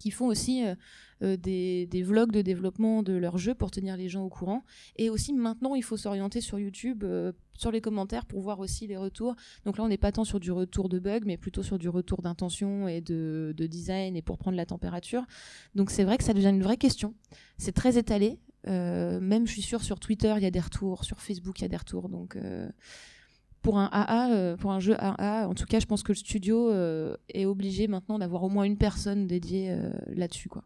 qui 0.01 0.11
font 0.11 0.27
aussi 0.27 0.65
euh, 0.65 0.75
euh, 1.23 1.37
des, 1.37 2.03
vlogs 2.03 2.33
de 2.33 2.43
développement 2.43 3.05
de 3.05 3.13
leurs 3.13 3.39
jeux 3.39 3.55
pour 3.55 3.71
tenir 3.71 3.97
les 3.97 4.09
gens 4.09 4.25
au 4.25 4.31
courant. 4.31 4.65
Et 4.97 5.11
aussi 5.11 5.33
maintenant, 5.33 5.77
il 5.77 5.85
faut 5.85 5.99
s'orienter 5.99 6.41
sur 6.41 6.59
YouTube, 6.59 7.05
euh, 7.05 7.33
sur 7.53 7.71
les 7.71 7.83
commentaires 7.83 8.25
pour 8.25 8.41
voir 8.41 8.59
aussi 8.59 8.87
les 8.87 8.97
retours. 8.97 9.37
Donc 9.65 9.77
là, 9.77 9.85
on 9.85 9.89
n'est 9.89 9.99
pas 9.99 10.11
tant 10.11 10.25
sur 10.25 10.41
du 10.41 10.51
retour 10.51 10.89
de 10.89 10.99
bugs, 10.99 11.21
mais 11.27 11.37
plutôt 11.37 11.63
sur 11.63 11.79
du 11.79 11.89
retour 11.89 12.23
d'intention 12.23 12.89
et 12.89 13.03
de, 13.03 13.55
de 13.57 13.67
design 13.67 14.17
et 14.17 14.23
pour 14.23 14.39
prendre 14.39 14.57
la 14.57 14.67
température. 14.67 15.25
Donc 15.75 15.91
c'est 15.91 16.05
vrai 16.05 16.17
que 16.17 16.25
ça 16.25 16.33
devient 16.33 16.49
une 16.49 16.63
vraie 16.63 16.79
question. 16.79 17.15
C'est 17.59 17.73
très 17.73 17.99
étalé. 17.99 18.41
Même, 18.67 19.47
je 19.47 19.53
suis 19.53 19.63
sûre, 19.63 19.83
sur 19.83 20.01
Twitter, 20.01 20.35
il 20.37 20.43
y 20.43 20.47
a 20.47 20.51
des 20.51 20.61
retours, 20.61 21.05
sur 21.05 21.21
Facebook, 21.21 21.61
il 21.61 21.63
y 21.63 21.65
a 21.65 21.69
des 21.69 21.77
retours. 21.77 22.09
Donc 22.09 22.37
pour 23.63 23.79
un 23.79 23.89
AA, 23.93 24.31
euh, 24.33 24.57
pour 24.57 24.73
un 24.73 24.81
jeu 24.81 24.95
AA, 24.99 25.49
en 25.49 25.55
tout 25.55 25.67
cas, 25.67 25.81
je 25.81 25.87
pense 25.87 26.03
que 26.03 26.13
le 26.13 26.17
studio 26.17 26.71
euh, 26.71 27.17
est 27.33 27.45
obligé 27.45 27.89
maintenant 27.89 28.19
d'avoir 28.19 28.43
au 28.43 28.49
moins 28.49 28.65
une 28.65 28.77
personne 28.77 29.27
dédiée 29.27 29.71
euh, 29.71 29.91
là-dessus, 30.15 30.49
quoi. 30.49 30.63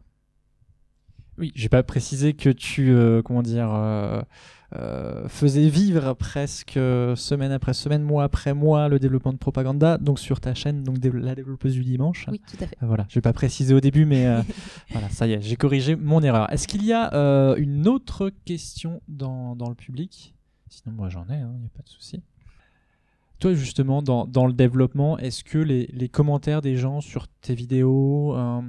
Oui, 1.37 1.51
j'ai 1.53 1.67
pas 1.67 1.83
précisé 1.83 2.33
que 2.33 2.49
tu, 2.49 2.91
euh, 2.91 3.21
comment 3.21 3.41
dire, 3.41 3.69
euh, 3.73 4.21
euh, 4.75 5.27
faisais 5.27 5.67
vivre 5.67 6.13
presque 6.13 6.73
semaine 6.73 7.51
après 7.51 7.73
semaine, 7.73 8.03
mois 8.03 8.23
après 8.23 8.53
mois, 8.53 8.87
le 8.87 8.99
développement 8.99 9.33
de 9.33 9.37
propaganda, 9.37 9.97
donc 9.97 10.17
sur 10.17 10.39
ta 10.39 10.53
chaîne, 10.53 10.83
donc 10.83 10.97
la 11.03 11.35
développeuse 11.35 11.73
du 11.73 11.83
dimanche. 11.83 12.27
Oui, 12.31 12.41
tout 12.49 12.63
à 12.63 12.67
fait. 12.67 12.77
Voilà, 12.81 13.05
je 13.09 13.15
vais 13.15 13.21
pas 13.21 13.33
préciser 13.33 13.73
au 13.73 13.81
début, 13.81 14.05
mais 14.05 14.27
voilà, 14.91 15.09
ça 15.09 15.27
y 15.27 15.33
est, 15.33 15.41
j'ai 15.41 15.57
corrigé 15.57 15.97
mon 15.97 16.21
erreur. 16.23 16.51
Est-ce 16.53 16.69
qu'il 16.69 16.85
y 16.85 16.93
a 16.93 17.09
une 17.57 17.85
autre 17.87 18.31
question 18.45 19.01
dans, 19.09 19.57
dans 19.57 19.67
le 19.67 19.75
public? 19.75 20.33
Sinon, 20.69 20.95
moi 20.95 21.09
j'en 21.09 21.23
ai, 21.23 21.35
il 21.37 21.59
n'y 21.59 21.65
a 21.65 21.75
pas 21.75 21.83
de 21.83 21.89
souci. 21.89 22.23
Toi, 23.39 23.53
justement, 23.53 24.01
dans, 24.01 24.25
dans 24.25 24.47
le 24.47 24.53
développement, 24.53 25.17
est-ce 25.17 25.43
que 25.43 25.57
les, 25.57 25.87
les 25.93 26.09
commentaires 26.09 26.61
des 26.61 26.77
gens 26.77 27.01
sur 27.01 27.27
tes 27.27 27.53
vidéos, 27.53 28.35
euh, 28.35 28.61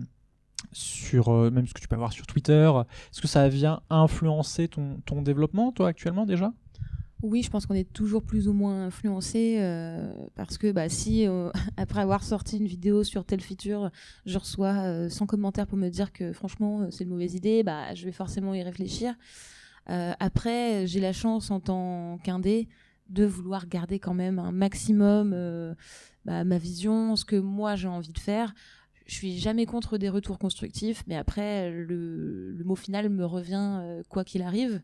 sur 0.73 1.29
euh, 1.29 1.51
même 1.51 1.67
ce 1.67 1.75
que 1.75 1.81
tu 1.81 1.89
peux 1.89 1.95
avoir 1.95 2.13
sur 2.13 2.27
Twitter, 2.27 2.71
est-ce 3.13 3.21
que 3.21 3.29
ça 3.29 3.49
vient 3.49 3.81
influencer 3.91 4.69
ton, 4.69 5.01
ton 5.07 5.23
développement, 5.23 5.71
toi, 5.71 5.89
actuellement 5.89 6.27
déjà? 6.27 6.53
Oui, 7.23 7.43
je 7.43 7.51
pense 7.51 7.65
qu'on 7.65 7.75
est 7.75 7.91
toujours 7.93 8.23
plus 8.23 8.47
ou 8.47 8.53
moins 8.53 8.87
influencé 8.87 9.57
euh, 9.61 10.13
parce 10.35 10.59
que 10.59 10.71
bah, 10.71 10.89
si 10.89 11.27
après 11.77 12.01
avoir 12.01 12.23
sorti 12.25 12.59
une 12.59 12.67
vidéo 12.67 13.05
sur 13.05 13.25
telle 13.25 13.41
feature, 13.41 13.91
je 14.27 14.37
reçois 14.37 14.83
euh, 14.85 15.09
100 15.09 15.27
commentaires 15.27 15.67
pour 15.67 15.79
me 15.79 15.89
dire 15.89 16.13
que 16.13 16.33
franchement 16.33 16.91
c'est 16.91 17.05
une 17.05 17.11
mauvaise 17.11 17.35
idée, 17.35 17.63
bah, 17.63 17.95
je 17.95 18.05
vais 18.05 18.13
forcément 18.13 18.53
y 18.53 18.63
réfléchir. 18.63 19.15
Après, 19.89 20.85
j'ai 20.89 20.99
la 20.99 21.13
chance 21.13 21.53
en 21.53 21.61
tant 21.61 22.19
qu'indé 22.25 22.67
de 23.09 23.25
vouloir 23.25 23.67
garder 23.67 23.99
quand 23.99 24.15
même 24.15 24.39
un 24.39 24.53
maximum 24.53 25.33
euh, 25.35 25.75
bah, 26.25 26.45
ma 26.45 26.59
vision, 26.59 27.17
ce 27.17 27.25
que 27.25 27.37
moi 27.37 27.77
j'ai 27.77 27.89
envie 27.89 28.13
de 28.13 28.19
faire. 28.19 28.55
Je 29.07 29.15
suis 29.15 29.39
jamais 29.39 29.67
contre 29.67 29.99
des 29.99 30.09
retours 30.09 30.39
constructifs, 30.39 31.05
mais 31.07 31.17
après 31.17 31.71
le, 31.71 32.61
mot 32.65 32.75
final 32.75 33.09
me 33.09 33.25
revient 33.25 33.79
euh, 33.81 34.03
quoi 34.09 34.25
qu'il 34.25 34.43
arrive. 34.43 34.83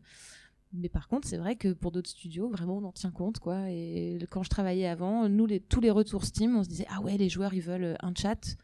Mais 0.71 0.89
par 0.89 1.07
contre, 1.07 1.27
c'est 1.27 1.37
vrai 1.37 1.55
que 1.55 1.73
pour 1.73 1.91
d'autres 1.91 2.09
studios, 2.09 2.49
vraiment, 2.49 2.77
on 2.77 2.85
en 2.85 2.91
tient 2.91 3.11
compte, 3.11 3.37
quoi. 3.37 3.69
Et 3.69 4.17
quand 4.31 4.41
je 4.41 4.49
travaillais 4.49 4.87
avant, 4.87 5.29
nous, 5.29 5.47
tous 5.69 5.81
les 5.81 5.91
retours 5.91 6.23
Steam, 6.25 6.55
on 6.55 6.63
se 6.63 6.69
disait, 6.69 6.87
ah 6.89 6.99
ouais, 7.01 7.15
les 7.15 7.29
joueurs, 7.29 7.53
ils 7.53 7.61
veulent 7.61 7.95
un 8.01 8.13
chat. 8.15 8.57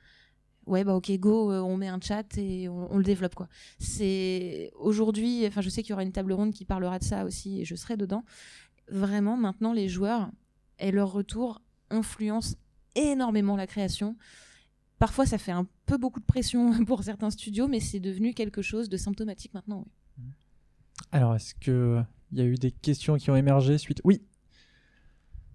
Ouais, 0.65 0.83
bah 0.83 0.95
ok, 0.95 1.11
go, 1.19 1.51
euh, 1.51 1.59
on 1.61 1.77
met 1.77 1.87
un 1.87 1.99
chat 2.01 2.37
et 2.37 2.67
on, 2.67 2.91
on 2.91 2.97
le 2.97 3.03
développe, 3.03 3.35
quoi. 3.35 3.47
C'est 3.79 4.71
aujourd'hui, 4.75 5.45
enfin, 5.45 5.61
je 5.61 5.69
sais 5.69 5.83
qu'il 5.83 5.91
y 5.91 5.93
aura 5.93 6.03
une 6.03 6.11
table 6.11 6.33
ronde 6.33 6.51
qui 6.53 6.65
parlera 6.65 6.97
de 6.99 7.03
ça 7.03 7.25
aussi, 7.25 7.61
et 7.61 7.65
je 7.65 7.75
serai 7.75 7.95
dedans. 7.95 8.23
Vraiment, 8.91 9.37
maintenant, 9.37 9.73
les 9.73 9.89
joueurs 9.89 10.31
et 10.79 10.91
leurs 10.91 11.11
retours 11.11 11.61
influencent 11.89 12.55
énormément 12.95 13.55
la 13.55 13.67
création. 13.67 14.15
Parfois, 14.97 15.25
ça 15.25 15.37
fait 15.37 15.51
un 15.51 15.67
peu 15.85 15.97
beaucoup 15.97 16.19
de 16.19 16.25
pression 16.25 16.83
pour 16.85 17.03
certains 17.03 17.29
studios, 17.29 17.67
mais 17.67 17.79
c'est 17.79 17.99
devenu 17.99 18.33
quelque 18.33 18.61
chose 18.61 18.89
de 18.89 18.97
symptomatique 18.97 19.53
maintenant. 19.53 19.85
oui. 20.17 20.25
Alors, 21.11 21.35
est-ce 21.35 21.55
que 21.55 22.01
il 22.31 22.37
y 22.37 22.41
a 22.41 22.45
eu 22.45 22.55
des 22.55 22.71
questions 22.71 23.17
qui 23.17 23.31
ont 23.31 23.35
émergé 23.35 23.77
suite? 23.77 24.01
Oui. 24.03 24.21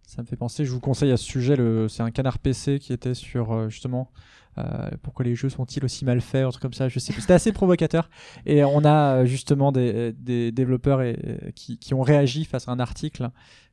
Ça 0.06 0.22
me 0.22 0.26
fait 0.26 0.36
penser, 0.36 0.64
je 0.64 0.70
vous 0.70 0.80
conseille 0.80 1.10
à 1.10 1.16
ce 1.16 1.24
sujet, 1.24 1.56
le... 1.56 1.88
c'est 1.88 2.02
un 2.02 2.10
canard 2.10 2.38
PC 2.38 2.78
qui 2.78 2.92
était 2.92 3.14
sur 3.14 3.52
euh, 3.52 3.68
justement 3.68 4.10
euh, 4.58 4.90
pourquoi 5.02 5.24
les 5.24 5.34
jeux 5.34 5.48
sont-ils 5.48 5.84
aussi 5.84 6.04
mal 6.04 6.20
faits, 6.20 6.44
un 6.44 6.50
truc 6.50 6.62
comme 6.62 6.72
ça, 6.72 6.88
je 6.88 6.98
sais 6.98 7.12
plus. 7.12 7.22
C'était 7.22 7.32
assez 7.32 7.52
provocateur. 7.60 8.08
Et 8.46 8.62
on 8.64 8.84
a 8.84 9.22
euh, 9.22 9.24
justement 9.24 9.72
des, 9.72 10.12
des 10.12 10.52
développeurs 10.52 11.02
et, 11.02 11.52
qui, 11.56 11.78
qui 11.78 11.94
ont 11.94 12.02
réagi 12.02 12.44
face 12.44 12.68
à 12.68 12.72
un 12.72 12.78
article 12.78 13.30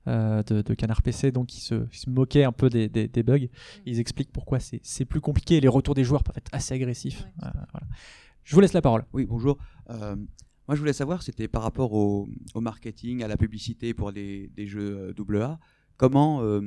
euh, 0.08 0.42
de, 0.44 0.62
de 0.62 0.74
Canard 0.74 1.04
PC, 1.04 1.32
donc 1.32 1.48
qui 1.48 1.62
se, 1.62 1.76
qui 1.86 2.00
se 2.00 2.10
moquaient 2.10 2.44
un 2.44 2.52
peu 2.52 2.70
des, 2.70 2.90
des, 2.90 3.08
des 3.08 3.24
bugs. 3.24 3.48
Ils 3.86 4.00
expliquent 4.00 4.32
pourquoi 4.32 4.60
c'est 4.60 4.80
c'est 4.82 5.06
plus 5.06 5.22
compliqué 5.22 5.58
et 5.58 5.62
les 5.62 5.68
retours 5.68 5.94
des 5.94 6.04
joueurs 6.04 6.24
peuvent 6.24 6.38
être 6.38 6.50
assez 6.52 6.74
agressifs. 6.74 7.22
Ouais. 7.42 7.48
Euh, 7.48 7.52
voilà. 7.72 7.88
Je 8.44 8.56
vous 8.56 8.62
laisse 8.62 8.74
la 8.74 8.82
parole. 8.82 9.06
Oui, 9.14 9.26
bonjour. 9.26 9.58
Euh, 9.92 10.16
moi, 10.68 10.76
je 10.76 10.80
voulais 10.80 10.94
savoir, 10.94 11.22
c'était 11.22 11.48
par 11.48 11.62
rapport 11.62 11.94
au, 11.94 12.28
au 12.56 12.62
marketing, 12.62 13.22
à 13.24 13.28
la 13.28 13.38
publicité 13.38 13.94
pour 13.94 14.12
des, 14.12 14.50
des 14.56 14.66
jeux 14.66 15.14
euh, 15.20 15.42
AA, 15.44 15.60
comment, 16.02 16.42
euh, 16.42 16.62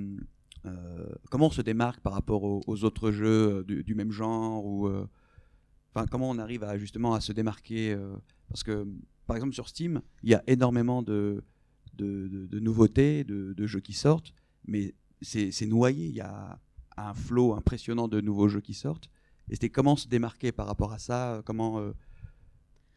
euh, 0.64 1.06
comment 1.28 1.46
on 1.46 1.50
se 1.50 1.60
démarque 1.60 2.00
par 2.00 2.12
rapport 2.12 2.44
aux, 2.44 2.84
autres 2.84 3.10
jeux 3.10 3.64
euh, 3.68 3.82
du, 3.82 3.94
même 3.96 4.12
genre 4.12 4.64
ou, 4.64 4.88
Comment 6.10 6.30
on 6.30 6.38
arrive 6.38 6.64
à, 6.64 6.76
justement 6.76 7.14
à 7.14 7.20
se 7.20 7.32
démarquer 7.32 7.96
Parce 8.48 8.64
que, 8.64 8.86
par 9.26 9.36
exemple, 9.36 9.54
sur 9.54 9.68
Steam, 9.68 10.02
il 10.24 10.30
y 10.30 10.34
a 10.34 10.42
énormément 10.48 11.02
de, 11.02 11.44
de, 11.94 12.58
nouveautés, 12.58 13.22
de, 13.22 13.66
jeux 13.66 13.78
qui 13.80 13.92
sortent, 13.92 14.34
mais 14.66 14.94
c'est 15.22 15.66
noyé. 15.66 16.06
Il 16.06 16.14
y 16.14 16.20
a 16.20 16.58
un 16.96 17.14
flot 17.14 17.54
impressionnant 17.54 18.08
de 18.08 18.20
nouveaux 18.20 18.48
jeux 18.48 18.60
qui 18.60 18.74
sortent. 18.74 19.08
Et 19.50 19.54
c'était 19.54 19.70
comment 19.70 19.94
se 19.94 20.08
démarquer 20.08 20.50
par 20.50 20.66
rapport 20.66 20.92
à 20.92 20.98
ça 20.98 21.42
Comment, 21.44 21.92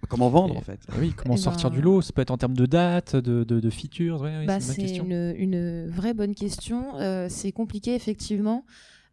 comment 0.09 0.29
vendre, 0.29 0.55
Et- 0.55 0.57
en 0.57 0.61
fait 0.61 0.79
Ah 0.89 0.95
oui, 0.99 1.11
comment 1.15 1.35
Eh 1.35 1.37
sortir 1.37 1.69
ben- 1.69 1.75
du 1.77 1.81
lot 1.81 2.01
Ça 2.01 2.13
peut 2.13 2.21
être 2.21 2.31
en 2.31 2.37
termes 2.37 2.55
de 2.55 2.65
date, 2.65 3.15
de, 3.15 3.43
de, 3.43 3.59
de 3.59 3.69
features. 3.69 4.21
ouais, 4.21 4.37
ouais, 4.39 4.45
Bah, 4.45 4.59
c'est 4.59 4.97
une 4.97 5.11
une, 5.11 5.35
une 5.37 5.87
vraie 5.89 6.13
bonne 6.13 6.35
question. 6.35 6.95
Euh, 6.97 7.27
c'est 7.29 7.51
compliqué, 7.51 7.95
effectivement. 7.95 8.65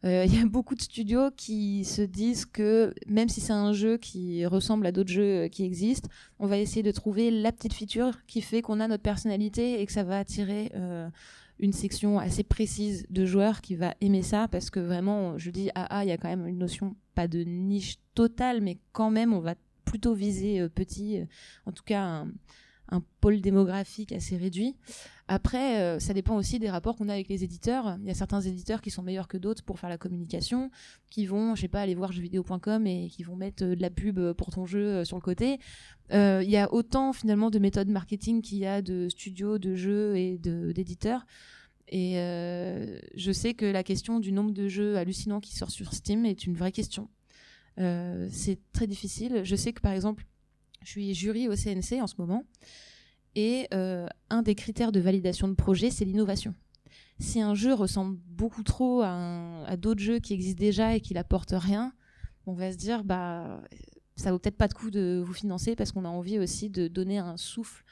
Euh, 0.04 0.24
Il 0.28 0.38
y 0.38 0.42
a 0.42 0.46
beaucoup 0.46 0.74
de 0.74 0.82
studios 0.82 1.30
qui 1.36 1.84
se 1.86 2.02
disent 2.02 2.44
que 2.44 2.92
même 3.06 3.28
si 3.30 3.40
c'est 3.40 3.54
un 3.54 3.72
jeu 3.72 3.96
qui 3.96 4.44
ressemble 4.44 4.86
à 4.86 4.92
d'autres 4.92 5.10
jeux 5.12 5.44
euh, 5.44 5.48
qui 5.48 5.64
existent, 5.64 6.10
on 6.38 6.46
va 6.46 6.58
essayer 6.58 6.82
de 6.82 6.90
trouver 6.90 7.30
la 7.30 7.52
petite 7.52 7.72
feature 7.72 8.12
qui 8.26 8.42
fait 8.42 8.60
qu'on 8.60 8.80
a 8.80 8.86
notre 8.88 9.02
personnalité 9.02 9.80
et 9.80 9.86
que 9.86 9.92
ça 9.92 10.02
va 10.04 10.18
attirer 10.18 10.70
euh, 10.74 11.08
une 11.58 11.72
section 11.72 12.18
assez 12.18 12.42
précise 12.42 13.06
de 13.08 13.24
joueurs 13.24 13.62
qui 13.62 13.76
va 13.76 13.94
aimer 14.02 14.22
ça 14.22 14.46
parce 14.48 14.68
que 14.68 14.80
vraiment, 14.80 15.38
je 15.38 15.50
dis 15.50 15.70
AA, 15.74 16.04
il 16.04 16.08
y 16.08 16.12
a 16.12 16.18
quand 16.18 16.28
même 16.28 16.46
une 16.46 16.58
notion 16.58 16.94
pas 17.14 17.26
de 17.28 17.38
niche 17.44 17.96
totale, 18.14 18.60
mais 18.60 18.76
quand 18.92 19.10
même, 19.10 19.32
on 19.32 19.40
va 19.40 19.54
plutôt 19.84 20.14
viser 20.14 20.60
euh, 20.60 20.68
petit, 20.68 21.18
euh, 21.18 21.24
en 21.66 21.72
tout 21.72 21.84
cas 21.84 22.24
un, 22.88 23.02
pôle 23.20 23.40
démographique 23.40 24.12
assez 24.12 24.36
réduit. 24.36 24.76
Après, 25.26 25.80
euh, 25.80 25.98
ça 25.98 26.12
dépend 26.12 26.36
aussi 26.36 26.58
des 26.60 26.70
rapports 26.70 26.96
qu'on 26.96 27.08
a 27.08 27.14
avec 27.14 27.28
les 27.28 27.42
éditeurs. 27.42 27.96
Il 28.00 28.06
y 28.06 28.10
a 28.10 28.14
certains 28.14 28.42
éditeurs 28.42 28.80
qui 28.82 28.90
sont 28.90 29.02
meilleurs 29.02 29.26
que 29.26 29.36
d'autres 29.38 29.64
pour 29.64 29.80
faire 29.80 29.88
la 29.88 29.98
communication, 29.98 30.70
qui 31.10 31.26
vont, 31.26 31.56
je 31.56 31.62
sais 31.62 31.68
pas, 31.68 31.80
aller 31.80 31.94
voir 31.94 32.12
jeuxvideo.com 32.12 32.86
et 32.86 33.08
qui 33.08 33.24
vont 33.24 33.34
mettre 33.34 33.64
de 33.64 33.80
la 33.80 33.90
pub 33.90 34.32
pour 34.34 34.50
ton 34.50 34.64
jeu 34.64 35.04
sur 35.04 35.16
le 35.16 35.22
côté. 35.22 35.58
Il 36.12 36.48
y 36.48 36.56
a 36.56 36.72
autant 36.72 37.12
finalement 37.12 37.50
de 37.50 37.58
méthodes 37.58 37.88
marketing 37.88 38.42
qu'il 38.42 38.58
y 38.58 38.66
a 38.66 38.80
de 38.80 39.08
studios, 39.08 39.58
de 39.58 39.74
jeux 39.74 40.16
et 40.16 40.38
d'éditeurs. 40.38 41.26
Et 41.88 42.14
je 42.14 43.32
sais 43.32 43.54
que 43.54 43.66
la 43.66 43.82
question 43.82 44.20
du 44.20 44.30
nombre 44.30 44.52
de 44.52 44.68
jeux 44.68 44.98
hallucinants 44.98 45.40
qui 45.40 45.56
sortent 45.56 45.72
sur 45.72 45.94
Steam 45.94 46.26
est 46.26 46.44
une 46.46 46.54
vraie 46.54 46.72
question. 46.72 47.08
Euh, 47.78 48.28
c'est 48.30 48.58
très 48.72 48.86
difficile. 48.86 49.42
Je 49.44 49.56
sais 49.56 49.72
que 49.72 49.80
par 49.80 49.92
exemple, 49.92 50.26
je 50.82 50.90
suis 50.90 51.14
jury 51.14 51.48
au 51.48 51.56
CNC 51.56 52.00
en 52.00 52.06
ce 52.06 52.14
moment. 52.18 52.44
Et 53.34 53.66
euh, 53.74 54.06
un 54.30 54.42
des 54.42 54.54
critères 54.54 54.92
de 54.92 55.00
validation 55.00 55.48
de 55.48 55.54
projet, 55.54 55.90
c'est 55.90 56.04
l'innovation. 56.04 56.54
Si 57.18 57.40
un 57.40 57.54
jeu 57.54 57.74
ressemble 57.74 58.16
beaucoup 58.28 58.62
trop 58.62 59.02
à, 59.02 59.76
d'autres 59.76 60.00
jeux 60.00 60.18
qui 60.20 60.34
existent 60.34 60.60
déjà 60.60 60.94
et 60.94 61.00
qui 61.00 61.14
n'apportent 61.14 61.54
rien, 61.56 61.92
on 62.46 62.52
va 62.52 62.70
se 62.72 62.76
dire, 62.76 63.02
bah, 63.04 63.62
ça 64.16 64.30
vaut 64.30 64.38
peut-être 64.38 64.56
pas 64.56 64.68
de 64.68 64.74
coup 64.74 64.90
de 64.90 65.22
vous 65.24 65.32
financer 65.32 65.74
parce 65.74 65.90
qu'on 65.92 66.04
a 66.04 66.08
envie 66.08 66.38
aussi 66.38 66.70
de 66.70 66.86
donner 66.86 67.18
un 67.18 67.36
souffle 67.36 67.84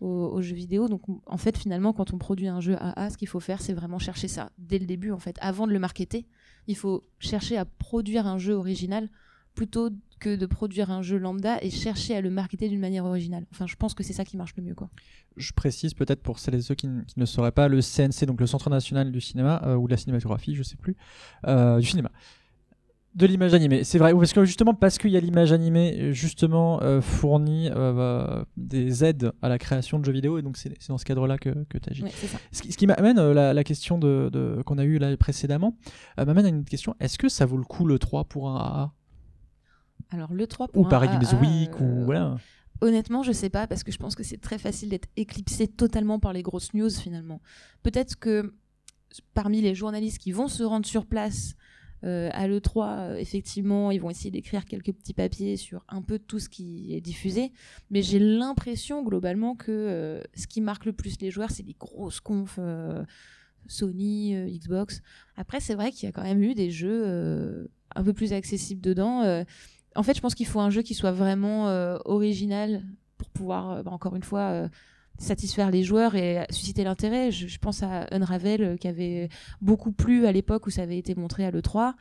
aux, 0.00 0.06
aux 0.32 0.42
jeux 0.42 0.54
vidéo. 0.56 0.88
Donc, 0.88 1.08
on- 1.08 1.20
en 1.26 1.36
fait, 1.36 1.56
finalement, 1.56 1.92
quand 1.92 2.12
on 2.12 2.18
produit 2.18 2.48
un 2.48 2.60
jeu 2.60 2.76
AA, 2.80 3.10
ce 3.10 3.16
qu'il 3.18 3.28
faut 3.28 3.40
faire, 3.40 3.60
c'est 3.60 3.74
vraiment 3.74 3.98
chercher 3.98 4.28
ça 4.28 4.50
dès 4.58 4.78
le 4.78 4.86
début, 4.86 5.10
en 5.12 5.18
fait, 5.18 5.36
avant 5.40 5.66
de 5.66 5.72
le 5.72 5.78
marketer. 5.78 6.26
Il 6.66 6.76
faut 6.76 7.04
chercher 7.18 7.56
à 7.56 7.64
produire 7.64 8.26
un 8.26 8.38
jeu 8.38 8.54
original 8.54 9.08
plutôt 9.58 9.90
que 10.20 10.36
de 10.36 10.46
produire 10.46 10.90
un 10.92 11.02
jeu 11.02 11.18
lambda 11.18 11.58
et 11.62 11.70
chercher 11.70 12.14
à 12.14 12.20
le 12.20 12.30
marketer 12.30 12.68
d'une 12.68 12.78
manière 12.78 13.04
originale. 13.04 13.44
Enfin, 13.50 13.66
je 13.66 13.74
pense 13.74 13.92
que 13.92 14.04
c'est 14.04 14.12
ça 14.12 14.24
qui 14.24 14.36
marche 14.36 14.54
le 14.56 14.62
mieux, 14.62 14.74
quoi. 14.74 14.88
Je 15.36 15.52
précise 15.52 15.94
peut-être 15.94 16.22
pour 16.22 16.38
celles 16.38 16.54
et 16.54 16.62
ceux 16.62 16.76
qui, 16.76 16.88
ne 17.16 17.24
sauraient 17.24 17.52
pas, 17.52 17.66
le 17.66 17.80
CNC, 17.80 18.24
donc 18.26 18.40
le 18.40 18.46
Centre 18.46 18.70
national 18.70 19.10
du 19.10 19.20
cinéma, 19.20 19.60
euh, 19.64 19.74
ou 19.74 19.86
de 19.86 19.90
la 19.92 19.96
cinématographie, 19.96 20.54
je 20.54 20.62
sais 20.62 20.76
plus, 20.76 20.96
euh, 21.46 21.80
du 21.80 21.86
cinéma. 21.86 22.10
De 23.16 23.26
l'image 23.26 23.52
animée, 23.52 23.82
c'est 23.82 23.98
vrai, 23.98 24.12
parce 24.14 24.32
que 24.32 24.44
justement, 24.44 24.74
parce 24.74 24.96
qu'il 24.96 25.10
y 25.10 25.16
a 25.16 25.20
l'image 25.20 25.50
animée, 25.50 26.12
justement, 26.12 26.80
euh, 26.82 27.00
fournit 27.00 27.68
des 28.56 29.04
aides 29.04 29.32
à 29.42 29.48
la 29.48 29.58
création 29.58 29.98
de 29.98 30.04
jeux 30.04 30.12
vidéo, 30.12 30.38
et 30.38 30.42
donc 30.42 30.56
c'est 30.56 30.72
dans 30.88 30.98
ce 30.98 31.04
cadre-là 31.04 31.36
que, 31.36 31.50
que 31.68 31.78
tu 31.78 31.90
agis. 31.90 32.04
Ouais. 32.04 32.12
Ce 32.52 32.62
qui, 32.62 32.86
m'amène, 32.86 33.20
la, 33.32 33.54
la 33.54 33.64
question 33.64 33.98
de, 33.98 34.30
de- 34.32 34.62
qu'on 34.64 34.78
a 34.78 34.84
eue 34.84 34.98
là 34.98 35.16
précédemment, 35.16 35.76
m'amène 36.16 36.46
à 36.46 36.48
une 36.48 36.64
question 36.64 36.94
est-ce 37.00 37.18
que 37.18 37.28
ça 37.28 37.44
vaut 37.44 37.56
le 37.56 37.64
coup 37.64 37.86
le 37.86 37.98
3 37.98 38.24
pour 38.24 38.50
un 38.50 38.56
AA 38.56 38.92
Alors, 40.10 40.32
le 40.32 40.46
3 40.46 40.68
pour 40.68 40.82
Ou 40.82 40.86
un 40.86 40.88
Paris 40.88 41.08
Games 41.08 41.24
AA, 41.24 41.40
Week, 41.40 41.70
euh, 41.80 41.84
ou 41.84 42.04
voilà 42.04 42.36
Honnêtement, 42.80 43.22
je 43.22 43.32
sais 43.32 43.50
pas 43.50 43.66
parce 43.66 43.82
que 43.82 43.90
je 43.90 43.98
pense 43.98 44.14
que 44.14 44.22
c'est 44.22 44.40
très 44.40 44.58
facile 44.58 44.90
d'être 44.90 45.08
éclipsé 45.16 45.66
totalement 45.66 46.20
par 46.20 46.32
les 46.32 46.42
grosses 46.42 46.74
news 46.74 46.90
finalement. 46.90 47.40
Peut-être 47.82 48.16
que 48.16 48.54
parmi 49.34 49.60
les 49.60 49.74
journalistes 49.74 50.18
qui 50.18 50.30
vont 50.30 50.46
se 50.46 50.62
rendre 50.62 50.86
sur 50.86 51.04
place 51.06 51.56
euh, 52.04 52.30
à 52.32 52.46
l'E3, 52.46 52.98
euh, 52.98 53.16
effectivement, 53.16 53.90
ils 53.90 54.00
vont 54.00 54.10
essayer 54.10 54.30
d'écrire 54.30 54.64
quelques 54.64 54.92
petits 54.92 55.14
papiers 55.14 55.56
sur 55.56 55.84
un 55.88 56.02
peu 56.02 56.20
tout 56.20 56.38
ce 56.38 56.48
qui 56.48 56.94
est 56.94 57.00
diffusé. 57.00 57.50
Mais 57.90 58.02
j'ai 58.02 58.20
l'impression 58.20 59.02
globalement 59.02 59.56
que 59.56 59.72
euh, 59.72 60.22
ce 60.36 60.46
qui 60.46 60.60
marque 60.60 60.84
le 60.84 60.92
plus 60.92 61.20
les 61.20 61.32
joueurs, 61.32 61.50
c'est 61.50 61.66
les 61.66 61.74
grosses 61.74 62.20
confs 62.20 62.60
euh, 62.60 63.04
Sony, 63.68 64.34
euh, 64.34 64.48
Xbox. 64.48 65.02
Après, 65.36 65.60
c'est 65.60 65.74
vrai 65.74 65.92
qu'il 65.92 66.06
y 66.06 66.08
a 66.08 66.12
quand 66.12 66.22
même 66.22 66.42
eu 66.42 66.54
des 66.54 66.70
jeux 66.70 67.02
euh, 67.06 67.66
un 67.94 68.02
peu 68.02 68.12
plus 68.12 68.32
accessibles 68.32 68.80
dedans. 68.80 69.44
En 69.96 70.02
fait, 70.02 70.14
je 70.14 70.20
pense 70.20 70.34
qu'il 70.34 70.46
faut 70.46 70.60
un 70.60 70.70
jeu 70.70 70.82
qui 70.82 70.94
soit 70.94 71.12
vraiment 71.12 71.68
euh, 71.68 71.98
original 72.04 72.82
pour 73.16 73.28
pouvoir, 73.30 73.70
euh, 73.70 73.82
bah, 73.82 73.90
encore 73.90 74.16
une 74.16 74.22
fois, 74.22 74.50
euh, 74.50 74.68
satisfaire 75.18 75.70
les 75.70 75.82
joueurs 75.82 76.14
et 76.14 76.46
susciter 76.50 76.84
l'intérêt. 76.84 77.30
Je, 77.30 77.58
pense 77.58 77.82
à 77.82 78.06
Unravel 78.12 78.78
qui 78.78 78.88
avait 78.88 79.28
beaucoup 79.60 79.92
plu 79.92 80.26
à 80.26 80.32
l'époque 80.32 80.66
où 80.66 80.70
ça 80.70 80.82
avait 80.82 80.98
été 80.98 81.14
montré 81.14 81.44
à 81.44 81.50
l'E3. 81.50 81.94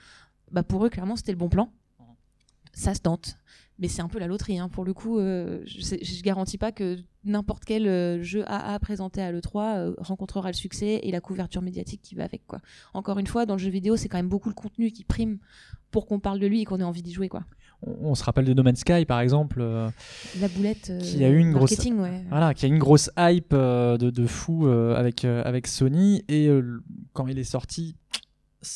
Bah, 0.52 0.64
pour 0.64 0.86
eux, 0.86 0.90
clairement, 0.90 1.16
c'était 1.16 1.32
le 1.32 1.38
bon 1.38 1.50
plan. 1.50 1.72
Ça 2.74 2.94
se 2.94 3.02
tente. 3.02 3.38
Mais 3.80 3.88
c'est 3.88 4.02
un 4.02 4.08
peu 4.08 4.20
la 4.20 4.28
loterie. 4.28 4.60
hein. 4.60 4.70
Pour 4.70 4.86
le 4.86 4.94
coup, 4.94 5.20
je, 5.20 5.64
je 5.66 6.24
garantis 6.24 6.58
pas 6.58 6.72
que 6.72 6.98
n'importe 7.28 7.66
quel 7.66 8.24
jeu 8.24 8.44
AA 8.48 8.80
présenté 8.80 9.22
à 9.22 9.32
l'E3 9.32 9.78
euh, 9.78 9.94
rencontrera 9.98 10.50
le 10.50 10.54
succès 10.54 11.00
et 11.04 11.12
la 11.12 11.22
couverture 11.22 11.62
médiatique 11.62 12.02
qui 12.02 12.16
va 12.16 12.24
avec. 12.24 12.42
Encore 12.94 13.20
une 13.20 13.28
fois, 13.28 13.46
dans 13.46 13.56
le 13.56 13.60
jeu 13.60 13.70
vidéo, 13.70 13.96
c'est 13.98 14.08
quand 14.10 14.18
même 14.18 14.30
beaucoup 14.30 14.50
le 14.50 14.56
contenu 14.56 14.92
qui 14.92 15.04
prime 15.04 15.40
pour 15.92 16.08
qu'on 16.08 16.20
parle 16.20 16.40
de 16.40 16.48
lui 16.48 16.62
et 16.62 16.66
qu'on 16.66 16.80
ait 16.80 16.84
envie 16.84 17.04
d'y 17.04 17.14
jouer. 17.14 17.30
Quoi. 17.30 17.44
On, 17.86 18.10
on 18.12 18.16
se 18.16 18.24
rappelle 18.24 18.46
de 18.46 18.54
No 18.54 18.64
Man's 18.64 18.80
Sky 18.80 19.06
par 19.06 19.20
exemple. 19.20 19.60
euh, 19.62 19.90
La 20.40 20.48
boulette 20.48 20.90
euh, 20.90 21.00
qui 21.00 21.24
a 21.24 21.30
eu 21.30 21.38
une 21.38 21.54
grosse 21.54 21.78
ouais. 21.78 22.24
voilà 22.30 22.54
qui 22.54 22.66
a 22.66 22.68
une 22.68 22.80
grosse 22.80 23.10
hype 23.18 23.54
euh, 23.54 23.98
de, 23.98 24.10
de 24.10 24.26
fou 24.28 24.68
avec 24.68 25.26
avec 25.26 25.68
Sony 25.68 26.24
et 26.28 26.50
quand 27.14 27.28
il 27.28 27.38
est 27.40 27.44
sorti 27.44 27.96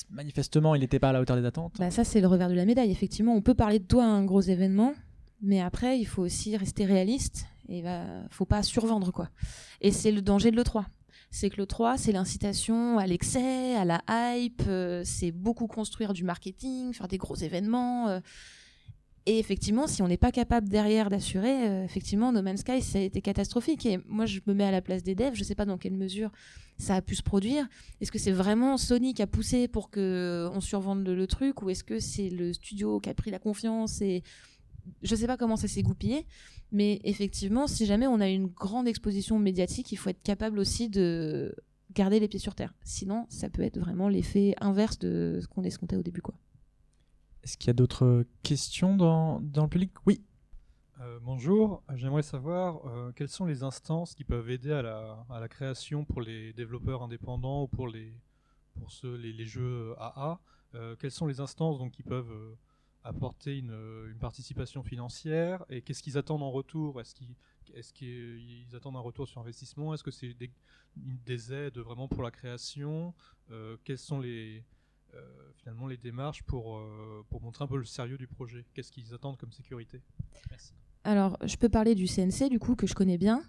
manifestement 0.10 0.76
il 0.76 0.82
n'était 0.82 1.00
pas 1.00 1.10
à 1.10 1.14
la 1.14 1.22
hauteur 1.22 1.36
des 1.38 1.46
attentes 1.46 1.74
Bah, 1.80 1.92
ça, 1.92 2.04
c'est 2.04 2.22
le 2.22 2.28
revers 2.28 2.50
de 2.50 2.54
la 2.54 2.66
médaille. 2.66 2.92
Effectivement, 2.92 3.34
on 3.34 3.42
peut 3.42 3.56
parler 3.56 3.80
de 3.80 3.86
toi 3.86 4.04
à 4.04 4.08
un 4.08 4.24
gros 4.24 4.42
événement, 4.42 4.94
mais 5.42 5.60
après, 5.60 6.00
il 6.00 6.06
faut 6.06 6.22
aussi 6.22 6.56
rester 6.56 6.86
réaliste 6.86 7.46
et 7.68 7.80
il 7.80 7.84
va... 7.84 8.04
faut 8.30 8.46
pas 8.46 8.64
survendre. 8.64 9.12
quoi. 9.12 9.30
Et 9.82 9.92
c'est 9.92 10.12
le 10.12 10.22
danger 10.22 10.52
de 10.52 10.56
l'E3. 10.56 10.84
C'est 11.32 11.50
que 11.50 11.62
l'E3, 11.62 11.96
c'est 11.98 12.12
l'incitation 12.12 13.00
à 13.00 13.08
l'excès, 13.08 13.76
à 13.76 13.86
la 13.86 14.02
hype, 14.38 14.64
euh, 14.68 15.02
c'est 15.04 15.32
beaucoup 15.32 15.68
construire 15.68 16.14
du 16.14 16.24
marketing, 16.24 16.94
faire 16.94 17.08
des 17.08 17.18
gros 17.18 17.36
événements. 17.36 18.08
euh. 18.10 18.20
Et 19.28 19.38
effectivement, 19.38 19.86
si 19.86 20.02
on 20.02 20.08
n'est 20.08 20.18
pas 20.18 20.32
capable 20.32 20.68
derrière 20.68 21.10
d'assurer, 21.10 21.68
euh, 21.68 21.84
effectivement, 21.84 22.32
No 22.32 22.42
Man's 22.42 22.62
Sky, 22.62 22.82
ça 22.82 22.98
a 22.98 23.02
été 23.02 23.22
catastrophique. 23.22 23.86
Et 23.86 24.00
moi, 24.08 24.26
je 24.26 24.40
me 24.48 24.54
mets 24.54 24.64
à 24.64 24.72
la 24.72 24.82
place 24.82 25.04
des 25.04 25.14
devs, 25.14 25.36
je 25.36 25.44
sais 25.44 25.54
pas 25.54 25.66
dans 25.66 25.78
quelle 25.78 25.94
mesure 25.94 26.32
ça 26.80 26.96
a 26.96 27.02
pu 27.02 27.16
se 27.16 27.22
produire. 27.22 27.68
Est-ce 28.00 28.12
que 28.12 28.18
c'est 28.18 28.32
vraiment 28.32 28.78
Sony 28.78 29.14
qui 29.14 29.22
a 29.22 29.28
poussé 29.28 29.68
pour 29.68 29.92
que 29.92 30.50
on 30.54 30.62
survende 30.62 31.06
le, 31.06 31.16
le 31.16 31.28
truc 31.28 31.62
ou 31.62 31.70
est-ce 31.70 31.84
que 31.84 32.00
c'est 32.00 32.30
le 32.30 32.54
studio 32.54 33.00
qui 33.00 33.10
a 33.10 33.14
pris 33.14 33.30
la 33.30 33.38
confiance 33.38 34.02
et 34.02 34.24
je 35.04 35.16
sais 35.16 35.28
pas 35.28 35.38
comment 35.38 35.58
ça 35.58 35.68
s'est 35.68 35.84
goupillé, 35.84 36.26
mais 36.72 37.00
effectivement, 37.04 37.68
si 37.68 37.86
jamais 37.86 38.08
on 38.08 38.20
a 38.20 38.28
une 38.28 38.48
grande 38.48 38.88
exposition 38.88 39.40
médiatique, 39.40 39.92
il 39.92 39.98
faut 39.98 40.10
être 40.10 40.24
capable 40.24 40.60
aussi 40.60 40.90
de 40.90 41.54
garder 41.94 42.20
les 42.20 42.28
pieds 42.28 42.40
sur 42.40 42.56
terre. 42.56 42.74
Sinon, 42.84 43.26
ça 43.30 43.50
peut 43.50 43.62
être 43.62 43.80
vraiment 43.80 44.08
l'effet 44.08 44.56
inverse 44.62 44.98
de 45.00 45.40
ce 45.42 45.48
qu'on 45.48 45.64
escomptait 45.64 45.98
au 45.98 46.04
début, 46.04 46.22
quoi. 46.22 46.36
Est-ce 47.44 47.58
qu'il 47.58 47.68
y 47.68 47.72
a 47.72 47.74
d'autres 47.74 48.26
questions 48.44 48.96
dans, 48.96 49.40
le 49.40 49.68
public? 49.68 49.92
Oui. 50.06 50.24
Euh, 51.00 51.20
bonjour, 51.22 51.84
j'aimerais 51.96 52.22
savoir 52.22 52.86
euh, 52.86 53.12
quelles 53.16 53.30
sont 53.30 53.46
les 53.46 53.64
instances 53.64 54.14
qui 54.14 54.24
peuvent 54.24 54.52
aider 54.52 54.72
à 54.72 54.84
la, 54.84 55.48
création 55.50 56.06
pour 56.06 56.22
les 56.22 56.54
développeurs 56.54 57.02
indépendants 57.02 57.64
ou 57.64 57.68
pour 57.68 57.88
les, 57.88 58.14
jeux 59.46 59.96
AA. 59.98 60.40
Euh, 60.76 60.96
quelles 60.98 61.12
sont 61.12 61.26
les 61.26 61.40
instances 61.40 61.80
donc, 61.80 61.92
qui 61.92 62.04
peuvent 62.04 62.56
apporter 63.04 63.58
une, 63.58 64.16
participation 64.20 64.84
financière? 64.84 65.66
Et 65.70 65.82
qu'est-ce 65.82 66.04
qu'ils 66.04 66.20
attendent 66.20 66.44
en 66.44 66.52
retour? 66.52 67.02
Est-ce 67.02 67.94
qu'ils 67.94 68.76
attendent 68.76 68.98
un 68.98 69.00
retour 69.00 69.28
sur 69.28 69.42
investissement? 69.42 69.96
Est-ce 69.96 70.04
que 70.04 70.12
c'est 70.12 70.36
des, 70.36 70.52
des 70.96 71.52
aides 71.52 71.80
vraiment 71.80 72.08
pour 72.08 72.22
la 72.22 72.30
création? 72.30 73.16
Quelles 73.84 73.98
sont 73.98 74.20
les, 74.20 74.64
finalement 75.62 75.88
les 75.88 75.98
démarches 75.98 76.44
pour, 76.44 76.78
euh, 76.78 77.24
pour 77.30 77.42
montrer 77.42 77.64
un 77.64 77.68
peu 77.68 77.78
le 77.78 77.86
sérieux 77.86 78.18
du 78.18 78.28
projet 78.28 78.66
Qu'est-ce 78.74 78.92
qu'ils 78.92 79.14
attendent 79.14 79.38
comme 79.38 79.52
sécurité? 79.52 80.02
Merci. 80.50 80.74
Alors, 81.04 81.38
je 81.44 81.56
peux 81.56 81.70
parler 81.70 81.96
du 81.96 82.08
CNC, 82.08 82.50
du 82.50 82.60
coup, 82.60 82.76
que 82.76 82.88
je 82.88 82.94
connais 82.94 83.18
bien. 83.18 83.44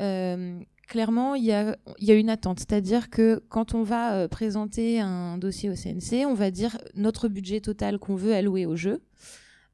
Euh, 0.00 0.60
clairement, 0.86 1.34
il 1.34 1.44
y 1.44 1.52
a, 1.52 1.76
y 1.98 2.10
a 2.10 2.14
une 2.14 2.30
attente. 2.30 2.60
C'est-à-dire 2.60 3.10
que 3.10 3.42
quand 3.48 3.74
on 3.74 3.82
va 3.82 4.14
euh, 4.14 4.28
présenter 4.28 5.00
un 5.00 5.38
dossier 5.38 5.70
au 5.70 5.74
CNC, 5.74 6.26
on 6.26 6.34
va 6.34 6.50
dire 6.50 6.78
notre 6.94 7.28
budget 7.28 7.60
total 7.60 7.98
qu'on 7.98 8.16
veut 8.16 8.34
allouer 8.34 8.66
au 8.66 8.76
jeu. 8.76 9.02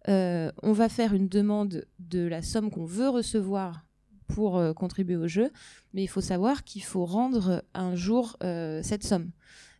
Euh, 0.08 0.50
on 0.62 0.72
va 0.72 0.88
faire 0.88 1.14
une 1.14 1.28
demande 1.28 1.86
de 2.00 2.26
la 2.26 2.42
somme 2.42 2.70
qu'on 2.70 2.84
veut 2.84 3.08
recevoir 3.08 3.84
pour 4.26 4.56
euh, 4.56 4.72
contribuer 4.72 5.16
au 5.16 5.28
jeu, 5.28 5.50
mais 5.92 6.02
il 6.02 6.08
faut 6.08 6.20
savoir 6.20 6.64
qu'il 6.64 6.82
faut 6.82 7.04
rendre 7.04 7.62
un 7.74 7.94
jour 7.94 8.36
euh, 8.42 8.80
cette 8.82 9.04
somme. 9.04 9.30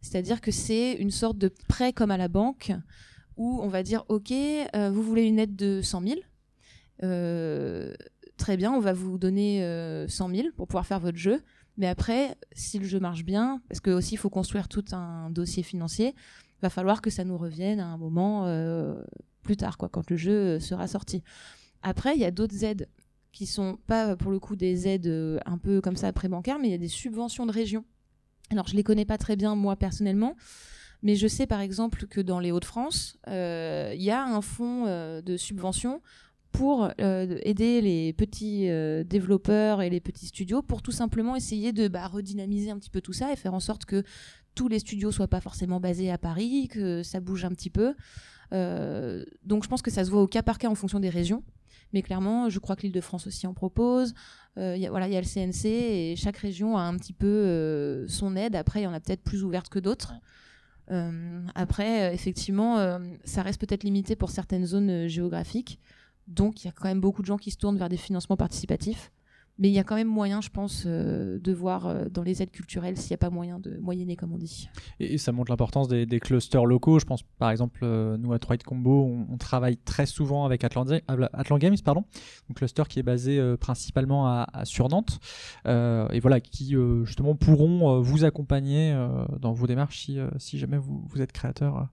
C'est-à-dire 0.02 0.40
que 0.40 0.50
c'est 0.50 0.92
une 0.94 1.10
sorte 1.10 1.38
de 1.38 1.48
prêt 1.68 1.92
comme 1.92 2.10
à 2.10 2.16
la 2.16 2.28
banque 2.28 2.72
où 3.36 3.60
on 3.62 3.68
va 3.68 3.82
dire 3.82 4.04
OK, 4.08 4.32
euh, 4.32 4.90
vous 4.90 5.02
voulez 5.02 5.24
une 5.24 5.38
aide 5.38 5.56
de 5.56 5.80
100 5.80 6.02
000 6.02 6.20
euh, 7.02 7.94
très 8.36 8.56
bien, 8.56 8.72
on 8.72 8.80
va 8.80 8.92
vous 8.92 9.18
donner 9.18 9.64
euh, 9.64 10.06
100 10.08 10.30
000 10.34 10.48
pour 10.56 10.66
pouvoir 10.66 10.86
faire 10.86 11.00
votre 11.00 11.18
jeu. 11.18 11.42
Mais 11.78 11.86
après, 11.86 12.36
si 12.52 12.78
le 12.78 12.84
jeu 12.84 13.00
marche 13.00 13.24
bien, 13.24 13.62
parce 13.68 13.80
que 13.80 13.90
aussi 13.90 14.14
il 14.14 14.18
faut 14.18 14.30
construire 14.30 14.68
tout 14.68 14.84
un 14.92 15.30
dossier 15.30 15.62
financier, 15.62 16.14
va 16.60 16.70
falloir 16.70 17.00
que 17.00 17.10
ça 17.10 17.24
nous 17.24 17.38
revienne 17.38 17.80
à 17.80 17.86
un 17.86 17.96
moment 17.96 18.46
euh, 18.46 18.94
plus 19.42 19.56
tard, 19.56 19.78
quoi, 19.78 19.88
quand 19.88 20.10
le 20.10 20.16
jeu 20.16 20.60
sera 20.60 20.86
sorti. 20.86 21.22
Après, 21.82 22.14
il 22.14 22.20
y 22.20 22.24
a 22.24 22.30
d'autres 22.30 22.64
aides 22.64 22.88
qui 23.32 23.46
sont 23.46 23.78
pas 23.86 24.14
pour 24.16 24.30
le 24.30 24.38
coup 24.38 24.56
des 24.56 24.86
aides 24.86 25.06
euh, 25.06 25.38
un 25.46 25.58
peu 25.58 25.80
comme 25.80 25.96
ça 25.96 26.12
pré-bancaires, 26.12 26.58
mais 26.58 26.68
il 26.68 26.72
y 26.72 26.74
a 26.74 26.78
des 26.78 26.88
subventions 26.88 27.46
de 27.46 27.52
région. 27.52 27.84
Alors 28.52 28.68
je 28.68 28.76
les 28.76 28.82
connais 28.82 29.04
pas 29.04 29.18
très 29.18 29.36
bien 29.36 29.54
moi 29.54 29.76
personnellement, 29.76 30.36
mais 31.02 31.16
je 31.16 31.26
sais 31.26 31.46
par 31.46 31.60
exemple 31.60 32.06
que 32.06 32.20
dans 32.20 32.38
les 32.38 32.52
Hauts-de-France, 32.52 33.18
euh, 33.28 33.92
il 33.94 34.02
y 34.02 34.10
a 34.10 34.24
un 34.24 34.42
fonds 34.42 34.84
euh, 34.86 35.22
de 35.22 35.36
subvention 35.36 36.00
pour 36.52 36.90
euh, 37.00 37.38
aider 37.44 37.80
les 37.80 38.12
petits 38.12 38.68
développeurs 39.06 39.80
et 39.80 39.88
les 39.88 40.00
petits 40.00 40.26
studios 40.26 40.60
pour 40.60 40.82
tout 40.82 40.92
simplement 40.92 41.34
essayer 41.34 41.72
de 41.72 41.88
bah, 41.88 42.06
redynamiser 42.06 42.70
un 42.70 42.78
petit 42.78 42.90
peu 42.90 43.00
tout 43.00 43.14
ça 43.14 43.32
et 43.32 43.36
faire 43.36 43.54
en 43.54 43.60
sorte 43.60 43.86
que 43.86 44.04
tous 44.54 44.68
les 44.68 44.78
studios 44.78 45.10
soient 45.12 45.28
pas 45.28 45.40
forcément 45.40 45.80
basés 45.80 46.10
à 46.10 46.18
Paris, 46.18 46.68
que 46.70 47.02
ça 47.02 47.20
bouge 47.20 47.46
un 47.46 47.50
petit 47.52 47.70
peu. 47.70 47.94
Donc 48.50 49.64
je 49.64 49.68
pense 49.68 49.80
que 49.80 49.90
ça 49.90 50.04
se 50.04 50.10
voit 50.10 50.20
au 50.20 50.26
cas 50.26 50.42
par 50.42 50.58
cas 50.58 50.68
en 50.68 50.74
fonction 50.74 51.00
des 51.00 51.08
régions. 51.08 51.42
Mais 51.92 52.02
clairement, 52.02 52.48
je 52.48 52.58
crois 52.58 52.76
que 52.76 52.82
l'Île-de-France 52.82 53.26
aussi 53.26 53.46
en 53.46 53.54
propose. 53.54 54.14
Euh, 54.58 54.76
il 54.76 54.82
y 54.82 54.86
a 54.86 54.90
le 55.20 55.26
CNC 55.26 55.66
et 55.66 56.14
chaque 56.16 56.36
région 56.36 56.76
a 56.76 56.82
un 56.82 56.96
petit 56.96 57.12
peu 57.12 57.26
euh, 57.26 58.06
son 58.08 58.36
aide. 58.36 58.56
Après, 58.56 58.80
il 58.80 58.84
y 58.84 58.86
en 58.86 58.92
a 58.92 59.00
peut-être 59.00 59.22
plus 59.22 59.44
ouvertes 59.44 59.68
que 59.68 59.78
d'autres. 59.78 60.14
Euh, 60.90 61.46
après, 61.54 62.14
effectivement, 62.14 62.98
ça 63.24 63.42
reste 63.42 63.60
peut-être 63.60 63.84
limité 63.84 64.16
pour 64.16 64.30
certaines 64.30 64.66
zones 64.66 65.06
géographiques. 65.06 65.78
Donc, 66.28 66.62
il 66.62 66.66
y 66.66 66.70
a 66.70 66.72
quand 66.72 66.88
même 66.88 67.00
beaucoup 67.00 67.22
de 67.22 67.26
gens 67.26 67.38
qui 67.38 67.50
se 67.50 67.56
tournent 67.56 67.78
vers 67.78 67.88
des 67.88 67.96
financements 67.96 68.36
participatifs. 68.36 69.10
Mais 69.62 69.68
il 69.68 69.74
y 69.74 69.78
a 69.78 69.84
quand 69.84 69.94
même 69.94 70.08
moyen, 70.08 70.40
je 70.40 70.48
pense, 70.48 70.82
euh, 70.86 71.38
de 71.38 71.52
voir 71.52 71.86
euh, 71.86 72.06
dans 72.10 72.24
les 72.24 72.42
aides 72.42 72.50
culturelles 72.50 72.96
s'il 72.96 73.12
n'y 73.12 73.14
a 73.14 73.18
pas 73.18 73.30
moyen 73.30 73.60
de 73.60 73.78
moyenner, 73.78 74.16
comme 74.16 74.32
on 74.32 74.36
dit. 74.36 74.68
Et, 74.98 75.18
ça 75.18 75.30
montre 75.30 75.52
l'importance 75.52 75.86
des, 75.86 76.18
clusters 76.18 76.66
locaux. 76.66 76.98
Je 76.98 77.04
pense 77.04 77.22
par 77.38 77.48
exemple, 77.48 77.78
euh, 77.84 78.16
nous 78.16 78.32
à 78.32 78.40
Troid 78.40 78.56
Combo, 78.66 79.04
on, 79.30 79.36
travaille 79.36 79.76
très 79.76 80.06
souvent 80.06 80.44
avec 80.44 80.64
Atlant, 80.64 80.84
Games, 81.58 81.76
pardon, 81.84 82.04
un 82.50 82.54
cluster 82.54 82.82
qui 82.88 82.98
est 82.98 83.04
basé 83.04 83.40
principalement 83.60 84.26
à, 84.26 84.48
à- 84.52 84.64
sur 84.64 84.88
Nantes, 84.88 85.20
et 85.64 86.20
voilà, 86.20 86.40
qui 86.40 86.74
justement 87.04 87.36
pourront 87.36 88.00
vous 88.00 88.24
accompagner 88.24 88.92
dans 89.40 89.52
vos 89.52 89.68
démarches 89.68 90.08
si, 90.38 90.58
jamais 90.58 90.78
vous, 90.78 91.04
vous 91.08 91.22
êtes 91.22 91.32
créateur 91.32 91.88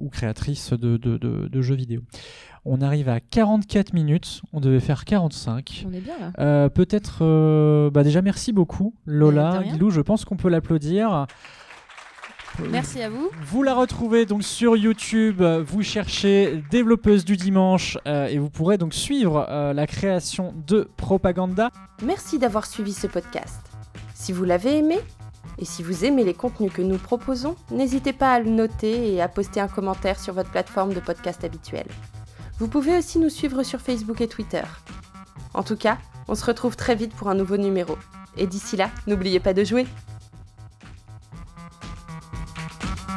ou 0.00 0.08
créatrice 0.08 0.72
de, 0.72 0.96
de- 0.96 1.18
de- 1.18 1.48
de 1.48 1.62
jeux 1.62 1.74
vidéo. 1.74 2.00
On 2.64 2.80
arrive 2.80 3.08
à 3.10 3.20
44 3.20 3.92
minutes, 3.92 4.40
on 4.54 4.60
devait 4.60 4.80
faire 4.80 5.04
45. 5.04 5.84
On 5.86 5.92
est 5.92 6.00
bien 6.00 6.14
là. 6.18 6.32
Euh, 6.38 6.68
Peut-être, 6.70 7.18
euh, 7.22 7.90
bah 7.90 8.02
déjà 8.04 8.22
merci 8.22 8.52
beaucoup 8.52 8.94
Lola, 9.04 9.58
rien. 9.58 9.72
Guilou, 9.74 9.90
je 9.90 10.00
pense 10.00 10.24
qu'on 10.24 10.36
peut 10.36 10.48
l'applaudir. 10.48 11.26
Merci 12.70 13.02
à 13.02 13.10
vous. 13.10 13.28
Vous 13.42 13.64
la 13.64 13.74
retrouvez 13.74 14.26
donc 14.26 14.44
sur 14.44 14.76
YouTube, 14.76 15.42
euh, 15.42 15.62
vous 15.66 15.82
cherchez 15.82 16.62
développeuse 16.70 17.24
du 17.24 17.36
dimanche 17.36 17.98
euh, 18.06 18.28
et 18.28 18.38
vous 18.38 18.48
pourrez 18.48 18.78
donc 18.78 18.94
suivre 18.94 19.44
euh, 19.50 19.72
la 19.72 19.86
création 19.88 20.54
de 20.66 20.88
Propaganda. 20.96 21.70
Merci 22.04 22.38
d'avoir 22.38 22.64
suivi 22.66 22.92
ce 22.92 23.08
podcast. 23.08 23.60
Si 24.14 24.32
vous 24.32 24.44
l'avez 24.44 24.78
aimé, 24.78 24.98
et 25.58 25.64
si 25.64 25.82
vous 25.82 26.04
aimez 26.04 26.24
les 26.24 26.34
contenus 26.34 26.72
que 26.72 26.82
nous 26.82 26.98
proposons, 26.98 27.56
n'hésitez 27.70 28.12
pas 28.12 28.32
à 28.32 28.40
le 28.40 28.50
noter 28.50 29.12
et 29.12 29.22
à 29.22 29.28
poster 29.28 29.60
un 29.60 29.68
commentaire 29.68 30.18
sur 30.18 30.34
votre 30.34 30.50
plateforme 30.50 30.94
de 30.94 31.00
podcast 31.00 31.44
habituelle. 31.44 31.88
Vous 32.58 32.68
pouvez 32.68 32.98
aussi 32.98 33.18
nous 33.18 33.30
suivre 33.30 33.62
sur 33.62 33.80
Facebook 33.80 34.20
et 34.20 34.28
Twitter. 34.28 34.62
En 35.54 35.62
tout 35.62 35.76
cas, 35.76 35.98
on 36.28 36.34
se 36.34 36.44
retrouve 36.44 36.76
très 36.76 36.94
vite 36.94 37.14
pour 37.14 37.28
un 37.28 37.34
nouveau 37.34 37.56
numéro. 37.56 37.96
Et 38.36 38.46
d'ici 38.46 38.76
là, 38.76 38.90
n'oubliez 39.06 39.40
pas 39.40 39.54
de 39.54 39.64
jouer 39.64 39.86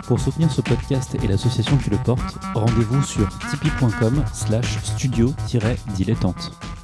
Pour 0.06 0.20
soutenir 0.20 0.50
ce 0.50 0.62
podcast 0.62 1.18
et 1.22 1.28
l'association 1.28 1.78
qui 1.78 1.90
le 1.90 1.98
porte, 1.98 2.38
rendez-vous 2.54 3.04
sur 3.04 3.28
tipeee.com 3.50 4.24
slash 4.32 4.78
studio-dilettante. 4.84 6.77